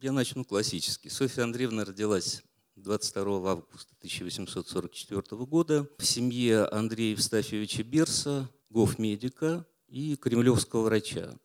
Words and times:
Я 0.00 0.12
начну 0.12 0.44
классически. 0.44 1.08
Софья 1.08 1.42
Андреевна 1.42 1.84
родилась 1.84 2.44
22 2.76 3.50
августа 3.50 3.96
1844 3.98 5.44
года 5.44 5.90
в 5.98 6.06
семье 6.06 6.66
Андрея 6.66 7.10
Евстафьевича 7.10 7.82
Берса, 7.82 8.48
гофмедика 8.70 9.66
и 9.88 10.14
кремлевского 10.14 10.82
врача. 10.82 11.36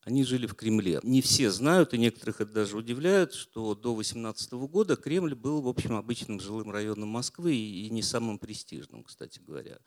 Они 0.00 0.24
жили 0.24 0.48
в 0.48 0.56
Кремле. 0.56 0.98
Не 1.04 1.22
все 1.22 1.52
знают, 1.52 1.94
и 1.94 1.98
некоторых 1.98 2.40
это 2.40 2.50
даже 2.50 2.76
удивляет, 2.76 3.34
что 3.34 3.76
до 3.76 3.94
18 3.94 4.52
года 4.54 4.96
Кремль 4.96 5.36
был, 5.36 5.60
в 5.60 5.68
общем, 5.68 5.94
обычным 5.94 6.40
жилым 6.40 6.72
районом 6.72 7.08
Москвы 7.08 7.54
и 7.54 7.88
не 7.88 8.02
самым 8.02 8.40
престижным, 8.40 9.04
кстати 9.04 9.38
говоря. 9.38 9.78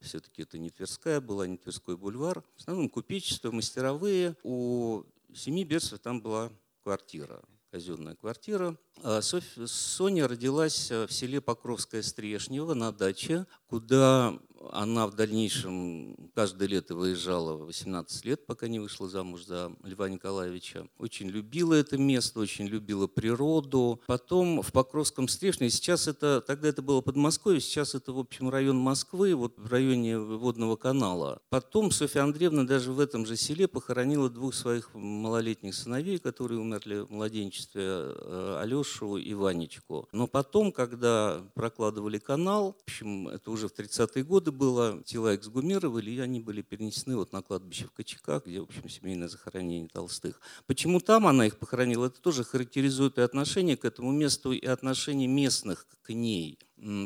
Все-таки 0.00 0.42
это 0.42 0.58
не 0.58 0.70
Тверская 0.70 1.20
была, 1.20 1.46
не 1.46 1.58
Тверской 1.58 1.96
бульвар. 1.96 2.42
В 2.56 2.60
основном 2.60 2.88
купечество, 2.88 3.52
мастеровые. 3.52 4.36
У 4.42 5.04
семьи 5.32 5.62
Берсов 5.62 6.00
там 6.00 6.20
была 6.20 6.50
квартира 6.82 7.40
казенная 7.72 8.14
квартира. 8.14 8.76
А 9.02 9.22
Соня 9.22 10.28
родилась 10.28 10.90
в 10.90 11.08
селе 11.10 11.40
Покровское 11.40 12.02
Стрешнево 12.02 12.74
на 12.74 12.92
даче, 12.92 13.46
куда 13.66 14.38
она 14.70 15.06
в 15.06 15.14
дальнейшем 15.14 16.16
каждое 16.34 16.68
лето 16.68 16.94
выезжала 16.94 17.56
18 17.56 18.24
лет, 18.24 18.46
пока 18.46 18.68
не 18.68 18.78
вышла 18.78 19.08
замуж 19.08 19.44
за 19.44 19.72
Льва 19.82 20.08
Николаевича. 20.08 20.86
Очень 20.98 21.28
любила 21.28 21.74
это 21.74 21.98
место, 21.98 22.40
очень 22.40 22.66
любила 22.66 23.06
природу. 23.06 24.00
Потом 24.06 24.62
в 24.62 24.72
Покровском 24.72 25.28
Стрешне, 25.28 25.70
сейчас 25.70 26.08
это, 26.08 26.40
тогда 26.40 26.68
это 26.68 26.82
было 26.82 27.00
Подмосковье, 27.00 27.60
сейчас 27.60 27.94
это, 27.94 28.12
в 28.12 28.18
общем, 28.18 28.48
район 28.48 28.76
Москвы, 28.76 29.34
вот 29.34 29.58
в 29.58 29.70
районе 29.70 30.18
Водного 30.18 30.76
канала. 30.76 31.40
Потом 31.48 31.90
Софья 31.90 32.22
Андреевна 32.22 32.64
даже 32.64 32.92
в 32.92 33.00
этом 33.00 33.26
же 33.26 33.36
селе 33.36 33.66
похоронила 33.68 34.30
двух 34.30 34.54
своих 34.54 34.94
малолетних 34.94 35.74
сыновей, 35.74 36.18
которые 36.18 36.60
умерли 36.60 37.00
в 37.00 37.10
младенчестве, 37.10 37.82
э, 37.84 38.58
Алешу 38.62 39.16
и 39.16 39.34
Ванечку. 39.34 40.08
Но 40.12 40.26
потом, 40.26 40.72
когда 40.72 41.42
прокладывали 41.54 42.18
канал, 42.18 42.76
в 42.78 42.82
общем, 42.82 43.28
это 43.28 43.50
уже 43.50 43.68
в 43.68 43.74
30-е 43.74 44.24
годы 44.24 44.51
было, 44.52 45.02
тела 45.02 45.34
эксгумировали, 45.34 46.10
и 46.10 46.18
они 46.20 46.40
были 46.40 46.62
перенесены 46.62 47.16
вот 47.16 47.32
на 47.32 47.42
кладбище 47.42 47.86
в 47.86 47.92
Кочеках, 47.92 48.46
где, 48.46 48.60
в 48.60 48.64
общем, 48.64 48.88
семейное 48.88 49.28
захоронение 49.28 49.88
Толстых. 49.88 50.40
Почему 50.66 51.00
там 51.00 51.26
она 51.26 51.46
их 51.46 51.58
похоронила, 51.58 52.06
это 52.06 52.20
тоже 52.20 52.44
характеризует 52.44 53.18
и 53.18 53.22
отношение 53.22 53.76
к 53.76 53.84
этому 53.84 54.12
месту, 54.12 54.52
и 54.52 54.64
отношение 54.64 55.28
местных 55.28 55.86
к 56.02 56.12
ней. 56.12 56.58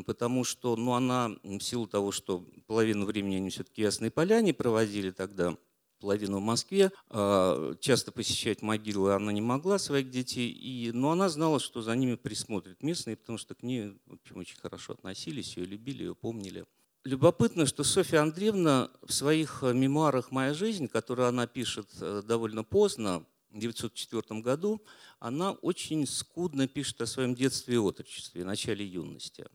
Потому 0.05 0.43
что 0.43 0.75
ну, 0.75 0.93
она, 0.93 1.35
в 1.43 1.59
силу 1.59 1.87
того, 1.87 2.11
что 2.11 2.45
половину 2.67 3.05
времени 3.05 3.35
они 3.35 3.49
все-таки 3.49 3.81
Ясной 3.81 4.11
Поляне 4.11 4.53
проводили 4.53 5.11
тогда, 5.11 5.55
половину 5.99 6.37
в 6.37 6.41
Москве. 6.41 6.91
А, 7.09 7.75
часто 7.79 8.11
посещать 8.11 8.61
могилы 8.61 9.13
она 9.13 9.31
не 9.31 9.41
могла 9.41 9.77
своих 9.79 10.09
детей, 10.09 10.49
и, 10.49 10.91
но 10.91 11.11
она 11.11 11.29
знала, 11.29 11.59
что 11.59 11.81
за 11.81 11.95
ними 11.95 12.15
присмотрят 12.15 12.81
местные, 12.83 13.15
потому 13.15 13.37
что 13.37 13.55
к 13.55 13.63
ней 13.63 13.97
в 14.05 14.13
общем, 14.13 14.37
очень 14.37 14.57
хорошо 14.57 14.93
относились, 14.93 15.57
ее 15.57 15.65
любили, 15.65 16.03
ее 16.03 16.15
помнили. 16.15 16.65
Любопытно, 17.07 17.65
что 17.65 17.85
Софья 17.85 18.21
Андреевна 18.21 18.91
в 19.01 19.13
своих 19.13 19.63
э, 19.63 19.71
мемуарах 19.71 20.29
«Моя 20.31 20.53
жизнь», 20.53 20.89
которые 20.89 21.29
она 21.29 21.47
пишет 21.47 21.87
э, 22.01 22.21
довольно 22.27 22.65
поздно, 22.65 23.23
в 23.49 23.57
1904 23.57 24.41
году, 24.41 24.83
она 25.19 25.53
очень 25.53 26.05
скудно 26.05 26.67
пишет 26.67 26.99
о 26.99 27.05
своем 27.05 27.33
детстве 27.33 27.75
и 27.75 27.77
отрочестве, 27.77 28.43
начале 28.43 28.85
юности. 28.85 29.45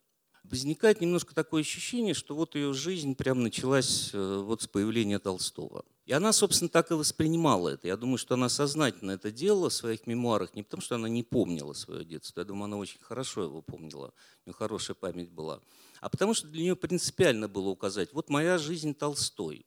Возникает 0.44 1.02
немножко 1.02 1.34
такое 1.34 1.60
ощущение, 1.60 2.14
что 2.14 2.34
вот 2.34 2.54
ее 2.54 2.72
жизнь 2.72 3.14
прям 3.16 3.42
началась 3.42 4.14
э, 4.14 4.42
вот 4.46 4.62
с 4.62 4.66
появления 4.66 5.18
Толстого. 5.18 5.84
И 6.06 6.12
она, 6.14 6.32
собственно, 6.32 6.70
так 6.70 6.90
и 6.90 6.94
воспринимала 6.94 7.68
это. 7.68 7.86
Я 7.86 7.98
думаю, 7.98 8.16
что 8.16 8.32
она 8.32 8.48
сознательно 8.48 9.10
это 9.10 9.30
делала 9.30 9.68
в 9.68 9.74
своих 9.74 10.06
мемуарах, 10.06 10.54
не 10.54 10.62
потому 10.62 10.80
что 10.80 10.94
она 10.94 11.10
не 11.10 11.22
помнила 11.22 11.74
свое 11.74 12.02
детство, 12.06 12.40
я 12.40 12.46
думаю, 12.46 12.64
она 12.64 12.78
очень 12.78 13.00
хорошо 13.02 13.42
его 13.42 13.60
помнила, 13.60 14.14
у 14.46 14.48
нее 14.48 14.54
хорошая 14.54 14.94
память 14.94 15.28
была 15.28 15.60
а 16.02 16.08
потому 16.08 16.34
что 16.34 16.48
для 16.48 16.62
нее 16.62 16.76
принципиально 16.76 17.48
было 17.48 17.68
указать, 17.68 18.12
вот 18.12 18.28
моя 18.28 18.58
жизнь 18.58 18.92
Толстой. 18.92 19.64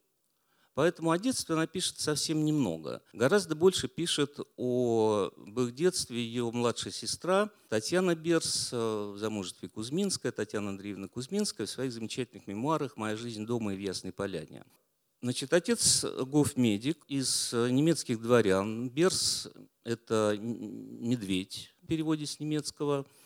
Поэтому 0.74 1.10
о 1.10 1.18
детстве 1.18 1.54
она 1.54 1.66
пишет 1.66 1.98
совсем 1.98 2.44
немного. 2.44 3.02
Гораздо 3.14 3.54
больше 3.54 3.88
пишет 3.88 4.38
о 4.58 5.30
их 5.46 5.74
детстве 5.74 6.18
ее 6.18 6.50
младшая 6.52 6.92
сестра 6.92 7.50
Татьяна 7.70 8.14
Берс 8.14 8.68
э, 8.70 8.76
в 8.76 9.16
замужестве 9.16 9.70
Кузьминская, 9.70 10.30
Татьяна 10.30 10.68
Андреевна 10.68 11.08
Кузьминская 11.08 11.66
в 11.66 11.70
своих 11.70 11.92
замечательных 11.92 12.46
мемуарах 12.46 12.98
«Моя 12.98 13.16
жизнь 13.16 13.46
дома 13.46 13.72
и 13.72 13.76
в 13.78 13.80
Ясной 13.80 14.12
Поляне». 14.12 14.66
Значит, 15.22 15.54
отец 15.54 16.04
гофмедик 16.04 17.02
из 17.08 17.54
немецких 17.54 18.20
дворян. 18.20 18.90
Берс– 18.90 19.48
это 19.84 20.36
медведь 20.38 21.74
в 21.82 21.86
переводе 21.86 22.26
с 22.26 22.38
немецкого– 22.38 23.06
Э, 23.16 23.25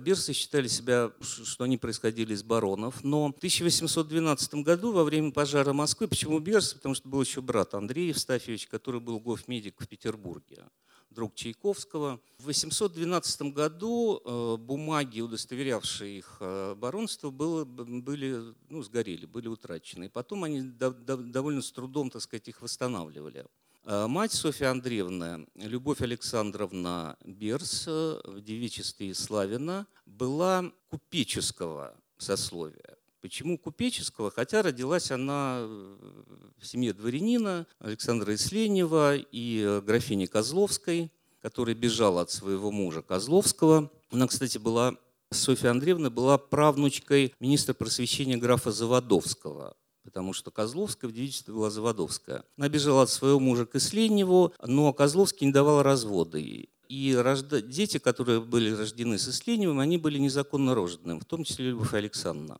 Бирсы 0.00 0.32
считали 0.32 0.66
себя, 0.66 1.12
что 1.20 1.64
они 1.64 1.78
происходили 1.78 2.34
из 2.34 2.42
баронов. 2.42 3.04
Но 3.04 3.26
в 3.28 3.36
1812 3.36 4.54
году, 4.56 4.92
во 4.92 5.04
время 5.04 5.30
пожара 5.30 5.72
Москвы, 5.72 6.08
почему 6.08 6.40
Бирсы? 6.40 6.74
Потому 6.76 6.96
что 6.96 7.08
был 7.08 7.22
еще 7.22 7.40
брат 7.40 7.74
Андрей 7.74 8.08
Евстафьевич, 8.08 8.66
который 8.66 9.00
был 9.00 9.20
гофмедик 9.20 9.80
в 9.80 9.86
Петербурге 9.86 10.64
друг 11.10 11.34
Чайковского. 11.34 12.20
В 12.38 12.44
812 12.44 13.52
году 13.52 14.20
э, 14.24 14.56
бумаги, 14.56 15.20
удостоверявшие 15.20 16.18
их 16.18 16.36
э, 16.40 16.74
баронство, 16.76 17.30
было, 17.30 17.64
были, 17.64 18.54
ну, 18.68 18.82
сгорели, 18.82 19.26
были 19.26 19.48
утрачены. 19.48 20.04
И 20.04 20.08
потом 20.08 20.44
они 20.44 20.62
довольно 20.62 21.62
с 21.62 21.72
трудом, 21.72 22.10
так 22.10 22.22
сказать, 22.22 22.48
их 22.48 22.62
восстанавливали. 22.62 23.46
Э, 23.84 24.06
мать 24.06 24.32
Софья 24.32 24.70
Андреевна, 24.70 25.40
Любовь 25.54 26.00
Александровна 26.02 27.16
Берс 27.24 27.84
э, 27.86 28.20
в 28.24 28.40
девичестве 28.40 29.14
Славина, 29.14 29.86
была 30.04 30.70
купеческого 30.90 31.94
сословия. 32.18 32.98
Почему 33.20 33.58
купеческого? 33.58 34.30
Хотя 34.30 34.62
родилась 34.62 35.10
она 35.10 35.66
в 35.66 36.64
семье 36.64 36.92
дворянина 36.92 37.66
Александра 37.78 38.34
Исленева 38.34 39.16
и 39.16 39.80
графини 39.84 40.26
Козловской, 40.26 41.10
которая 41.42 41.74
бежала 41.74 42.22
от 42.22 42.30
своего 42.30 42.70
мужа 42.70 43.02
Козловского. 43.02 43.90
Она, 44.10 44.26
кстати, 44.28 44.58
была 44.58 44.96
Софья 45.30 45.70
Андреевна 45.70 46.10
была 46.10 46.38
правнучкой 46.38 47.34
министра 47.40 47.74
просвещения 47.74 48.36
графа 48.36 48.70
Заводовского 48.70 49.76
потому 50.08 50.32
что 50.32 50.50
Козловская 50.50 51.10
в 51.10 51.14
девичестве 51.14 51.54
была 51.54 51.70
Заводовская. 51.70 52.44
Она 52.56 52.68
бежала 52.68 53.02
от 53.02 53.10
своего 53.10 53.38
мужа 53.38 53.66
к 53.66 53.76
Исленеву, 53.76 54.52
но 54.64 54.92
Козловский 54.92 55.46
не 55.46 55.52
давал 55.52 55.82
развода. 55.82 56.38
И 56.38 57.14
рожда... 57.14 57.60
дети, 57.60 57.98
которые 57.98 58.40
были 58.40 58.74
рождены 58.74 59.18
с 59.18 59.28
Исленевым, 59.28 59.80
они 59.80 59.98
были 59.98 60.18
незаконно 60.18 60.74
рожденными, 60.74 61.20
в 61.20 61.24
том 61.26 61.44
числе 61.44 61.66
Любовь 61.66 61.92
Александровна. 61.92 62.58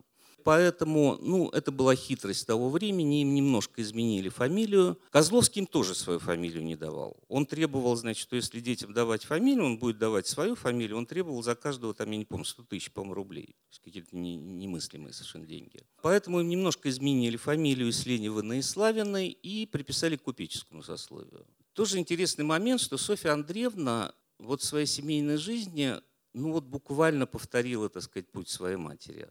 Поэтому, 0.49 1.19
ну, 1.21 1.51
это 1.51 1.71
была 1.71 1.95
хитрость 1.95 2.47
того 2.47 2.71
времени, 2.71 3.21
им 3.21 3.35
немножко 3.35 3.83
изменили 3.83 4.31
фамилию. 4.31 4.99
Козловский 5.11 5.61
им 5.61 5.67
тоже 5.67 5.95
свою 5.95 6.21
фамилию 6.21 6.65
не 6.65 6.75
давал. 6.75 7.19
Он 7.29 7.45
требовал, 7.45 7.95
значит, 7.97 8.23
что 8.23 8.35
если 8.35 8.61
детям 8.61 8.95
давать 8.95 9.25
фамилию, 9.25 9.67
он 9.67 9.79
будет 9.79 9.99
давать 9.99 10.27
свою 10.27 10.55
фамилию, 10.55 10.97
он 10.97 11.05
требовал 11.05 11.43
за 11.43 11.55
каждого, 11.55 11.93
там, 11.93 12.11
я 12.13 12.17
не 12.17 12.25
помню, 12.25 12.47
100 12.47 12.63
тысяч, 12.63 12.91
по-моему, 12.91 13.13
рублей. 13.13 13.57
Какие-то 13.85 14.17
немыслимые 14.17 15.13
совершенно 15.13 15.45
деньги. 15.45 15.83
Поэтому 16.01 16.41
им 16.41 16.49
немножко 16.49 16.89
изменили 16.89 17.37
фамилию 17.37 17.91
из 17.91 18.07
Ленева 18.07 18.41
на 18.41 18.59
Иславиной 18.61 19.29
и 19.29 19.67
приписали 19.67 20.17
к 20.17 20.23
купеческому 20.23 20.83
сословию. 20.83 21.47
Тоже 21.75 21.99
интересный 21.99 22.47
момент, 22.47 22.81
что 22.81 22.97
Софья 22.97 23.35
Андреевна 23.35 24.15
вот 24.39 24.63
в 24.63 24.65
своей 24.65 24.87
семейной 24.87 25.37
жизни 25.37 26.01
ну 26.33 26.53
вот 26.53 26.65
буквально 26.65 27.27
повторила, 27.27 27.89
так 27.89 28.03
сказать, 28.03 28.31
путь 28.31 28.49
своей 28.49 28.77
матери. 28.77 29.29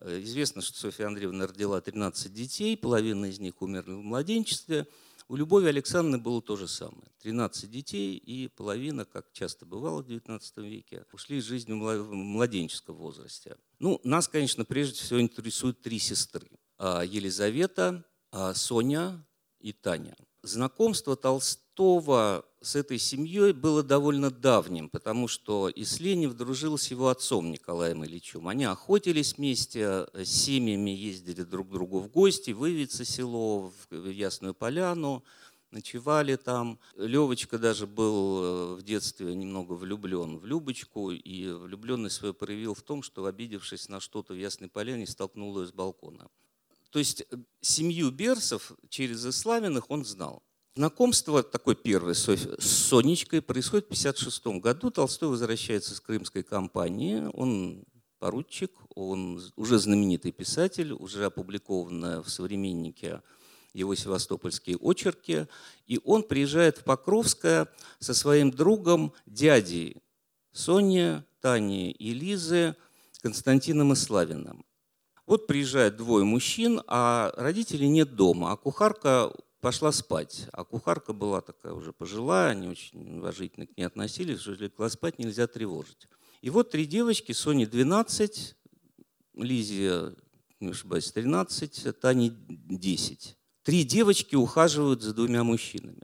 Э, 0.00 0.20
известно, 0.22 0.62
что 0.62 0.78
Софья 0.78 1.06
Андреевна 1.06 1.46
родила 1.46 1.80
13 1.80 2.32
детей, 2.32 2.76
половина 2.76 3.26
из 3.26 3.38
них 3.38 3.60
умерли 3.60 3.92
в 3.92 4.02
младенчестве. 4.02 4.86
У 5.28 5.36
Любови 5.36 5.68
Александровны 5.68 6.18
было 6.18 6.42
то 6.42 6.56
же 6.56 6.66
самое. 6.66 7.04
13 7.22 7.70
детей 7.70 8.16
и 8.16 8.48
половина, 8.48 9.04
как 9.04 9.30
часто 9.32 9.64
бывало 9.64 10.02
в 10.02 10.08
XIX 10.08 10.40
веке, 10.68 11.04
ушли 11.12 11.36
из 11.36 11.44
жизни 11.44 11.72
в 11.72 12.12
младенческом 12.12 12.96
возрасте. 12.96 13.56
Ну, 13.78 14.00
нас, 14.02 14.26
конечно, 14.26 14.64
прежде 14.64 14.98
всего 14.98 15.20
интересуют 15.20 15.82
три 15.82 15.98
сестры. 15.98 16.48
А, 16.78 17.02
Елизавета, 17.04 18.04
а, 18.32 18.54
Соня 18.54 19.24
и 19.60 19.72
Таня. 19.72 20.16
Знакомство 20.42 21.14
Толстого 21.14 22.44
с 22.62 22.76
этой 22.76 22.98
семьей 22.98 23.52
было 23.52 23.82
довольно 23.82 24.30
давним, 24.30 24.88
потому 24.88 25.28
что 25.28 25.70
Исленев 25.74 26.34
дружил 26.34 26.76
с 26.76 26.88
его 26.88 27.08
отцом 27.08 27.50
Николаем 27.50 28.04
Ильичем. 28.04 28.48
Они 28.48 28.64
охотились 28.64 29.36
вместе, 29.36 30.06
с 30.12 30.28
семьями 30.28 30.90
ездили 30.90 31.42
друг 31.42 31.68
к 31.68 31.72
другу 31.72 32.00
в 32.00 32.10
гости, 32.10 32.50
в 32.50 32.68
Ивице 32.68 33.04
село, 33.04 33.72
в 33.90 34.08
Ясную 34.10 34.54
Поляну, 34.54 35.24
ночевали 35.70 36.36
там. 36.36 36.78
Левочка 36.96 37.58
даже 37.58 37.86
был 37.86 38.42
э, 38.42 38.74
в 38.74 38.82
детстве 38.82 39.34
немного 39.34 39.72
влюблен 39.72 40.38
в 40.38 40.46
Любочку, 40.46 41.12
и 41.12 41.50
влюбленность 41.50 42.16
свою 42.16 42.34
проявил 42.34 42.74
в 42.74 42.82
том, 42.82 43.02
что, 43.02 43.24
обидевшись 43.24 43.88
на 43.88 44.00
что-то 44.00 44.34
в 44.34 44.36
Ясной 44.36 44.68
Поляне, 44.68 45.06
столкнул 45.06 45.60
ее 45.60 45.66
с 45.66 45.72
балкона. 45.72 46.28
То 46.90 46.98
есть 46.98 47.22
э, 47.22 47.36
семью 47.60 48.10
Берсов 48.10 48.72
через 48.88 49.24
Иславиных 49.24 49.90
он 49.90 50.04
знал. 50.04 50.42
Знакомство 50.76 51.42
такое 51.42 51.74
первое 51.74 52.14
с 52.14 52.26
Сонечкой 52.60 53.42
происходит 53.42 53.86
в 53.86 53.88
1956 53.88 54.62
году. 54.62 54.90
Толстой 54.92 55.28
возвращается 55.28 55.96
с 55.96 56.00
крымской 56.00 56.44
кампании. 56.44 57.28
Он 57.34 57.84
поручик, 58.20 58.70
он 58.94 59.42
уже 59.56 59.80
знаменитый 59.80 60.30
писатель, 60.30 60.92
уже 60.92 61.24
опубликованная 61.24 62.22
в 62.22 62.30
«Современнике» 62.30 63.22
его 63.72 63.96
севастопольские 63.96 64.76
очерки. 64.76 65.48
И 65.86 66.00
он 66.04 66.22
приезжает 66.22 66.78
в 66.78 66.84
Покровское 66.84 67.66
со 67.98 68.14
своим 68.14 68.52
другом, 68.52 69.12
дядей 69.26 69.96
Сони, 70.52 71.24
Тани 71.40 71.90
и 71.90 72.12
Лизы, 72.12 72.76
Константином 73.22 73.92
и 73.92 73.96
Славиным. 73.96 74.64
Вот 75.26 75.46
приезжают 75.46 75.96
двое 75.96 76.24
мужчин, 76.24 76.80
а 76.86 77.32
родителей 77.36 77.88
нет 77.88 78.14
дома, 78.14 78.52
а 78.52 78.56
кухарка 78.56 79.32
пошла 79.60 79.92
спать. 79.92 80.46
А 80.52 80.64
кухарка 80.64 81.12
была 81.12 81.40
такая 81.40 81.72
уже 81.72 81.92
пожилая, 81.92 82.50
они 82.50 82.68
очень 82.68 83.18
уважительно 83.18 83.66
к 83.66 83.76
ней 83.76 83.84
относились, 83.84 84.40
что 84.40 84.52
легла 84.52 84.88
спать, 84.88 85.18
нельзя 85.18 85.46
тревожить. 85.46 86.08
И 86.40 86.50
вот 86.50 86.70
три 86.70 86.86
девочки, 86.86 87.32
Соне 87.32 87.66
12, 87.66 88.56
Лизе, 89.34 90.14
не 90.58 90.70
ошибаюсь, 90.70 91.12
13, 91.12 92.00
Тане 92.00 92.30
10. 92.48 93.36
Три 93.62 93.84
девочки 93.84 94.34
ухаживают 94.34 95.02
за 95.02 95.12
двумя 95.12 95.44
мужчинами. 95.44 96.02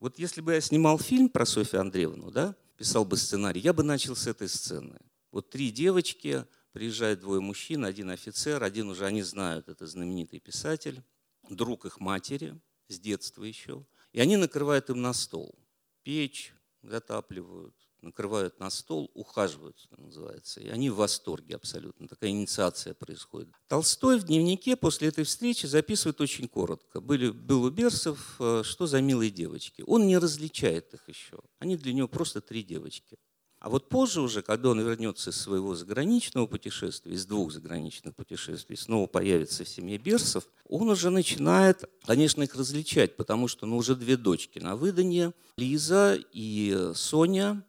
Вот 0.00 0.18
если 0.18 0.40
бы 0.40 0.54
я 0.54 0.60
снимал 0.60 0.98
фильм 0.98 1.28
про 1.28 1.44
Софью 1.44 1.80
Андреевну, 1.80 2.30
да, 2.30 2.54
писал 2.76 3.04
бы 3.04 3.16
сценарий, 3.16 3.60
я 3.60 3.72
бы 3.72 3.82
начал 3.82 4.16
с 4.16 4.26
этой 4.26 4.48
сцены. 4.48 4.98
Вот 5.30 5.50
три 5.50 5.70
девочки, 5.70 6.46
приезжают 6.72 7.20
двое 7.20 7.40
мужчин, 7.40 7.84
один 7.84 8.08
офицер, 8.10 8.62
один 8.62 8.88
уже 8.88 9.04
они 9.04 9.22
знают, 9.22 9.68
это 9.68 9.86
знаменитый 9.86 10.38
писатель, 10.38 11.02
друг 11.50 11.84
их 11.84 12.00
матери 12.00 12.58
с 12.88 12.98
детства 12.98 13.44
еще. 13.44 13.84
И 14.12 14.20
они 14.20 14.36
накрывают 14.36 14.90
им 14.90 15.02
на 15.02 15.12
стол. 15.12 15.54
Печь 16.02 16.52
затапливают, 16.82 17.74
накрывают 18.00 18.58
на 18.60 18.70
стол, 18.70 19.10
ухаживают, 19.14 19.88
называется. 19.96 20.60
И 20.60 20.68
они 20.68 20.90
в 20.90 20.96
восторге 20.96 21.56
абсолютно. 21.56 22.08
Такая 22.08 22.30
инициация 22.30 22.94
происходит. 22.94 23.50
Толстой 23.66 24.18
в 24.18 24.24
дневнике 24.24 24.76
после 24.76 25.08
этой 25.08 25.24
встречи 25.24 25.66
записывает 25.66 26.20
очень 26.20 26.48
коротко. 26.48 27.00
Были, 27.00 27.30
был 27.30 27.64
у 27.64 27.70
Берсов, 27.70 28.36
э, 28.38 28.62
что 28.64 28.86
за 28.86 29.00
милые 29.00 29.30
девочки. 29.30 29.82
Он 29.86 30.06
не 30.06 30.18
различает 30.18 30.94
их 30.94 31.08
еще. 31.08 31.40
Они 31.58 31.76
для 31.76 31.92
него 31.92 32.08
просто 32.08 32.40
три 32.40 32.62
девочки. 32.62 33.18
А 33.60 33.70
вот 33.70 33.88
позже 33.88 34.20
уже, 34.20 34.42
когда 34.42 34.70
он 34.70 34.80
вернется 34.80 35.30
из 35.30 35.36
своего 35.36 35.74
заграничного 35.74 36.46
путешествия, 36.46 37.12
из 37.12 37.26
двух 37.26 37.50
заграничных 37.52 38.14
путешествий, 38.14 38.76
снова 38.76 39.08
появится 39.08 39.64
в 39.64 39.68
семье 39.68 39.98
Берсов, 39.98 40.44
он 40.68 40.88
уже 40.90 41.10
начинает, 41.10 41.84
конечно, 42.06 42.42
их 42.42 42.54
различать, 42.54 43.16
потому 43.16 43.48
что 43.48 43.66
ну, 43.66 43.76
уже 43.76 43.96
две 43.96 44.16
дочки 44.16 44.60
на 44.60 44.76
выданье, 44.76 45.34
Лиза 45.56 46.16
и 46.32 46.92
Соня, 46.94 47.64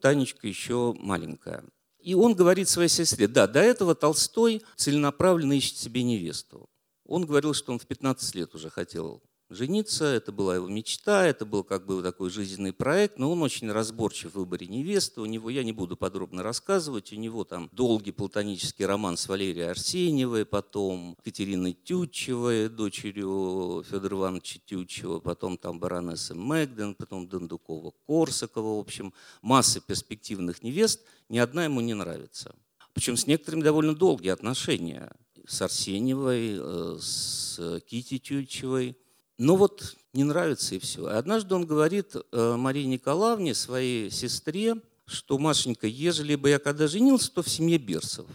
Танечка 0.00 0.48
еще 0.48 0.94
маленькая. 0.98 1.64
И 2.00 2.14
он 2.14 2.34
говорит 2.34 2.68
своей 2.68 2.88
сестре, 2.88 3.28
да, 3.28 3.46
до 3.46 3.60
этого 3.60 3.94
Толстой 3.94 4.62
целенаправленно 4.76 5.52
ищет 5.52 5.76
себе 5.76 6.02
невесту. 6.02 6.68
Он 7.04 7.24
говорил, 7.24 7.54
что 7.54 7.72
он 7.72 7.78
в 7.78 7.86
15 7.86 8.34
лет 8.34 8.54
уже 8.54 8.70
хотел 8.70 9.22
жениться, 9.50 10.04
это 10.04 10.32
была 10.32 10.56
его 10.56 10.68
мечта, 10.68 11.26
это 11.26 11.46
был 11.46 11.64
как 11.64 11.86
бы 11.86 12.02
такой 12.02 12.30
жизненный 12.30 12.72
проект, 12.72 13.18
но 13.18 13.32
он 13.32 13.42
очень 13.42 13.70
разборчив 13.70 14.32
в 14.32 14.38
выборе 14.38 14.66
невесты. 14.66 15.20
У 15.20 15.26
него, 15.26 15.50
я 15.50 15.64
не 15.64 15.72
буду 15.72 15.96
подробно 15.96 16.42
рассказывать, 16.42 17.12
у 17.12 17.16
него 17.16 17.44
там 17.44 17.70
долгий 17.72 18.12
платонический 18.12 18.84
роман 18.84 19.16
с 19.16 19.28
Валерией 19.28 19.70
Арсеньевой, 19.70 20.44
потом 20.44 21.16
Катериной 21.24 21.72
Тютчевой, 21.72 22.68
дочерью 22.68 23.84
Федора 23.88 24.16
Ивановича 24.16 24.60
Тютчева, 24.66 25.20
потом 25.20 25.56
там 25.56 25.80
баронесса 25.80 26.34
Мэгден, 26.34 26.94
потом 26.94 27.28
Дондукова 27.28 27.92
Корсакова, 28.06 28.76
в 28.76 28.80
общем, 28.80 29.14
масса 29.40 29.80
перспективных 29.80 30.62
невест, 30.62 31.00
ни 31.28 31.38
одна 31.38 31.64
ему 31.64 31.80
не 31.80 31.94
нравится. 31.94 32.54
Причем 32.92 33.16
с 33.16 33.26
некоторыми 33.26 33.62
довольно 33.62 33.94
долгие 33.94 34.30
отношения 34.30 35.12
с 35.46 35.62
Арсеньевой, 35.62 36.58
э, 36.58 36.98
с 37.00 37.80
Кити 37.86 38.18
Тютчевой– 38.18 38.96
но 39.38 39.54
вот 39.54 39.96
не 40.12 40.24
нравится 40.24 40.74
и 40.74 40.78
все. 40.80 41.06
Однажды 41.06 41.54
он 41.54 41.64
говорит 41.64 42.14
э, 42.16 42.56
Марии 42.56 42.84
Николаевне, 42.84 43.54
своей 43.54 44.10
сестре, 44.10 44.76
что, 45.06 45.38
Машенька, 45.38 45.86
ежели 45.86 46.34
бы 46.34 46.50
я 46.50 46.58
когда 46.58 46.88
женился, 46.88 47.32
то 47.32 47.42
в 47.42 47.48
семье 47.48 47.78
Берсов. 47.78 48.26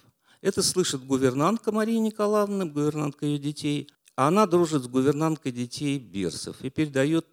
Это 0.42 0.64
слышит 0.64 1.06
гувернантка 1.06 1.72
Марии 1.72 1.98
Николаевны, 1.98 2.66
гувернантка 2.66 3.26
ее 3.26 3.38
детей. 3.38 3.90
А 4.16 4.30
она 4.30 4.46
дружит 4.46 4.84
с 4.84 4.88
гувернанткой 4.88 5.52
детей 5.52 6.00
Берсов 6.00 6.62
и 6.62 6.70
передает 6.70 7.28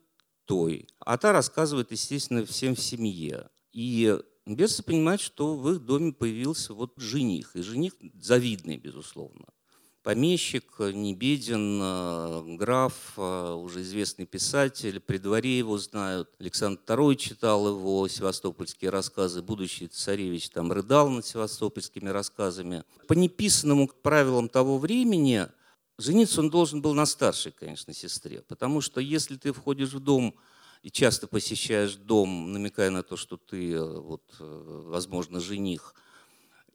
той. 0.47 0.89
А 0.99 1.17
та 1.17 1.33
рассказывает, 1.33 1.93
естественно, 1.93 2.45
всем 2.45 2.75
в 2.75 2.81
семье. 2.81 3.51
И 3.73 4.19
Берсы 4.47 4.83
понимают, 4.83 5.21
что 5.21 5.55
в 5.55 5.71
их 5.73 5.85
доме 5.85 6.13
появился 6.13 6.75
вот 6.75 6.95
жених. 6.97 7.55
И 7.55 7.63
жених 7.63 7.95
завидный, 8.15 8.79
безусловно 8.79 9.47
помещик, 10.03 10.65
не 10.79 11.15
беден, 11.15 11.81
э, 11.83 12.57
граф, 12.57 13.13
э, 13.17 13.53
уже 13.53 13.83
известный 13.83 14.27
писатель, 14.27 15.01
при 15.01 15.19
дворе 15.19 15.59
его 15.59 15.79
знают. 15.79 16.31
Александр 16.39 16.81
II 16.87 17.17
читал 17.17 17.69
его 17.69 18.09
севастопольские 18.09 18.91
рассказы, 18.91 19.43
будущий 19.43 19.89
царевич 19.89 20.51
там 20.51 20.73
рыдал 20.73 21.11
над 21.11 21.27
севастопольскими 21.27 22.09
рассказами. 22.09 22.85
По 23.09 23.13
неписанному 23.13 23.89
правилам 23.89 24.49
того 24.49 24.79
времени 24.79 25.47
жениться 25.99 26.41
он 26.41 26.51
должен 26.51 26.81
был 26.81 26.95
на 26.95 27.07
старшей, 27.07 27.53
конечно, 27.53 27.93
сестре, 27.93 28.43
потому 28.49 28.81
что 28.81 29.01
если 29.01 29.37
ты 29.37 29.53
входишь 29.53 29.93
в 29.93 30.01
дом 30.01 30.35
и 30.83 30.91
часто 30.91 31.27
посещаешь 31.27 31.97
дом, 31.97 32.53
намекая 32.53 32.89
на 32.89 33.03
то, 33.03 33.17
что 33.17 33.37
ты, 33.37 33.73
э, 33.73 34.01
вот, 34.01 34.23
возможно, 34.39 35.41
жених– 35.41 35.95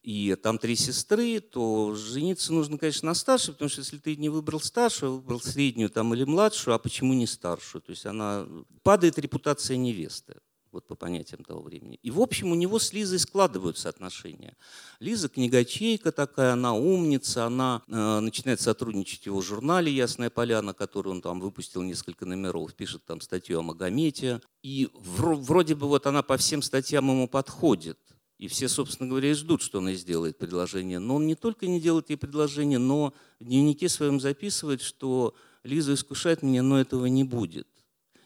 и 0.06 0.36
там 0.36 0.60
три 0.60 0.76
сестры, 0.76 1.40
то 1.40 1.96
жениться 1.96 2.54
нужно, 2.54 2.78
конечно, 2.78 3.08
на 3.08 3.16
старшей, 3.16 3.54
потому 3.54 3.70
что 3.70 3.82
если 3.82 3.98
ты 3.98 4.16
не 4.16 4.30
выбрал 4.30 4.62
старшую, 4.62 5.14
выбрал 5.16 5.42
среднюю 5.42 5.90
там, 5.90 6.14
или 6.14 6.24
младшую, 6.26 6.76
а 6.76 6.78
почему 6.78 7.16
не 7.16 7.26
старшую? 7.26 7.82
То 7.82 7.90
есть 7.90 8.06
она 8.06 8.46
падает 8.84 9.18
репутация 9.18 9.78
невесты 9.78 10.36
вот 10.72 10.86
по 10.86 10.94
понятиям 10.94 11.44
того 11.44 11.62
времени. 11.62 11.98
И, 12.04 12.12
в 12.12 12.20
общем, 12.20 12.52
у 12.52 12.56
него 12.56 12.78
с 12.78 12.94
Лизой 12.94 13.18
складываются 13.18 13.90
отношения. 13.90 14.56
Лиза 15.00 15.28
книгачейка 15.28 16.12
такая, 16.12 16.54
она 16.54 16.74
умница, 16.74 17.46
она 17.46 17.82
э, 17.88 18.20
начинает 18.20 18.62
сотрудничать 18.62 19.24
в 19.24 19.28
его 19.28 19.42
журнале 19.42 19.92
«Ясная 19.92 20.30
поляна», 20.30 20.74
который 20.74 21.08
он 21.08 21.22
там 21.22 21.40
выпустил 21.40 21.82
несколько 21.82 22.28
номеров, 22.28 22.76
пишет 22.76 23.06
там 23.06 23.22
статью 23.22 23.58
о 23.60 23.62
Магомете. 23.64 24.42
И 24.62 24.90
вроде 24.94 25.74
бы 25.74 25.88
вот 25.88 26.06
она 26.06 26.22
по 26.22 26.38
всем 26.38 26.62
статьям 26.62 27.10
ему 27.10 27.28
подходит. 27.28 27.98
И 28.46 28.48
все, 28.48 28.70
собственно 28.70 29.10
говоря, 29.10 29.32
и 29.32 29.34
ждут, 29.34 29.64
что 29.64 29.80
он 29.80 29.88
ей 29.88 29.96
сделает 29.96 30.38
предложение. 30.38 31.00
Но 31.00 31.16
он 31.16 31.26
не 31.26 31.34
только 31.34 31.66
не 31.66 31.82
делает 31.82 32.12
ей 32.12 32.16
предложение, 32.16 32.78
но 32.78 33.12
в 33.40 33.44
дневнике 33.44 33.90
своем 33.90 34.20
записывает, 34.20 34.84
что 34.84 35.34
Лиза 35.64 35.96
искушает 35.96 36.44
меня, 36.44 36.62
но 36.62 36.80
этого 36.80 37.08
не 37.08 37.24
будет. 37.24 37.68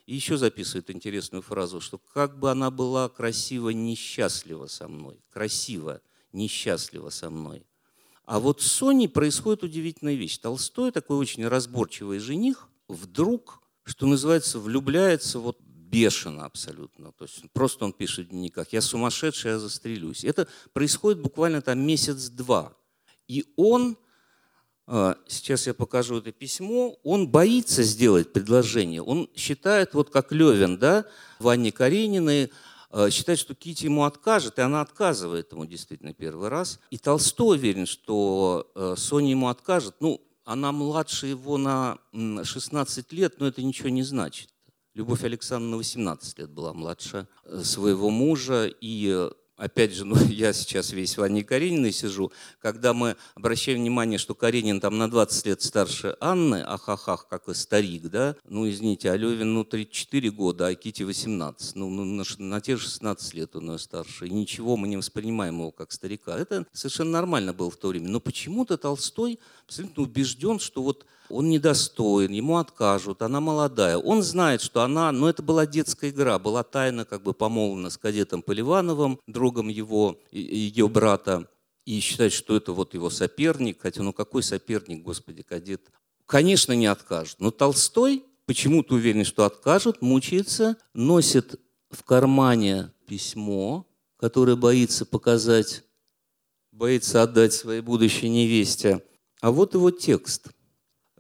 И 0.06 0.14
еще 0.14 0.36
записывает 0.36 0.90
интересную 0.90 1.42
фразу, 1.42 1.80
что 1.80 2.00
как 2.00 2.38
бы 2.38 2.52
она 2.52 2.70
была 2.70 3.08
красиво 3.08 3.70
несчастлива 3.70 4.68
со 4.68 4.90
мной. 4.90 5.24
Красиво 5.32 6.02
несчастлива 6.34 7.12
со 7.12 7.30
мной. 7.30 7.66
А 8.26 8.42
вот 8.42 8.62
с 8.62 8.70
Соней 8.70 9.08
происходит 9.08 9.64
удивительная 9.64 10.16
вещь. 10.16 10.38
Толстой, 10.40 10.92
такой 10.92 11.16
очень 11.16 11.48
разборчивый 11.48 12.20
жених, 12.20 12.68
вдруг, 12.90 13.62
что 13.86 14.06
называется, 14.06 14.60
влюбляется 14.60 15.40
вот 15.40 15.62
бешено 15.90 16.46
абсолютно. 16.46 17.12
То 17.12 17.26
есть 17.26 17.42
просто 17.52 17.86
он 17.86 17.94
пишет 17.94 18.28
в 18.28 18.30
дневниках, 18.30 18.72
я 18.72 18.82
сумасшедший, 18.82 19.52
я 19.52 19.60
застрелюсь. 19.60 20.24
Это 20.24 20.48
происходит 20.74 21.22
буквально 21.22 21.62
там 21.62 21.80
месяц-два. 21.80 22.74
И 23.28 23.46
он, 23.56 23.98
а, 24.88 25.18
сейчас 25.28 25.68
я 25.68 25.74
покажу 25.74 26.18
это 26.18 26.32
письмо, 26.32 26.98
он 27.04 27.28
боится 27.28 27.84
сделать 27.84 28.34
предложение. 28.34 29.02
Он 29.02 29.30
считает, 29.36 29.94
вот 29.94 30.10
как 30.10 30.32
Левин, 30.32 30.78
да, 30.78 31.06
Ване 31.40 31.72
Карениной, 31.72 32.52
а, 32.92 33.10
считает, 33.10 33.40
что 33.40 33.56
Кити 33.56 33.86
ему 33.86 34.04
откажет, 34.04 34.60
и 34.60 34.62
она 34.62 34.82
отказывает 34.82 35.52
ему 35.52 35.66
действительно 35.66 36.14
первый 36.14 36.50
раз. 36.50 36.80
И 36.92 36.98
Толстой 36.98 37.58
уверен, 37.58 37.86
что 37.86 38.72
а, 38.76 38.96
Соня 38.96 39.32
ему 39.32 39.50
откажет. 39.50 39.96
Ну, 40.00 40.22
она 40.46 40.72
младше 40.72 41.28
его 41.28 41.58
на 41.58 42.00
16 42.12 43.12
лет, 43.14 43.40
но 43.40 43.48
это 43.48 43.62
ничего 43.62 43.90
не 43.90 44.02
значит. 44.02 44.50
Любовь 44.96 45.24
Александровна 45.24 45.78
18 45.78 46.40
лет 46.40 46.50
была 46.50 46.74
младше 46.74 47.28
э, 47.44 47.62
своего 47.64 48.10
мужа. 48.10 48.66
И 48.82 49.08
э, 49.16 49.30
опять 49.56 49.94
же, 49.94 50.04
ну, 50.06 50.16
я 50.30 50.52
сейчас 50.52 50.92
весь 50.92 51.16
в 51.16 51.22
Анне 51.22 51.44
Карениной 51.44 51.92
сижу, 51.92 52.32
когда 52.60 52.94
мы 52.96 53.16
обращаем 53.36 53.80
внимание, 53.80 54.18
что 54.18 54.34
Каренин 54.34 54.80
там 54.80 54.98
на 54.98 55.08
20 55.10 55.46
лет 55.46 55.62
старше 55.62 56.18
Анны, 56.20 56.64
ахахах, 56.64 57.28
как 57.28 57.50
и 57.50 57.54
старик, 57.54 58.10
да, 58.10 58.36
ну, 58.46 58.68
извините, 58.68 59.12
а 59.12 59.16
Левин, 59.16 59.54
ну, 59.54 59.64
34 59.64 60.32
года, 60.32 60.68
а 60.68 60.74
Кити 60.74 61.04
18, 61.04 61.76
ну, 61.76 61.90
ну 61.92 62.04
на, 62.04 62.24
на 62.40 62.60
те 62.60 62.76
же 62.76 62.84
16 62.84 63.36
лет 63.36 63.56
он 63.56 63.72
ее 63.72 63.78
старше, 63.78 64.26
и 64.26 64.32
ничего, 64.32 64.76
мы 64.76 64.88
не 64.88 64.98
воспринимаем 64.98 65.60
его 65.60 65.72
как 65.72 65.92
старика. 65.92 66.36
Это 66.36 66.66
совершенно 66.74 67.12
нормально 67.12 67.54
было 67.54 67.70
в 67.70 67.78
то 67.78 67.90
время. 67.90 68.10
Но 68.10 68.20
почему-то 68.20 68.76
Толстой 68.78 69.40
абсолютно 69.68 70.02
убежден, 70.02 70.60
что 70.60 70.82
вот 70.82 71.06
он 71.30 71.50
недостоин, 71.50 72.32
ему 72.32 72.58
откажут, 72.58 73.22
она 73.22 73.40
молодая. 73.40 73.98
Он 73.98 74.24
знает, 74.24 74.62
что 74.62 74.82
она, 74.82 75.12
ну 75.12 75.28
это 75.28 75.44
была 75.44 75.66
детская 75.66 76.10
игра, 76.10 76.40
была 76.40 76.64
тайна 76.64 77.06
как 77.06 77.24
бы 77.24 77.34
помолвлена 77.34 77.90
с 77.90 77.98
кадетом 77.98 78.42
Поливановым, 78.42 79.20
другом 79.28 79.68
его, 79.68 80.20
ее 80.32 80.88
брата, 80.90 81.48
и 81.86 82.00
считает, 82.00 82.34
что 82.34 82.56
это 82.56 82.72
вот 82.74 82.94
его 82.94 83.10
соперник, 83.10 83.82
хотя 83.82 84.04
ну 84.04 84.14
какой 84.14 84.44
соперник, 84.44 85.02
господи, 85.04 85.42
кадет? 85.42 85.92
Конечно, 86.26 86.74
не 86.74 86.86
откажут. 86.86 87.40
Но 87.40 87.50
Толстой 87.50 88.24
почему-то 88.46 88.96
уверен, 88.96 89.26
что 89.26 89.46
откажут, 89.46 90.02
мучается, 90.02 90.78
носит 90.94 91.60
в 91.90 92.04
кармане 92.04 92.92
письмо, 93.08 93.88
которое 94.18 94.56
боится 94.56 95.06
показать, 95.06 95.84
боится 96.72 97.24
отдать 97.24 97.54
своей 97.54 97.82
будущей 97.82 98.30
невесте. 98.30 99.04
А 99.42 99.52
вот 99.52 99.74
его 99.74 99.92
текст. 99.92 100.50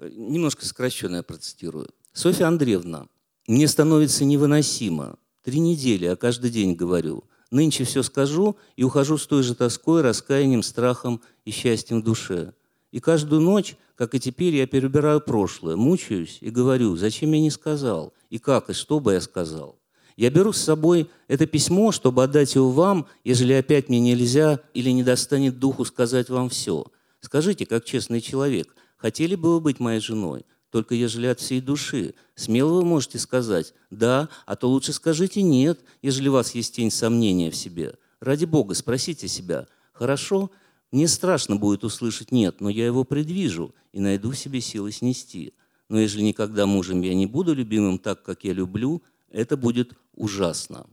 Немножко 0.02 0.66
сокращенно 0.66 1.18
я 1.18 1.24
процитирую. 1.24 1.90
«Софья 2.14 2.48
Андреевна, 2.48 3.08
мне 3.48 3.68
становится 3.68 4.26
невыносимо. 4.26 5.18
Три 5.44 5.60
недели, 5.60 6.06
а 6.06 6.16
каждый 6.16 6.52
день 6.52 6.76
говорю. 6.76 7.24
Нынче 7.52 7.84
все 7.84 8.04
скажу 8.04 8.58
и 8.76 8.84
ухожу 8.84 9.18
с 9.18 9.26
той 9.26 9.42
же 9.44 9.56
тоской, 9.56 10.02
раскаянием, 10.02 10.62
страхом 10.62 11.22
и 11.46 11.52
счастьем 11.52 12.02
в 12.02 12.04
душе. 12.04 12.54
И 12.92 13.00
каждую 13.00 13.42
ночь, 13.42 13.76
как 13.96 14.16
и 14.16 14.20
теперь, 14.20 14.56
я 14.56 14.68
перебираю 14.68 15.20
прошлое, 15.22 15.76
мучаюсь 15.76 16.38
и 16.42 16.50
говорю, 16.50 16.96
зачем 16.96 17.32
я 17.34 17.40
не 17.40 17.50
сказал, 17.50 18.14
и 18.30 18.38
как, 18.38 18.70
и 18.70 18.74
что 18.74 19.00
бы 19.00 19.14
я 19.14 19.22
сказал. 19.22 19.80
Я 20.16 20.30
беру 20.30 20.52
с 20.52 20.62
собой 20.62 21.10
это 21.28 21.46
письмо, 21.46 21.92
чтобы 21.92 22.24
отдать 22.24 22.54
его 22.56 22.72
вам, 22.72 23.08
ежели 23.24 23.54
опять 23.54 23.90
мне 23.90 24.00
нельзя 24.00 24.60
или 24.74 24.90
не 24.90 25.04
достанет 25.04 25.60
духу 25.60 25.86
сказать 25.86 26.30
вам 26.30 26.50
все. 26.50 26.86
Скажите, 27.22 27.66
как 27.66 27.86
честный 27.86 28.22
человек, 28.22 28.76
хотели 29.00 29.34
бы 29.34 29.56
вы 29.56 29.62
быть 29.62 29.80
моей 29.80 30.00
женой? 30.00 30.46
Только 30.70 30.94
ежели 30.94 31.26
от 31.26 31.40
всей 31.40 31.62
души. 31.62 32.14
Смело 32.36 32.74
вы 32.74 32.86
можете 32.86 33.18
сказать 33.18 33.74
«да», 33.90 34.30
а 34.46 34.56
то 34.56 34.70
лучше 34.70 34.94
скажите 34.94 35.42
«нет», 35.42 35.80
ежели 36.04 36.28
у 36.30 36.34
вас 36.34 36.54
есть 36.54 36.76
тень 36.76 36.92
сомнения 36.92 37.50
в 37.50 37.56
себе. 37.56 37.96
Ради 38.20 38.46
Бога, 38.46 38.76
спросите 38.76 39.28
себя 39.28 39.68
«хорошо?» 39.94 40.52
Мне 40.92 41.08
страшно 41.08 41.56
будет 41.56 41.84
услышать 41.84 42.32
«нет», 42.32 42.62
но 42.62 42.70
я 42.70 42.86
его 42.86 43.04
предвижу 43.04 43.74
и 43.94 44.00
найду 44.00 44.32
в 44.32 44.38
себе 44.38 44.62
силы 44.62 44.92
снести. 44.92 45.54
Но 45.88 46.00
ежели 46.00 46.22
никогда 46.22 46.68
мужем 46.68 47.02
я 47.02 47.16
не 47.16 47.26
буду 47.26 47.54
любимым 47.56 47.98
так, 47.98 48.22
как 48.22 48.44
я 48.44 48.54
люблю, 48.54 49.02
это 49.32 49.58
будет 49.58 49.94
ужасно. 50.14 50.88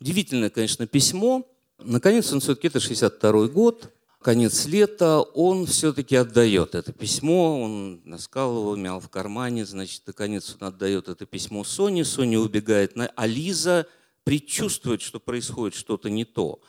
Удивительное, 0.00 0.50
конечно, 0.50 0.86
письмо. 0.86 1.46
Наконец, 1.78 2.32
он 2.32 2.40
все-таки, 2.40 2.68
это 2.68 2.80
62 2.80 3.48
год, 3.48 3.92
конец 4.20 4.66
лета, 4.66 5.20
он 5.20 5.66
все-таки 5.66 6.14
отдает 6.16 6.74
это 6.74 6.92
письмо, 6.92 7.62
он 7.62 8.00
наскал 8.04 8.58
его, 8.58 8.76
мял 8.76 9.00
в 9.00 9.08
кармане, 9.08 9.64
значит, 9.64 10.02
наконец 10.06 10.56
он 10.60 10.68
отдает 10.68 11.08
это 11.08 11.26
письмо 11.26 11.64
Соне, 11.64 12.04
Соня 12.04 12.38
убегает, 12.38 12.96
на... 12.96 13.06
а 13.16 13.26
Лиза 13.26 13.86
предчувствует, 14.24 15.00
что 15.00 15.18
происходит 15.18 15.74
что-то 15.74 16.10
не 16.10 16.24
то. 16.24 16.60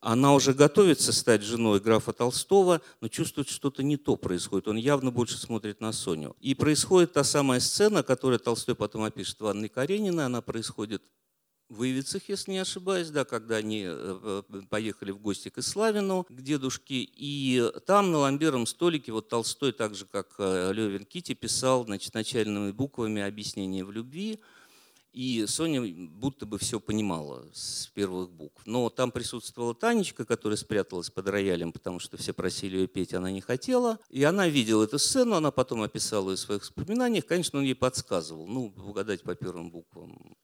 Она 0.00 0.32
уже 0.32 0.54
готовится 0.54 1.12
стать 1.12 1.42
женой 1.42 1.78
графа 1.78 2.14
Толстого, 2.14 2.80
но 3.02 3.08
чувствует, 3.08 3.48
что 3.48 3.56
что-то 3.56 3.82
не 3.82 3.98
то 3.98 4.16
происходит. 4.16 4.66
Он 4.66 4.76
явно 4.76 5.10
больше 5.10 5.36
смотрит 5.36 5.82
на 5.82 5.92
Соню. 5.92 6.34
И 6.40 6.54
происходит 6.54 7.12
та 7.12 7.22
самая 7.22 7.60
сцена, 7.60 8.02
которую 8.02 8.38
Толстой 8.40 8.74
потом 8.74 9.02
опишет 9.02 9.38
в 9.40 9.46
Анне 9.46 9.68
Карениной. 9.68 10.24
Она 10.24 10.40
происходит 10.40 11.02
в 11.70 11.84
Ивицах, 11.84 12.22
если 12.28 12.50
не 12.50 12.58
ошибаюсь, 12.58 13.10
да, 13.10 13.24
когда 13.24 13.56
они 13.56 13.84
э, 13.86 14.42
э, 14.50 14.62
поехали 14.68 15.12
в 15.12 15.18
гости 15.18 15.48
к 15.48 15.58
Иславину, 15.58 16.26
к 16.28 16.42
дедушке, 16.42 16.96
и 16.96 17.70
там 17.86 18.10
на 18.10 18.18
ламбером 18.18 18.66
столике 18.66 19.12
вот 19.12 19.28
Толстой, 19.28 19.72
так 19.72 19.94
же 19.94 20.04
как 20.04 20.34
э, 20.38 20.72
Левин 20.72 21.04
Кити, 21.04 21.34
писал 21.34 21.84
значит, 21.84 22.12
начальными 22.12 22.72
буквами 22.72 23.22
объяснение 23.22 23.84
в 23.84 23.92
любви, 23.92 24.40
и 25.12 25.44
Соня 25.46 25.82
будто 26.10 26.44
бы 26.46 26.58
все 26.58 26.78
понимала 26.78 27.44
с 27.52 27.88
первых 27.94 28.30
букв. 28.30 28.62
Но 28.64 28.88
там 28.90 29.10
присутствовала 29.10 29.74
Танечка, 29.74 30.24
которая 30.24 30.56
спряталась 30.56 31.10
под 31.10 31.28
роялем, 31.28 31.72
потому 31.72 31.98
что 31.98 32.16
все 32.16 32.32
просили 32.32 32.78
ее 32.78 32.86
петь, 32.86 33.14
она 33.14 33.30
не 33.30 33.40
хотела. 33.40 33.98
И 34.08 34.22
она 34.22 34.48
видела 34.48 34.84
эту 34.84 35.00
сцену, 35.00 35.34
она 35.34 35.50
потом 35.50 35.82
описала 35.82 36.30
ее 36.30 36.36
в 36.36 36.40
своих 36.40 36.62
воспоминаниях. 36.62 37.26
Конечно, 37.26 37.58
он 37.58 37.64
ей 37.64 37.74
подсказывал. 37.74 38.46
Ну, 38.46 38.72
угадать 38.76 39.22
по 39.22 39.34
первым 39.34 39.72
буквам 39.72 40.36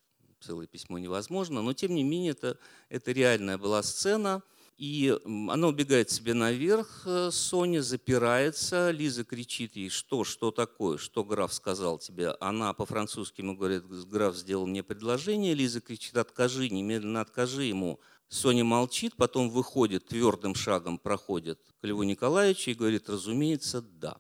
целое 0.47 0.67
письмо 0.67 0.99
невозможно, 0.99 1.63
но 1.63 1.73
тем 1.73 1.95
не 1.95 2.05
менее 2.05 2.33
это, 2.33 2.59
это 2.89 3.13
реальная 3.13 3.59
была 3.59 3.83
сцена– 3.83 4.43
и 4.77 5.19
она 5.25 5.69
убегает 5.69 6.11
себе 6.11 6.35
наверх, 6.35 7.03
э, 7.07 7.31
Соня 7.33 7.81
запирается, 7.81 8.91
Лиза 8.91 9.25
кричит 9.25 9.75
ей, 9.75 9.89
что, 9.89 10.23
что 10.23 10.51
такое, 10.51 10.99
что 10.99 11.25
граф 11.25 11.55
сказал 11.55 11.99
тебе. 11.99 12.33
Она 12.41 12.75
по-французски 12.75 13.41
ему 13.41 13.57
говорит, 13.57 13.87
граф 13.87 14.37
сделал 14.37 14.67
мне 14.67 14.83
предложение, 14.83 15.55
Лиза 15.55 15.81
кричит, 15.81 16.19
откажи, 16.19 16.69
немедленно 16.69 17.23
откажи 17.23 17.65
ему. 17.65 18.01
Соня 18.29 18.65
молчит, 18.65 19.17
потом 19.17 19.49
выходит, 19.49 20.09
твердым 20.09 20.55
шагом 20.55 20.99
проходит 20.99 21.59
к 21.81 21.87
Льву 21.87 22.03
Николаевичу 22.03 22.73
и 22.73 22.75
говорит, 22.75 23.09
разумеется, 23.09 23.81
да. 23.81 24.19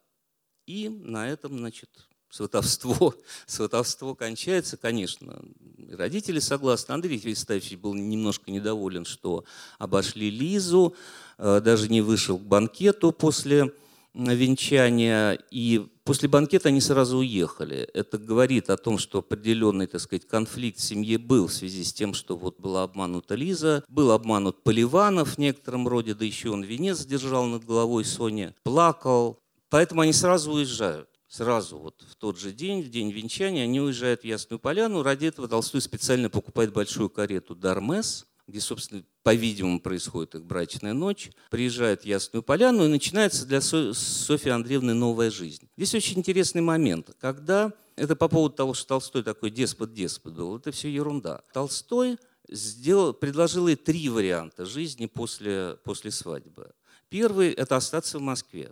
И 0.64 0.88
на 0.88 1.28
этом, 1.28 1.58
значит, 1.58 2.05
сватовство, 2.30 3.14
сватовство 3.46 4.14
кончается, 4.14 4.76
конечно, 4.76 5.42
родители 5.90 6.38
согласны. 6.38 6.92
Андрей 6.92 7.20
Евстафьевич 7.22 7.78
был 7.78 7.94
немножко 7.94 8.50
недоволен, 8.50 9.04
что 9.04 9.44
обошли 9.78 10.30
Лизу, 10.30 10.94
э, 11.38 11.60
даже 11.62 11.88
не 11.88 12.00
вышел 12.00 12.38
к 12.38 12.42
банкету 12.42 13.12
после 13.12 13.72
венчания, 14.14 15.38
и 15.50 15.86
после 16.04 16.28
банкета 16.28 16.70
они 16.70 16.80
сразу 16.80 17.18
уехали. 17.18 17.88
Это 17.92 18.16
говорит 18.16 18.70
о 18.70 18.78
том, 18.78 18.96
что 18.96 19.18
определенный, 19.18 19.86
так 19.86 20.00
сказать, 20.00 20.26
конфликт 20.26 20.78
в 20.78 20.82
семье 20.82 21.18
был 21.18 21.48
в 21.48 21.52
связи 21.52 21.84
с 21.84 21.92
тем, 21.92 22.14
что 22.14 22.36
вот 22.36 22.58
была 22.58 22.82
обманута 22.82 23.34
Лиза, 23.34 23.84
был 23.88 24.12
обманут 24.12 24.62
Поливанов 24.62 25.34
в 25.34 25.38
некотором 25.38 25.86
роде, 25.86 26.14
да 26.14 26.24
еще 26.24 26.48
он 26.50 26.62
венец 26.62 27.04
держал 27.04 27.44
над 27.44 27.64
головой 27.64 28.06
Сони, 28.06 28.54
плакал. 28.62 29.38
Поэтому 29.68 30.00
они 30.00 30.12
сразу 30.14 30.52
уезжают 30.52 31.10
сразу 31.28 31.78
вот 31.78 32.04
в 32.08 32.16
тот 32.16 32.38
же 32.38 32.52
день, 32.52 32.82
в 32.82 32.90
день 32.90 33.10
венчания, 33.10 33.64
они 33.64 33.80
уезжают 33.80 34.22
в 34.22 34.24
Ясную 34.24 34.58
Поляну. 34.58 35.02
Ради 35.02 35.26
этого 35.26 35.48
Толстой 35.48 35.80
специально 35.80 36.30
покупает 36.30 36.72
большую 36.72 37.10
карету 37.10 37.54
«Дармес», 37.54 38.26
где, 38.46 38.60
собственно, 38.60 39.02
по-видимому, 39.24 39.80
происходит 39.80 40.36
их 40.36 40.44
брачная 40.44 40.92
ночь, 40.92 41.30
приезжает 41.50 42.02
в 42.02 42.04
Ясную 42.04 42.44
Поляну, 42.44 42.84
и 42.84 42.88
начинается 42.88 43.44
для 43.44 43.60
Софьи 43.60 44.50
Андреевны 44.50 44.94
новая 44.94 45.32
жизнь. 45.32 45.68
Здесь 45.76 45.96
очень 45.96 46.18
интересный 46.18 46.62
момент, 46.62 47.10
когда, 47.18 47.72
это 47.96 48.14
по 48.14 48.28
поводу 48.28 48.54
того, 48.54 48.72
что 48.72 48.86
Толстой 48.86 49.24
такой 49.24 49.50
деспот-деспот 49.50 50.32
был, 50.32 50.56
это 50.58 50.70
все 50.70 50.88
ерунда. 50.88 51.42
Толстой 51.52 52.18
сделал, 52.48 53.12
предложил 53.12 53.66
ей 53.66 53.74
три 53.74 54.08
варианта 54.08 54.64
жизни 54.64 55.06
после, 55.06 55.76
после 55.82 56.12
свадьбы. 56.12 56.70
Первый– 57.08 57.50
это 57.52 57.74
остаться 57.74 58.20
в 58.20 58.22
Москве 58.22 58.70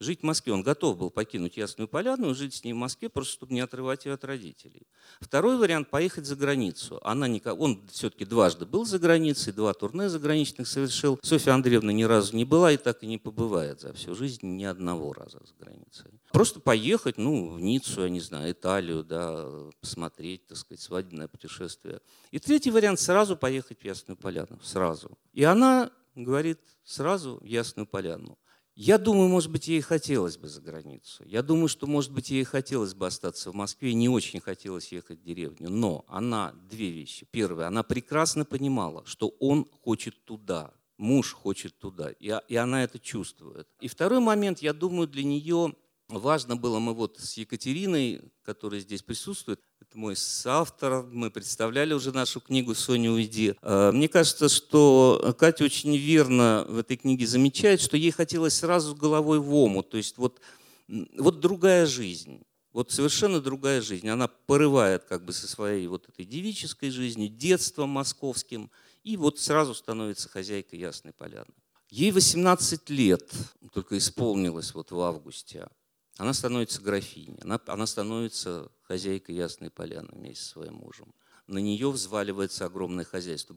жить 0.00 0.20
в 0.20 0.22
Москве. 0.24 0.52
Он 0.52 0.62
готов 0.62 0.98
был 0.98 1.10
покинуть 1.10 1.56
Ясную 1.56 1.88
Поляну 1.88 2.30
и 2.30 2.34
жить 2.34 2.54
с 2.54 2.64
ней 2.64 2.72
в 2.72 2.76
Москве, 2.76 3.08
просто 3.08 3.32
чтобы 3.32 3.54
не 3.54 3.60
отрывать 3.60 4.04
ее 4.06 4.14
от 4.14 4.24
родителей. 4.24 4.86
Второй 5.20 5.56
вариант– 5.56 5.88
поехать 5.90 6.26
за 6.26 6.36
границу. 6.36 7.00
Она 7.02 7.28
никак... 7.28 7.58
Он 7.58 7.86
все-таки 7.88 8.24
дважды 8.24 8.66
был 8.66 8.84
за 8.84 8.98
границей, 8.98 9.52
два 9.52 9.72
турне 9.72 10.08
заграничных 10.08 10.66
совершил. 10.66 11.18
Софья 11.22 11.52
Андреевна 11.52 11.92
ни 11.92 12.02
разу 12.02 12.36
не 12.36 12.44
была 12.44 12.72
и 12.72 12.76
так 12.76 13.02
и 13.02 13.06
не 13.06 13.18
побывает 13.18 13.80
за 13.80 13.92
всю 13.92 14.14
жизнь 14.14 14.46
ни 14.46 14.64
одного 14.64 15.12
раза 15.12 15.40
за 15.44 15.54
границей. 15.64 16.10
Просто 16.32 16.60
поехать, 16.60 17.16
ну, 17.16 17.50
в 17.50 17.60
Ниццу, 17.60 18.02
я 18.02 18.08
не 18.08 18.20
знаю, 18.20 18.52
Италию, 18.52 19.04
да, 19.04 19.48
посмотреть, 19.80 20.46
так 20.48 20.58
сказать, 20.58 20.80
свадебное 20.80 21.28
путешествие. 21.28 22.00
И 22.32 22.38
третий 22.38 22.70
вариант– 22.70 23.00
сразу 23.00 23.36
поехать 23.36 23.80
в 23.80 23.84
Ясную 23.84 24.16
Поляну, 24.16 24.58
сразу. 24.62 25.16
И 25.32 25.44
она 25.44 25.90
говорит, 26.14 26.58
сразу 26.84 27.38
в 27.40 27.44
Ясную 27.44 27.86
Поляну. 27.86 28.38
Я 28.76 28.98
думаю, 28.98 29.28
может 29.28 29.52
быть, 29.52 29.68
ей 29.68 29.80
хотелось 29.80 30.36
бы 30.36 30.48
за 30.48 30.60
границу. 30.60 31.22
Я 31.24 31.42
думаю, 31.42 31.68
что, 31.68 31.86
может 31.86 32.10
быть, 32.12 32.30
ей 32.30 32.42
хотелось 32.42 32.94
бы 32.94 33.06
остаться 33.06 33.52
в 33.52 33.54
Москве. 33.54 33.94
Не 33.94 34.08
очень 34.08 34.40
хотелось 34.40 34.90
ехать 34.90 35.20
в 35.20 35.22
деревню. 35.22 35.70
Но 35.70 36.04
она 36.08 36.52
две 36.68 36.90
вещи. 36.90 37.26
Первое, 37.30 37.68
она 37.68 37.84
прекрасно 37.84 38.44
понимала, 38.44 39.04
что 39.06 39.28
он 39.38 39.68
хочет 39.82 40.24
туда. 40.24 40.74
Муж 40.96 41.32
хочет 41.32 41.78
туда. 41.78 42.10
И, 42.10 42.34
и 42.48 42.56
она 42.56 42.82
это 42.82 42.98
чувствует. 42.98 43.68
И 43.80 43.86
второй 43.86 44.18
момент, 44.18 44.58
я 44.58 44.72
думаю, 44.72 45.06
для 45.06 45.22
нее 45.22 45.74
важно 46.08 46.56
было, 46.56 46.80
мы 46.80 46.94
вот 46.94 47.18
с 47.18 47.36
Екатериной, 47.36 48.32
которая 48.42 48.80
здесь 48.80 49.02
присутствует, 49.02 49.60
мой 49.94 50.16
соавтор, 50.16 51.04
мы 51.10 51.30
представляли 51.30 51.94
уже 51.94 52.12
нашу 52.12 52.40
книгу 52.40 52.74
«Соня, 52.74 53.10
уйди». 53.10 53.54
А, 53.62 53.92
мне 53.92 54.08
кажется, 54.08 54.48
что 54.48 55.34
Катя 55.38 55.64
очень 55.64 55.96
верно 55.96 56.66
в 56.68 56.78
этой 56.78 56.96
книге 56.96 57.26
замечает, 57.26 57.80
что 57.80 57.96
ей 57.96 58.10
хотелось 58.10 58.54
сразу 58.54 58.94
головой 58.94 59.38
в 59.38 59.54
омут, 59.54 59.90
то 59.90 59.96
есть 59.96 60.18
вот, 60.18 60.40
вот 60.88 61.40
другая 61.40 61.86
жизнь. 61.86 62.42
Вот 62.72 62.90
совершенно 62.90 63.40
другая 63.40 63.80
жизнь. 63.80 64.08
Она 64.08 64.26
порывает 64.26 65.04
как 65.04 65.24
бы 65.24 65.32
со 65.32 65.46
своей 65.46 65.86
вот 65.86 66.08
этой 66.08 66.24
девической 66.24 66.90
жизнью, 66.90 67.28
детством 67.28 67.90
московским, 67.90 68.70
и 69.04 69.16
вот 69.16 69.38
сразу 69.38 69.74
становится 69.74 70.28
хозяйкой 70.28 70.80
Ясной 70.80 71.12
Поляны. 71.12 71.54
Ей 71.88 72.10
18 72.10 72.90
лет 72.90 73.30
только 73.72 73.96
исполнилось 73.96 74.74
вот 74.74 74.90
в 74.90 75.00
августе. 75.00 75.68
Она 76.16 76.32
становится 76.32 76.80
графиней, 76.80 77.38
она, 77.42 77.60
она 77.66 77.86
становится 77.86 78.70
хозяйкой 78.82 79.34
Ясной 79.36 79.70
Поляны 79.70 80.10
вместе 80.12 80.44
со 80.44 80.50
своим 80.50 80.74
мужем. 80.74 81.14
На 81.46 81.58
нее 81.58 81.90
взваливается 81.90 82.66
огромное 82.66 83.04
хозяйство. 83.04 83.56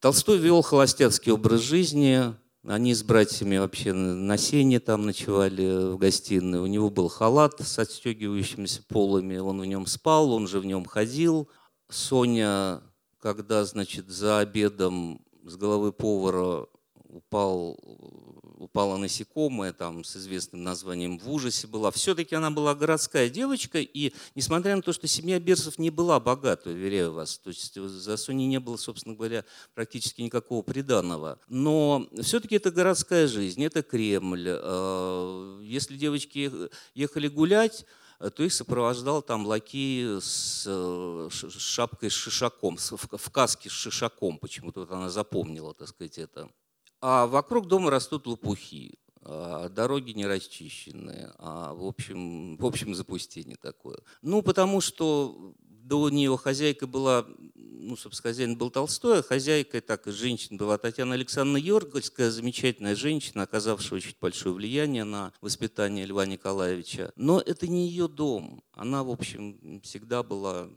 Толстой 0.00 0.38
вел 0.38 0.62
холостяцкий 0.62 1.32
образ 1.32 1.60
жизни, 1.60 2.34
они 2.64 2.94
с 2.94 3.02
братьями 3.02 3.56
вообще 3.56 3.92
на 3.92 4.36
сене 4.38 4.78
там 4.78 5.04
ночевали 5.04 5.92
в 5.92 5.98
гостиной. 5.98 6.60
У 6.60 6.66
него 6.66 6.90
был 6.90 7.08
халат 7.08 7.60
с 7.60 7.78
отстегивающимися 7.78 8.84
полами, 8.84 9.38
он 9.38 9.60
в 9.60 9.66
нем 9.66 9.86
спал, 9.86 10.32
он 10.32 10.46
же 10.46 10.60
в 10.60 10.64
нем 10.64 10.84
ходил. 10.84 11.48
Соня, 11.90 12.80
когда, 13.18 13.64
значит, 13.64 14.08
за 14.08 14.38
обедом 14.38 15.24
с 15.44 15.56
головы 15.56 15.92
повара 15.92 16.66
упал 16.94 17.78
упала 18.62 18.96
насекомое 18.96 19.72
там 19.72 20.04
с 20.04 20.16
известным 20.16 20.62
названием 20.62 21.18
в 21.18 21.30
ужасе 21.30 21.66
была. 21.66 21.90
Все-таки 21.90 22.34
она 22.34 22.50
была 22.50 22.74
городская 22.74 23.28
девочка, 23.28 23.80
и 23.80 24.12
несмотря 24.34 24.76
на 24.76 24.82
то, 24.82 24.92
что 24.92 25.08
семья 25.08 25.40
Берсов 25.40 25.78
не 25.78 25.90
была 25.90 26.20
богата, 26.20 26.70
уверяю 26.70 27.12
вас, 27.12 27.38
то 27.38 27.50
есть 27.50 27.74
за 27.74 28.16
Соней 28.16 28.46
не 28.46 28.60
было, 28.60 28.76
собственно 28.76 29.16
говоря, 29.16 29.44
практически 29.74 30.22
никакого 30.22 30.62
приданного, 30.62 31.40
но 31.48 32.06
все-таки 32.22 32.54
это 32.54 32.70
городская 32.70 33.26
жизнь, 33.26 33.64
это 33.64 33.82
Кремль. 33.82 34.46
А, 34.48 35.60
если 35.62 35.96
девочки 35.96 36.52
ехали 36.94 37.26
гулять, 37.26 37.84
то 38.36 38.44
их 38.44 38.52
сопровождал 38.52 39.20
там 39.22 39.44
лакей 39.46 40.20
с 40.20 40.68
шапкой 41.58 42.10
с 42.10 42.14
шишаком, 42.14 42.76
в 42.78 43.30
каске 43.30 43.68
с 43.68 43.72
шишаком, 43.72 44.38
почему-то 44.38 44.80
вот 44.80 44.92
она 44.92 45.10
запомнила, 45.10 45.74
так 45.74 45.88
сказать, 45.88 46.18
это. 46.18 46.48
А 47.02 47.26
вокруг 47.26 47.66
дома 47.66 47.90
растут 47.90 48.28
лопухи, 48.28 48.96
а 49.22 49.68
дороги 49.68 50.12
не 50.12 50.24
расчищены, 50.24 51.32
а 51.36 51.74
в 51.74 51.84
общем, 51.84 52.56
в 52.56 52.64
общем 52.64 52.94
запустение 52.94 53.56
такое. 53.56 53.98
Ну, 54.22 54.40
потому 54.40 54.80
что 54.80 55.52
до 55.58 56.08
нее 56.10 56.36
хозяйка 56.36 56.86
была, 56.86 57.26
ну, 57.54 57.96
собственно, 57.96 58.30
хозяин 58.30 58.56
был 58.56 58.70
Толстой, 58.70 59.18
а 59.18 59.22
хозяйкой 59.22 59.80
так 59.80 60.06
и 60.06 60.12
женщина 60.12 60.56
была 60.56 60.78
Татьяна 60.78 61.14
Александровна 61.14 61.56
Йоргольская, 61.56 62.30
замечательная 62.30 62.94
женщина, 62.94 63.42
оказавшая 63.42 63.98
очень 63.98 64.14
большое 64.20 64.54
влияние 64.54 65.02
на 65.02 65.32
воспитание 65.40 66.06
Льва 66.06 66.24
Николаевича. 66.24 67.12
Но 67.16 67.40
это 67.40 67.66
не 67.66 67.88
ее 67.88 68.06
дом. 68.06 68.62
Она, 68.74 69.02
в 69.02 69.10
общем, 69.10 69.80
всегда 69.82 70.22
была 70.22 70.68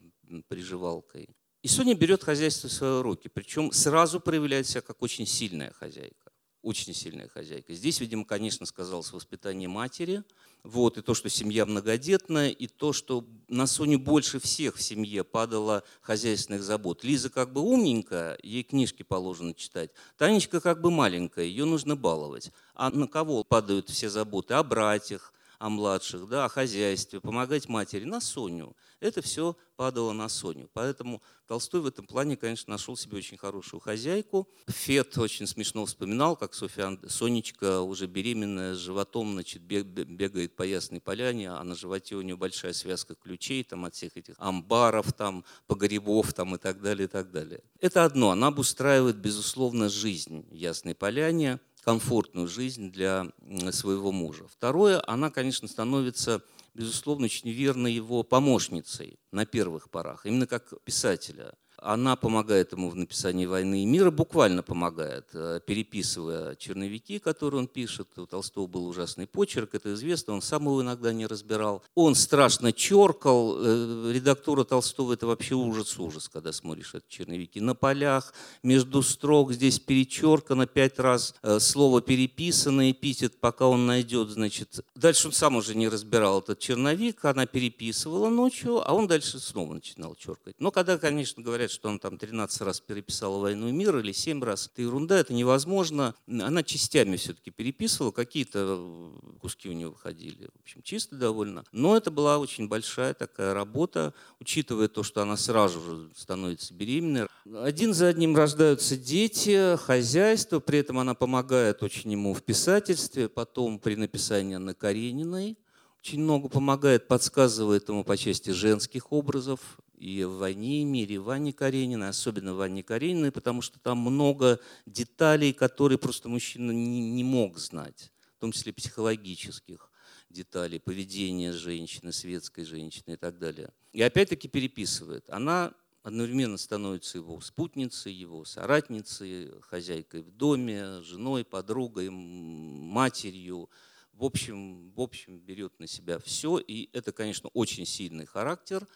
приживалкой. 0.48 1.30
И 1.66 1.68
Соня 1.68 1.96
берет 1.96 2.24
хозяйство 2.24 2.70
в 2.70 2.74
свои 2.74 3.02
руки, 3.02 3.28
причем 3.28 3.72
сразу 3.72 4.20
проявляет 4.20 4.68
себя 4.68 4.82
как 4.82 5.02
очень 5.02 5.26
сильная 5.26 5.72
хозяйка. 5.72 6.32
Очень 6.62 6.94
сильная 6.94 7.28
хозяйка. 7.28 7.74
Здесь, 7.74 8.00
видимо, 8.00 8.24
конечно, 8.24 8.68
сказалось 8.68 9.12
воспитание 9.12 9.68
матери, 9.68 10.24
вот, 10.62 11.00
и 11.00 11.02
то, 11.02 11.16
что 11.16 11.28
семья 11.28 11.66
многодетная, 11.66 12.50
и 12.50 12.68
то, 12.68 12.94
что 12.94 13.26
на 13.48 13.66
Соню 13.66 13.98
больше 13.98 14.40
всех 14.40 14.76
в 14.76 14.82
семье 14.84 15.24
падало 15.24 15.82
хозяйственных 16.02 16.62
забот. 16.62 17.04
Лиза 17.04 17.32
как 17.32 17.52
бы 17.52 17.62
умненькая, 17.62 18.38
ей 18.44 18.62
книжки 18.62 19.02
положено 19.02 19.56
читать. 19.56 19.90
Танечка 20.18 20.62
как 20.62 20.82
бы 20.82 20.92
маленькая, 20.92 21.46
ее 21.46 21.66
нужно 21.66 21.96
баловать. 21.96 22.52
А 22.76 22.92
на 22.92 23.08
кого 23.08 23.44
падают 23.44 23.90
все 23.90 24.12
заботы? 24.12 24.54
О 24.54 24.62
братьях, 24.62 25.34
о 25.58 25.70
младших, 25.70 26.28
да, 26.28 26.46
о 26.46 26.50
хозяйстве, 26.50 27.20
помогать 27.20 27.68
матери, 27.68 28.04
на 28.04 28.22
Соню. 28.22 28.76
Это 29.06 29.22
все 29.22 29.56
падало 29.76 30.14
на 30.14 30.28
Соню. 30.30 30.70
Поэтому 30.74 31.22
Толстой 31.48 31.82
в 31.82 31.86
этом 31.86 32.08
плане, 32.08 32.36
конечно, 32.38 32.72
нашел 32.72 32.98
себе 32.98 33.18
очень 33.18 33.38
хорошую 33.38 33.80
хозяйку. 33.80 34.50
Фет 34.68 35.18
очень 35.18 35.46
смешно 35.46 35.86
вспоминал, 35.86 36.36
как 36.36 36.54
Софья, 36.54 36.98
Сонечка 37.08 37.82
уже 37.82 38.08
беременная, 38.08 38.74
с 38.74 38.80
животом 38.80 39.34
значит, 39.34 39.62
бегает 39.62 40.56
по 40.56 40.64
Ясной 40.64 41.02
Поляне, 41.02 41.52
а 41.52 41.64
на 41.64 41.76
животе 41.76 42.16
у 42.16 42.22
нее 42.22 42.36
большая 42.36 42.74
связка 42.74 43.16
ключей 43.16 43.64
там, 43.64 43.86
от 43.86 43.94
всех 43.94 44.18
этих 44.18 44.36
амбаров, 44.40 45.14
там, 45.14 45.46
погребов 45.68 46.34
там, 46.34 46.56
и 46.56 46.58
так 46.58 46.82
далее, 46.82 47.06
и 47.06 47.10
так 47.10 47.32
далее. 47.32 47.62
Это 47.80 48.06
одно. 48.06 48.32
Она 48.32 48.48
обустраивает, 48.48 49.18
безусловно, 49.18 49.90
жизнь 49.90 50.48
Ясной 50.52 50.96
Поляне, 50.96 51.60
комфортную 51.84 52.48
жизнь 52.48 52.92
для 52.92 53.28
своего 53.70 54.12
мужа. 54.12 54.48
Второе, 54.48 55.04
она, 55.06 55.30
конечно, 55.30 55.68
становится 55.68 56.42
безусловно, 56.76 57.26
очень 57.26 57.50
верно 57.50 57.88
его 57.88 58.24
помощницей 58.24 59.20
на 59.32 59.46
первых 59.46 59.90
порах, 59.90 60.26
именно 60.26 60.46
как 60.46 60.74
писателя– 60.84 61.58
она 61.86 62.16
помогает 62.16 62.72
ему 62.72 62.90
в 62.90 62.96
написании 62.96 63.46
«Войны 63.46 63.84
и 63.84 63.86
мира», 63.86 64.10
буквально 64.10 64.64
помогает, 64.64 65.28
э, 65.34 65.60
переписывая 65.66 66.56
черновики, 66.56 67.20
которые 67.20 67.60
он 67.60 67.68
пишет. 67.68 68.08
У 68.18 68.26
Толстого 68.26 68.66
был 68.66 68.88
ужасный 68.88 69.28
почерк, 69.28 69.76
это 69.76 69.94
известно, 69.94 70.34
он 70.34 70.42
сам 70.42 70.64
его 70.64 70.82
иногда 70.82 71.14
не 71.14 71.28
разбирал. 71.28 71.84
Он 71.94 72.16
страшно 72.16 72.74
черкал, 72.74 73.56
э, 73.58 74.12
редактора 74.14 74.64
Толстого 74.64 75.14
это 75.14 75.28
вообще 75.28 75.54
ужас-ужас, 75.54 76.28
когда 76.28 76.52
смотришь 76.52 76.96
эти 76.96 77.06
черновики. 77.08 77.62
На 77.62 77.76
полях, 77.76 78.34
между 78.64 79.04
строк 79.04 79.54
здесь 79.54 79.80
перечеркано 79.80 80.66
пять 80.66 80.98
раз, 80.98 81.36
э, 81.44 81.60
слово 81.60 82.02
переписано, 82.02 82.90
эпитет, 82.92 83.40
пока 83.40 83.68
он 83.68 83.86
найдет, 83.86 84.30
значит. 84.30 84.80
Дальше 84.96 85.28
он 85.28 85.34
сам 85.34 85.56
уже 85.56 85.76
не 85.76 85.88
разбирал 85.88 86.40
этот 86.40 86.60
черновик, 86.60 87.24
она 87.26 87.46
переписывала 87.46 88.30
ночью, 88.30 88.82
а 88.84 88.94
он 88.94 89.08
дальше 89.08 89.40
снова 89.40 89.76
начинал 89.76 90.16
черкать. 90.16 90.56
Но 90.58 90.72
когда, 90.72 90.98
конечно, 90.98 91.44
говорят, 91.44 91.75
что 91.76 91.90
он 91.90 92.00
там 92.00 92.18
13 92.18 92.62
раз 92.62 92.80
переписала 92.80 93.40
«Войну 93.40 93.68
и 93.68 93.72
мир» 93.72 93.98
или 94.00 94.12
7 94.12 94.44
раз. 94.44 94.72
Это 94.72 94.82
ерунда, 94.82 95.20
это 95.20 95.34
невозможно. 95.34 96.16
Она 96.28 96.64
частями 96.64 97.18
все-таки 97.18 97.52
переписывала, 97.52 98.12
какие-то 98.12 98.78
э, 98.80 99.38
куски 99.42 99.70
у 99.70 99.74
нее 99.74 99.90
выходили, 99.90 100.50
в 100.56 100.62
общем, 100.62 100.82
чисто 100.82 101.16
довольно. 101.16 101.64
Но 101.72 101.96
это 101.96 102.10
была 102.10 102.40
очень 102.40 102.68
большая 102.68 103.14
такая 103.14 103.54
работа, 103.54 104.14
учитывая 104.40 104.88
то, 104.88 105.04
что 105.04 105.22
она 105.22 105.38
сразу 105.38 105.82
же 105.82 106.10
становится 106.16 106.74
беременной. 106.74 107.28
Один 107.62 107.94
за 107.94 108.08
одним 108.08 108.36
рождаются 108.36 108.98
дети, 108.98 109.78
хозяйство, 109.78 110.60
при 110.60 110.80
этом 110.80 110.98
она 110.98 111.14
помогает 111.14 111.84
очень 111.84 112.12
ему 112.12 112.34
в 112.34 112.42
писательстве, 112.42 113.30
потом 113.30 113.78
при 113.80 113.96
написании 113.96 114.56
Анны 114.56 114.74
Карениной, 114.74 115.58
очень 116.06 116.22
много 116.22 116.50
помогает, 116.50 117.08
подсказывает 117.08 117.90
ему 117.90 118.04
по 118.04 118.16
части 118.16 118.52
женских 118.52 119.12
образов 119.12 119.60
и 119.98 120.24
в 120.24 120.38
«Войне 120.38 120.82
и 120.82 120.86
мире», 120.86 121.16
и 121.16 121.52
Карениной, 121.52 122.10
особенно 122.10 122.54
в 122.54 122.58
Ване 122.58 122.84
Карениной, 122.84 123.32
потому 123.32 123.62
что 123.62 123.80
там 123.80 124.00
много 124.00 124.60
деталей, 124.86 125.54
которые 125.54 125.98
просто 125.98 126.30
мужчина 126.30 126.72
не, 126.72 127.12
не 127.12 127.24
мог 127.24 127.58
знать, 127.58 128.12
в 128.38 128.40
том 128.40 128.52
числе 128.52 128.74
психологических 128.74 129.90
деталей, 130.30 130.80
поведения 130.80 131.52
женщины, 131.52 132.12
светской 132.12 132.66
женщины 132.66 133.14
и 133.14 133.18
так 133.18 133.40
далее. 133.40 133.72
И 133.94 134.02
опять-таки 134.02 134.48
переписывает. 134.48 135.30
Она 135.30 135.74
одновременно 136.04 136.58
становится 136.58 137.18
его 137.18 137.42
спутницей, 137.42 138.14
его 138.14 138.46
соратницей, 138.46 139.52
хозяйкой 139.62 140.22
в 140.22 140.32
доме, 140.32 141.02
женой, 141.02 141.44
подругой, 141.44 142.10
матерью, 142.10 143.70
в 144.16 144.24
общем, 144.24 144.92
в 144.92 145.02
общем 145.02 145.40
берет 145.40 145.78
на 145.80 145.88
себя 145.88 146.20
все, 146.20 146.58
и 146.58 146.90
это, 146.94 147.12
конечно, 147.12 147.50
очень 147.54 147.86
сильный 147.86 148.26
характер, 148.26 148.88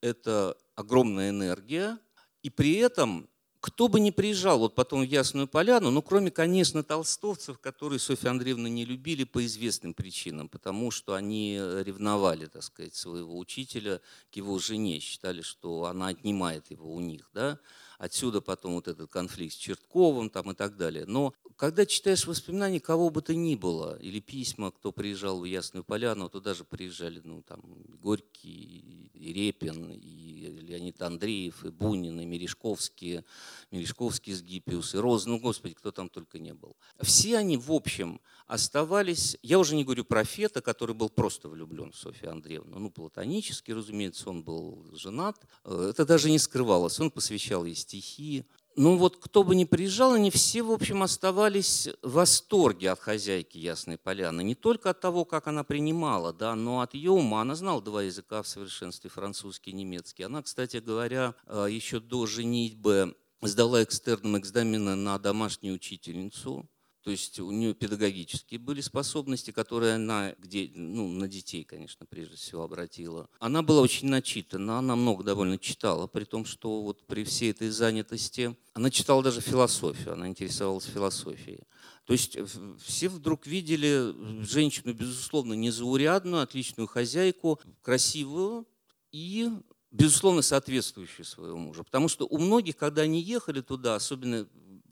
это 0.00 0.56
огромная 0.74 1.30
энергия, 1.30 1.98
и 2.42 2.50
при 2.50 2.76
этом 2.76 3.28
кто 3.60 3.88
бы 3.88 4.00
ни 4.00 4.10
приезжал 4.10 4.58
вот 4.58 4.74
потом 4.74 5.02
в 5.02 5.04
Ясную 5.04 5.46
Поляну, 5.46 5.90
ну, 5.90 6.00
кроме, 6.00 6.30
конечно, 6.30 6.82
толстовцев, 6.82 7.58
которые 7.58 7.98
Софья 7.98 8.30
Андреевна 8.30 8.70
не 8.70 8.86
любили 8.86 9.24
по 9.24 9.44
известным 9.44 9.92
причинам, 9.92 10.48
потому 10.48 10.90
что 10.90 11.14
они 11.14 11.56
ревновали, 11.56 12.46
так 12.46 12.62
сказать, 12.62 12.94
своего 12.94 13.38
учителя 13.38 14.00
к 14.32 14.36
его 14.36 14.58
жене, 14.58 14.98
считали, 14.98 15.42
что 15.42 15.84
она 15.84 16.08
отнимает 16.08 16.70
его 16.70 16.94
у 16.94 17.00
них, 17.00 17.28
да, 17.34 17.58
Отсюда 18.00 18.40
потом 18.40 18.76
вот 18.76 18.88
этот 18.88 19.10
конфликт 19.10 19.52
с 19.52 19.58
Чертковым 19.58 20.30
там 20.30 20.50
и 20.50 20.54
так 20.54 20.78
далее. 20.78 21.04
Но 21.04 21.34
когда 21.56 21.84
читаешь 21.84 22.26
воспоминания 22.26 22.80
кого 22.80 23.10
бы 23.10 23.20
то 23.20 23.34
ни 23.34 23.56
было, 23.56 23.98
или 24.00 24.20
письма, 24.20 24.70
кто 24.70 24.90
приезжал 24.90 25.38
в 25.40 25.44
Ясную 25.44 25.84
Поляну, 25.84 26.30
туда 26.30 26.54
же 26.54 26.64
приезжали 26.64 27.20
ну, 27.22 27.42
там, 27.42 27.60
Горький, 28.02 29.10
и 29.12 29.32
Репин, 29.34 29.92
и 29.92 30.30
Леонид 30.62 31.02
Андреев, 31.02 31.62
и 31.66 31.68
Бунин, 31.68 32.18
и 32.20 32.24
Мережковский, 32.24 33.22
Мережковский 33.70 34.32
с 34.32 34.42
Гиппиус, 34.42 34.94
и 34.94 34.98
Роз, 34.98 35.26
ну, 35.26 35.38
господи, 35.38 35.74
кто 35.74 35.90
там 35.90 36.08
только 36.08 36.38
не 36.38 36.54
был. 36.54 36.76
Все 37.02 37.36
они, 37.36 37.58
в 37.58 37.70
общем, 37.70 38.22
оставались, 38.46 39.36
я 39.42 39.58
уже 39.58 39.76
не 39.76 39.84
говорю 39.84 40.06
про 40.06 40.24
Фета, 40.24 40.62
который 40.62 40.94
был 40.94 41.10
просто 41.10 41.50
влюблен 41.50 41.92
в 41.92 41.96
Софью 41.96 42.30
Андреевну, 42.30 42.78
ну, 42.78 42.90
платонически, 42.90 43.72
разумеется, 43.72 44.30
он 44.30 44.42
был 44.42 44.86
женат, 44.94 45.36
это 45.64 46.06
даже 46.06 46.30
не 46.30 46.38
скрывалось, 46.38 46.98
он 46.98 47.10
посвящал 47.10 47.66
ей 47.66 47.74
стихи, 47.90 48.44
ну 48.76 48.96
вот 48.96 49.16
кто 49.16 49.42
бы 49.42 49.56
ни 49.56 49.64
приезжал, 49.64 50.12
они 50.12 50.30
все, 50.30 50.62
в 50.62 50.70
общем, 50.70 51.02
оставались 51.02 51.88
в 52.02 52.12
восторге 52.12 52.92
от 52.92 53.00
хозяйки 53.00 53.58
Ясной 53.58 53.98
Поляны. 53.98 54.42
Не 54.42 54.54
только 54.54 54.90
от 54.90 55.00
того, 55.00 55.24
как 55.24 55.48
она 55.48 55.64
принимала, 55.64 56.32
да, 56.32 56.54
но 56.54 56.80
от 56.80 56.94
ее 56.94 57.10
ума. 57.10 57.42
Она 57.42 57.56
знала 57.56 57.82
два 57.82 58.04
языка 58.04 58.42
в 58.42 58.48
совершенстве, 58.48 59.10
французский 59.10 59.72
и 59.72 59.74
немецкий. 59.74 60.22
Она, 60.22 60.40
кстати 60.42 60.76
говоря, 60.76 61.34
э, 61.46 61.66
еще 61.68 61.98
до 61.98 62.26
женитьбы 62.26 63.16
сдала 63.42 63.82
экстерном 63.82 64.38
экзамены 64.38 64.94
на 64.94 65.18
домашнюю 65.18 65.74
учительницу 65.74 66.68
То 67.02 67.10
есть 67.10 67.40
у 67.40 67.50
нее 67.50 67.72
педагогические 67.72 68.60
были 68.60 68.82
способности, 68.82 69.52
которые 69.52 69.94
она 69.94 70.34
где, 70.38 70.70
ну, 70.74 71.08
на 71.08 71.28
детей, 71.28 71.64
конечно, 71.64 72.04
прежде 72.04 72.36
всего 72.36 72.62
обратила. 72.62 73.28
Она 73.38 73.62
была 73.62 73.80
очень 73.80 74.08
начитана, 74.08 74.78
она 74.78 74.96
много 74.96 75.24
довольно 75.24 75.56
читала, 75.56 76.06
при 76.06 76.24
том, 76.24 76.44
что 76.44 76.82
вот 76.82 77.06
при 77.06 77.24
всей 77.24 77.52
этой 77.52 77.70
занятости 77.70 78.54
она 78.74 78.90
читала 78.90 79.22
даже 79.22 79.40
философию, 79.40 80.12
она 80.12 80.28
интересовалась 80.28 80.84
философией. 80.84 81.60
То 82.04 82.12
есть 82.12 82.36
все 82.82 83.08
вдруг 83.08 83.46
видели 83.46 84.14
женщину, 84.44 84.92
безусловно, 84.92 85.54
незаурядную, 85.54 86.42
отличную 86.42 86.86
хозяйку, 86.86 87.60
красивую 87.82 88.66
и 89.10 89.48
безусловно, 89.90 90.42
соответствующую 90.42 91.24
своему 91.24 91.58
мужу. 91.58 91.84
Потому 91.84 92.08
что 92.08 92.26
у 92.26 92.38
многих, 92.38 92.76
когда 92.76 93.02
они 93.02 93.20
ехали 93.20 93.60
туда, 93.60 93.96
особенно 93.96 94.46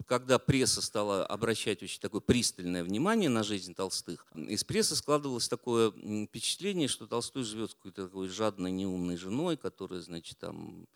когда 0.09 0.39
пресса 0.39 0.81
стала 0.81 1.25
обращать 1.27 1.83
очень 1.83 2.01
такое 2.01 2.23
пристальное 2.23 2.83
внимание 2.83 3.29
на 3.29 3.43
жизнь 3.43 3.75
Толстых, 3.75 4.27
из 4.35 4.65
прессы 4.65 4.97
складывалось 4.97 5.51
такое 5.51 5.91
впечатление, 6.27 6.89
что 6.89 7.07
Толстой 7.07 7.45
живет 7.45 7.73
с 7.73 7.75
какой-то 7.75 8.07
такой 8.07 8.29
жадной, 8.29 8.73
неумной 8.73 9.19
женой, 9.19 9.59
которая, 9.59 10.01
значит, 10.01 10.39
там 10.39 10.89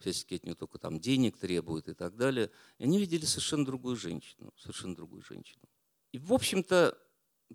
всячески 0.00 0.34
от 0.34 0.44
нее 0.44 0.56
только 0.56 0.78
там 0.78 0.98
денег 0.98 1.38
требует 1.38 1.88
и 1.88 1.94
так 1.94 2.16
далее. 2.16 2.50
И 2.78 2.84
они 2.84 2.98
видели 2.98 3.24
совершенно 3.24 3.64
другую 3.64 3.94
женщину, 3.94 4.52
совершенно 4.58 4.96
другую 4.96 5.22
женщину. 5.22 5.62
И, 6.10 6.18
в 6.18 6.32
общем-то, 6.32 6.98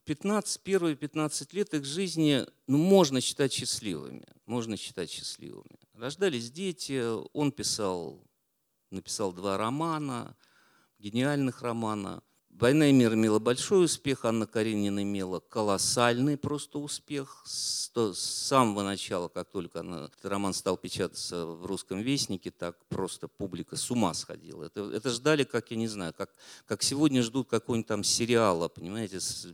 15, 0.06 0.62
первые 0.64 0.96
15 0.96 1.54
лет 1.54 1.74
их 1.74 1.84
жизни 1.84 2.46
ну, 2.68 2.78
можно 2.78 3.20
считать 3.20 3.52
счастливыми. 3.52 4.26
Можно 4.46 4.78
считать 4.78 5.12
счастливыми. 5.12 5.78
Рождались 5.94 6.50
дети, 6.50 7.04
он 7.34 7.52
писал, 7.52 8.26
написал 8.92 9.34
два 9.34 9.58
романа– 9.58 10.38
гениальных 11.02 11.64
романа. 11.64 12.22
«Война 12.62 12.92
и 12.92 12.94
мир» 12.94 13.16
имела 13.16 13.40
большой 13.40 13.86
успех, 13.86 14.24
Анна 14.24 14.46
Каренина 14.46 15.02
имела 15.02 15.40
колоссальный 15.40 16.38
просто 16.38 16.78
успех. 16.78 17.42
С, 17.44 17.90
самого 18.14 18.84
начала, 18.84 19.30
как 19.30 19.50
только 19.50 19.80
она, 19.80 20.06
этот 20.06 20.24
роман 20.26 20.54
стал 20.54 20.78
печататься 20.78 21.48
в 21.48 21.66
«Русском 21.66 22.02
вестнике», 22.02 22.52
так 22.52 22.78
просто 22.88 23.28
публика 23.28 23.76
с 23.76 23.90
ума 23.90 24.14
сходила. 24.14 24.64
Это, 24.66 24.92
это 24.92 25.10
ждали, 25.10 25.44
как, 25.44 25.72
я 25.72 25.78
не 25.78 25.88
знаю, 25.88 26.14
как, 26.16 26.30
как 26.68 26.84
сегодня 26.84 27.24
ждут 27.24 27.50
какого-нибудь 27.50 27.88
там 27.88 28.04
сериала, 28.04 28.68
понимаете, 28.68 29.20
с, 29.20 29.48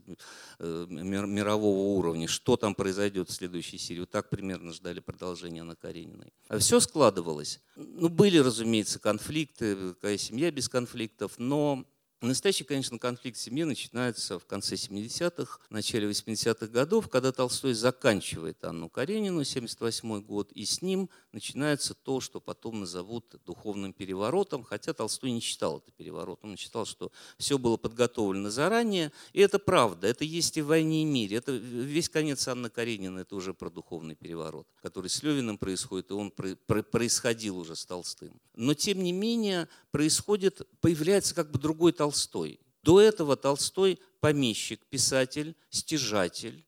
э, 0.60 0.86
мирового 0.90 1.98
уровня, 1.98 2.28
что 2.28 2.58
там 2.58 2.76
произойдет 2.76 3.30
в 3.30 3.34
следующей 3.34 3.78
серии. 3.78 4.02
Вот 4.02 4.12
так 4.12 4.30
примерно 4.30 4.74
ждали 4.74 5.00
продолжения 5.00 5.62
Анны 5.62 5.78
Карениной. 5.78 6.34
А 6.50 6.58
все 6.58 6.82
складывалось. 6.82 7.62
Ну, 7.78 8.10
были, 8.10 8.38
разумеется, 8.38 9.00
конфликты, 9.00 9.94
какая 9.94 10.18
семья 10.18 10.52
без 10.52 10.68
конфликтов, 10.68 11.36
но 11.38 11.86
Настоящий, 12.22 12.64
конечно, 12.64 12.98
конфликт 12.98 13.38
в 13.38 13.42
семье 13.42 13.66
начинается 13.66 14.40
в 14.40 14.46
конце 14.48 14.74
70-х, 14.74 15.60
начале 15.70 16.10
80-х 16.10 16.66
годов, 16.66 17.10
когда 17.10 17.32
Толстой 17.32 17.76
заканчивает 17.76 18.64
Анну 18.66 18.90
Каренину, 18.90 19.44
78 19.44 20.22
год, 20.24 20.52
и 20.52 20.66
с 20.66 20.82
ним 20.82 21.12
начинается 21.32 21.94
то, 21.94 22.20
что 22.20 22.42
потом 22.42 22.80
назовут 22.80 23.36
духовным 23.46 23.94
переворотом, 23.94 24.64
хотя 24.64 24.94
Толстой 24.94 25.30
не 25.30 25.42
считал 25.42 25.78
это 25.78 25.92
переворотом, 25.92 26.52
он 26.52 26.58
считал, 26.58 26.88
что 26.88 27.12
все 27.38 27.60
было 27.60 27.78
подготовлено 27.78 28.50
заранее, 28.50 29.12
и 29.32 29.40
это 29.40 29.60
правда, 29.60 30.08
это 30.08 30.24
есть 30.24 30.58
и 30.58 30.64
в 30.64 30.68
«Войне 30.68 31.04
и 31.04 31.06
мире». 31.06 31.38
Это 31.38 31.52
весь 31.52 32.10
конец 32.10 32.48
Анны 32.48 32.72
Каренина– 32.72 33.20
это 33.22 33.36
уже 33.36 33.54
про 33.54 33.70
духовный 33.70 34.16
переворот, 34.16 34.68
который 34.82 35.12
с 35.12 35.22
Левиным 35.22 35.60
происходит, 35.60 36.10
и 36.10 36.14
он 36.16 36.32
происходил 36.32 37.60
уже 37.60 37.76
с 37.76 37.86
Толстым. 37.86 38.42
Но, 38.56 38.74
тем 38.74 39.04
не 39.04 39.12
менее, 39.12 39.70
происходит, 39.92 40.68
появляется 40.82 41.36
как 41.36 41.52
бы 41.52 41.60
другой 41.60 41.92
Толстой, 41.92 42.07
Толстой. 42.08 42.62
До 42.84 43.02
этого 43.02 43.36
Толстой 43.36 44.00
помещик, 44.22 44.86
писатель, 44.86 45.56
стяжатель. 45.70 46.66